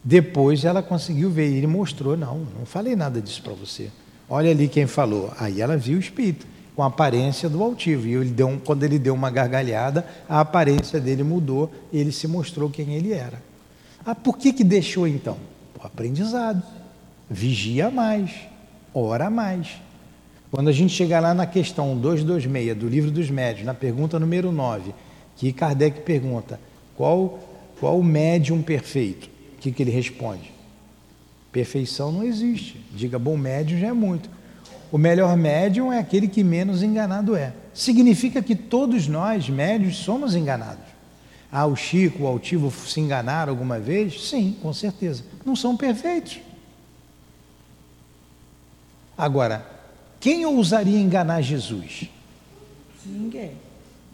[0.04, 3.90] Depois ela conseguiu ver e ele mostrou, não, não falei nada disso para você.
[4.28, 5.32] Olha ali quem falou.
[5.36, 8.06] Aí ela viu o espírito com a aparência do altivo.
[8.06, 12.12] E ele deu um- quando ele deu uma gargalhada, a aparência dele mudou e ele
[12.12, 13.42] se mostrou quem ele era.
[14.04, 15.36] Ah, por que que deixou então?
[15.80, 16.62] O aprendizado.
[17.30, 18.30] Vigia mais,
[18.92, 19.80] ora mais.
[20.50, 24.52] Quando a gente chegar lá na questão 226 do Livro dos Médios, na pergunta número
[24.52, 24.94] 9,
[25.36, 26.60] que Kardec pergunta:
[26.96, 27.38] qual,
[27.80, 29.28] qual o médium perfeito?
[29.56, 30.52] O que, que ele responde?
[31.50, 32.78] Perfeição não existe.
[32.94, 34.28] Diga, bom médium já é muito.
[34.94, 37.52] O melhor médium é aquele que menos enganado é.
[37.74, 40.84] Significa que todos nós, médios, somos enganados.
[41.50, 44.28] Ah, o Chico, o Altivo se enganaram alguma vez?
[44.28, 45.24] Sim, com certeza.
[45.44, 46.38] Não são perfeitos.
[49.18, 49.66] Agora,
[50.20, 52.08] quem ousaria enganar Jesus?
[53.04, 53.50] Ninguém.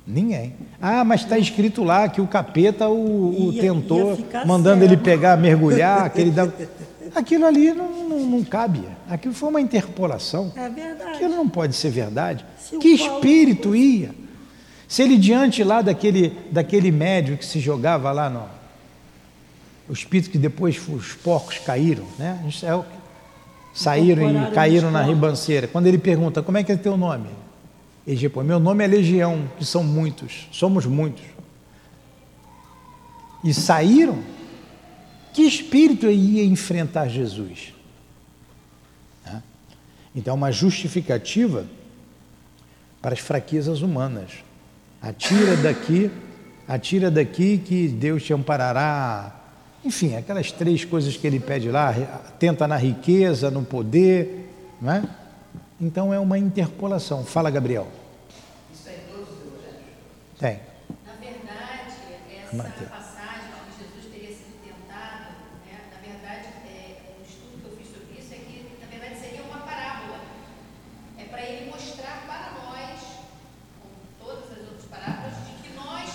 [0.06, 0.54] Ninguém.
[0.80, 4.94] Ah, mas está escrito lá que o capeta o, o Ia- tentou, ia mandando cego.
[4.94, 6.48] ele pegar, mergulhar, que ele dá...
[7.14, 8.82] Aquilo ali não, não, não cabe.
[9.08, 10.52] Aquilo foi uma interpolação.
[10.56, 11.10] É verdade.
[11.14, 12.44] Aquilo não pode ser verdade.
[12.58, 14.14] Se Que Paulo- espírito ia?
[14.88, 18.42] Se ele diante lá daquele, daquele médio que se jogava lá no.
[19.88, 22.38] O espírito que depois os porcos caíram, né?
[22.62, 22.84] É o-
[23.72, 25.68] Saíram e caíram na ribanceira.
[25.68, 27.28] Quando ele pergunta, como é que é teu nome?
[28.04, 31.22] Ele diz, pô, meu nome é Legião, que são muitos, somos muitos.
[33.44, 34.18] E saíram?
[35.32, 37.74] Que espírito ia enfrentar Jesus?
[40.14, 41.66] Então, uma justificativa
[43.00, 44.32] para as fraquezas humanas.
[45.00, 46.10] Atira daqui,
[46.66, 49.40] atira daqui que Deus te amparará.
[49.84, 51.92] Enfim, aquelas três coisas que ele pede lá,
[52.38, 54.50] tenta na riqueza, no poder,
[54.82, 55.02] não é?
[55.80, 57.24] Então é uma interpolação.
[57.24, 57.86] Fala, Gabriel.
[60.40, 60.58] Tem.
[61.06, 61.92] Na verdade,
[62.42, 62.88] essa Mateus.
[62.88, 65.36] passagem de que Jesus teria sido tentado,
[65.68, 69.20] né, na verdade, é, o estudo que eu fiz sobre isso é que, na verdade,
[69.20, 70.20] seria uma parábola.
[71.18, 73.00] É para ele mostrar para nós,
[73.84, 76.08] como todas as outras parábolas, de que nós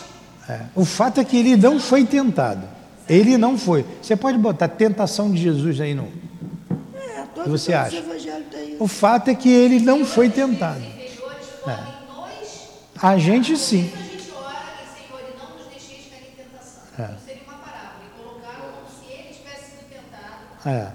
[0.47, 0.61] É.
[0.75, 2.67] O fato é que ele não foi tentado.
[3.07, 3.85] Ele não foi.
[4.01, 6.07] Você pode botar tentação de Jesus aí no.
[6.95, 8.03] É, você os acha?
[8.79, 10.81] O fato é que ele não foi tentado.
[10.81, 10.99] podem
[12.07, 12.69] nós,
[13.01, 13.91] A gente sim.
[13.93, 14.55] a gente ora
[14.95, 16.83] Senhor, não nos deixeis cair em tentação.
[16.99, 17.15] É.
[17.15, 17.93] Isso seria uma parábola.
[18.17, 20.91] Colocaram como se ele tivesse sido tentado, É.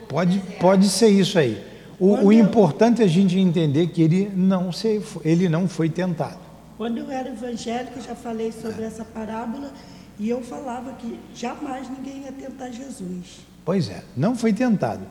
[0.00, 1.64] no Pode, pode ser isso aí.
[1.98, 6.49] O, o importante é a gente entender que ele não, se, ele não foi tentado.
[6.80, 9.70] Quando eu era evangélica, já falei sobre essa parábola
[10.18, 13.40] e eu falava que jamais ninguém ia tentar Jesus.
[13.66, 15.02] Pois é, não foi tentado.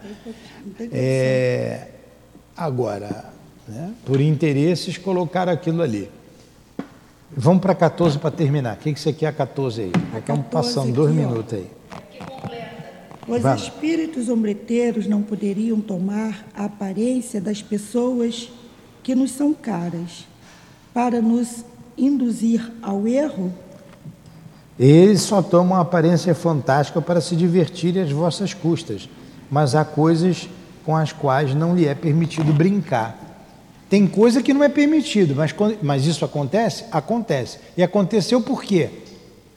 [0.65, 0.99] Não tem condição.
[0.99, 1.89] É,
[2.57, 3.31] agora,
[3.67, 6.09] né, por interesses, colocaram aquilo ali.
[7.29, 8.75] Vamos para 14 para terminar.
[8.75, 9.87] O que, que você quer a 14 aí?
[9.89, 11.67] Estamos 14 passando dois aqui, minutos aí.
[13.27, 13.61] Os Vamos.
[13.61, 18.51] espíritos ombreteiros não poderiam tomar a aparência das pessoas
[19.03, 20.27] que nos são caras
[20.93, 21.63] para nos
[21.97, 23.53] induzir ao erro?
[24.79, 29.09] Eles só tomam uma aparência fantástica para se divertirem às vossas custas,
[29.51, 30.47] mas há coisas
[30.85, 33.29] com as quais não lhe é permitido brincar.
[33.89, 36.85] Tem coisa que não é permitido, mas, mas isso acontece?
[36.91, 37.57] Acontece.
[37.75, 38.89] E aconteceu por quê?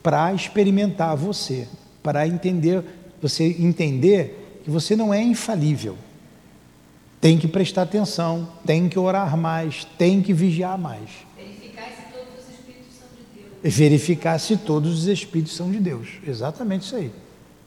[0.03, 1.69] Para experimentar você,
[2.03, 2.83] para entender,
[3.21, 5.97] você entender que você não é infalível.
[7.23, 11.09] Tem que prestar atenção, tem que orar mais, tem que vigiar mais
[11.39, 13.55] Verificar se todos os espíritos são de Deus.
[13.65, 16.09] e verificar se todos os espíritos são de Deus.
[16.27, 17.13] Exatamente isso aí.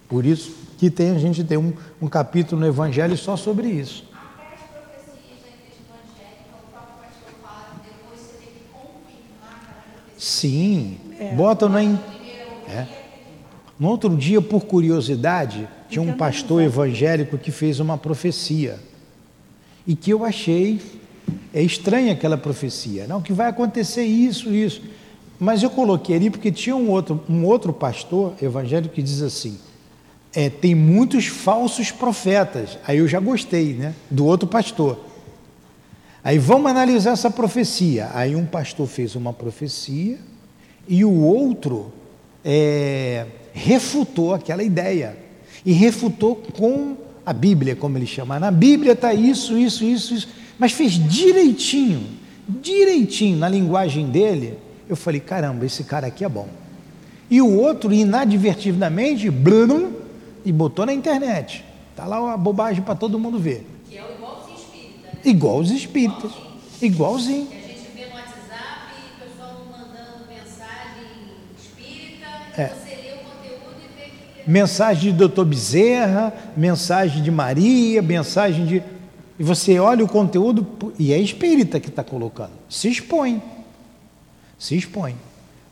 [0.09, 4.03] Por isso que tem, a gente tem um, um capítulo no Evangelho só sobre isso.
[4.13, 8.59] Até as profecias da igreja evangélica, o próprio pastor fala que depois você tem que
[8.73, 10.19] confirmar cada profecia.
[10.19, 10.97] Sim,
[11.37, 11.79] bota no.
[11.79, 11.97] em-
[12.67, 12.87] É.
[13.79, 18.79] No outro dia, por curiosidade, tinha um pastor evangélico que fez uma profecia.
[19.87, 20.81] E que eu achei
[21.53, 23.07] é estranha aquela profecia.
[23.07, 24.81] Não, que vai acontecer isso, isso.
[25.39, 29.57] Mas eu coloquei ali porque tinha um outro, um outro pastor evangélico que diz assim:
[30.33, 32.77] é, tem muitos falsos profetas.
[32.85, 33.93] Aí eu já gostei, né?
[34.09, 34.99] Do outro pastor.
[36.23, 38.09] Aí vamos analisar essa profecia.
[38.13, 40.17] Aí um pastor fez uma profecia
[40.87, 41.93] e o outro
[42.43, 45.17] é, refutou aquela ideia.
[45.65, 48.39] E refutou com a Bíblia, como ele chama.
[48.39, 50.27] Na Bíblia está isso, isso, isso, isso.
[50.59, 52.05] Mas fez direitinho,
[52.47, 54.57] direitinho na linguagem dele.
[54.87, 56.47] Eu falei, caramba, esse cara aqui é bom.
[57.29, 59.93] E o outro, inadvertidamente, blum,
[60.45, 61.65] e botou na internet.
[61.91, 63.65] Está lá uma bobagem para todo mundo ver.
[63.89, 65.19] Que é o igualzinho espírita, né?
[65.25, 66.31] Igual os espíritas.
[66.81, 67.47] Igualzinho.
[67.47, 71.09] Que a gente vê no WhatsApp e o pessoal mandando mensagem
[71.57, 72.27] espírita,
[72.61, 72.67] É.
[72.67, 78.65] você lê o conteúdo e vê que Mensagem de doutor Bezerra, mensagem de Maria, mensagem
[78.65, 78.83] de.
[79.39, 82.51] E você olha o conteúdo e é espírita que está colocando.
[82.69, 83.41] Se expõe.
[84.57, 85.15] Se expõe.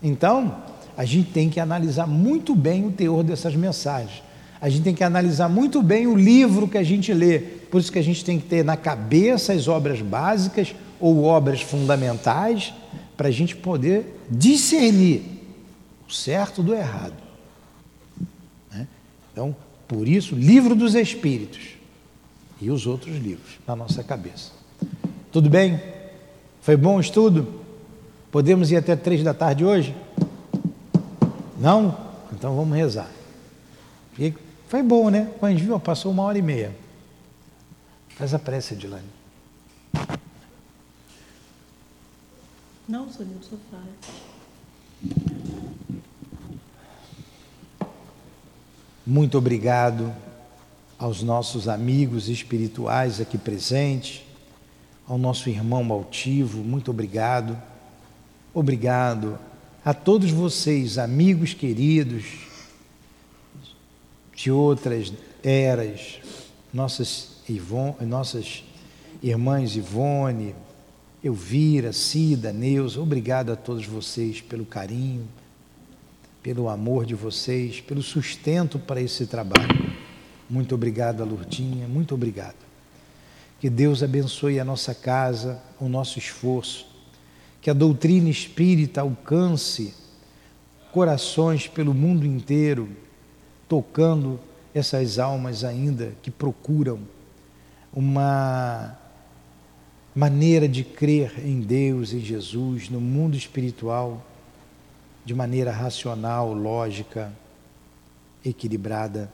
[0.01, 0.55] Então,
[0.97, 4.23] a gente tem que analisar muito bem o teor dessas mensagens.
[4.59, 7.39] A gente tem que analisar muito bem o livro que a gente lê.
[7.39, 11.61] Por isso que a gente tem que ter na cabeça as obras básicas ou obras
[11.61, 12.73] fundamentais
[13.15, 15.21] para a gente poder discernir
[16.07, 17.22] o certo do errado.
[19.34, 19.53] Então,
[19.88, 21.72] por isso, livro dos Espíritos
[22.61, 24.51] e os outros livros na nossa cabeça.
[25.31, 25.81] Tudo bem?
[26.61, 27.61] Foi bom o estudo?
[28.31, 29.95] Podemos ir até três da tarde hoje?
[31.60, 31.97] Não?
[32.31, 33.10] Então vamos rezar.
[34.18, 34.34] E
[34.68, 35.31] foi bom, né?
[35.39, 36.76] Quando viu, passou uma hora e meia.
[38.10, 39.03] Faz a prece, Edilane.
[42.88, 43.81] Não, Sonia, do sofá.
[49.05, 50.15] Muito obrigado
[50.97, 54.23] aos nossos amigos espirituais aqui presentes,
[55.05, 57.61] ao nosso irmão altivo, muito obrigado.
[58.53, 59.38] Obrigado
[59.84, 62.23] a todos vocês, amigos queridos
[64.34, 65.11] de outras
[65.43, 66.19] eras,
[66.73, 67.41] nossas,
[67.99, 68.63] nossas
[69.21, 70.55] irmãs Ivone,
[71.21, 75.27] Elvira, Cida, Neuza, obrigado a todos vocês pelo carinho,
[76.43, 79.93] pelo amor de vocês, pelo sustento para esse trabalho.
[80.49, 82.57] Muito obrigado a Lourdinha, muito obrigado.
[83.61, 86.85] Que Deus abençoe a nossa casa, o nosso esforço,
[87.61, 89.93] que a doutrina espírita alcance
[90.91, 92.89] corações pelo mundo inteiro,
[93.69, 94.37] tocando
[94.75, 96.99] essas almas ainda que procuram
[97.93, 98.97] uma
[100.13, 104.23] maneira de crer em Deus e Jesus no mundo espiritual
[105.25, 107.31] de maneira racional, lógica,
[108.43, 109.31] equilibrada.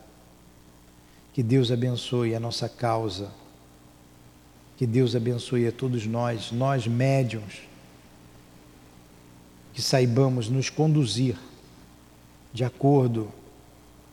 [1.34, 3.32] Que Deus abençoe a nossa causa.
[4.78, 7.62] Que Deus abençoe a todos nós, nós médiums,
[9.74, 11.38] que saibamos nos conduzir
[12.54, 13.30] de acordo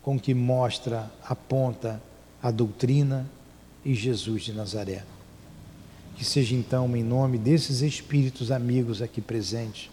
[0.02, 2.02] com o que mostra, aponta
[2.42, 3.28] a doutrina
[3.84, 5.04] e Jesus de Nazaré.
[6.16, 9.90] Que seja então, em nome desses espíritos amigos aqui presentes,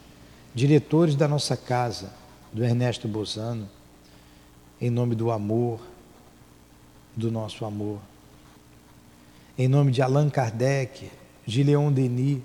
[0.54, 2.14] diretores da nossa casa,
[2.52, 3.68] do Ernesto Bozano,
[4.80, 5.80] em nome do amor,
[7.16, 8.00] do nosso amor.
[9.58, 11.10] Em nome de Allan Kardec,
[11.46, 12.42] de Leon Denis,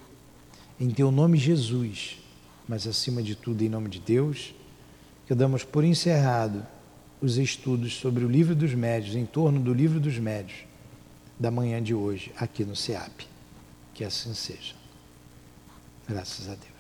[0.81, 2.19] em teu nome Jesus,
[2.69, 4.55] mas acima de tudo em nome de Deus,
[5.27, 6.65] que damos por encerrado
[7.21, 10.61] os estudos sobre o livro dos médios, em torno do livro dos médios,
[11.39, 13.27] da manhã de hoje, aqui no SEAP.
[13.95, 14.75] Que assim seja.
[16.09, 16.78] Graças a Deus.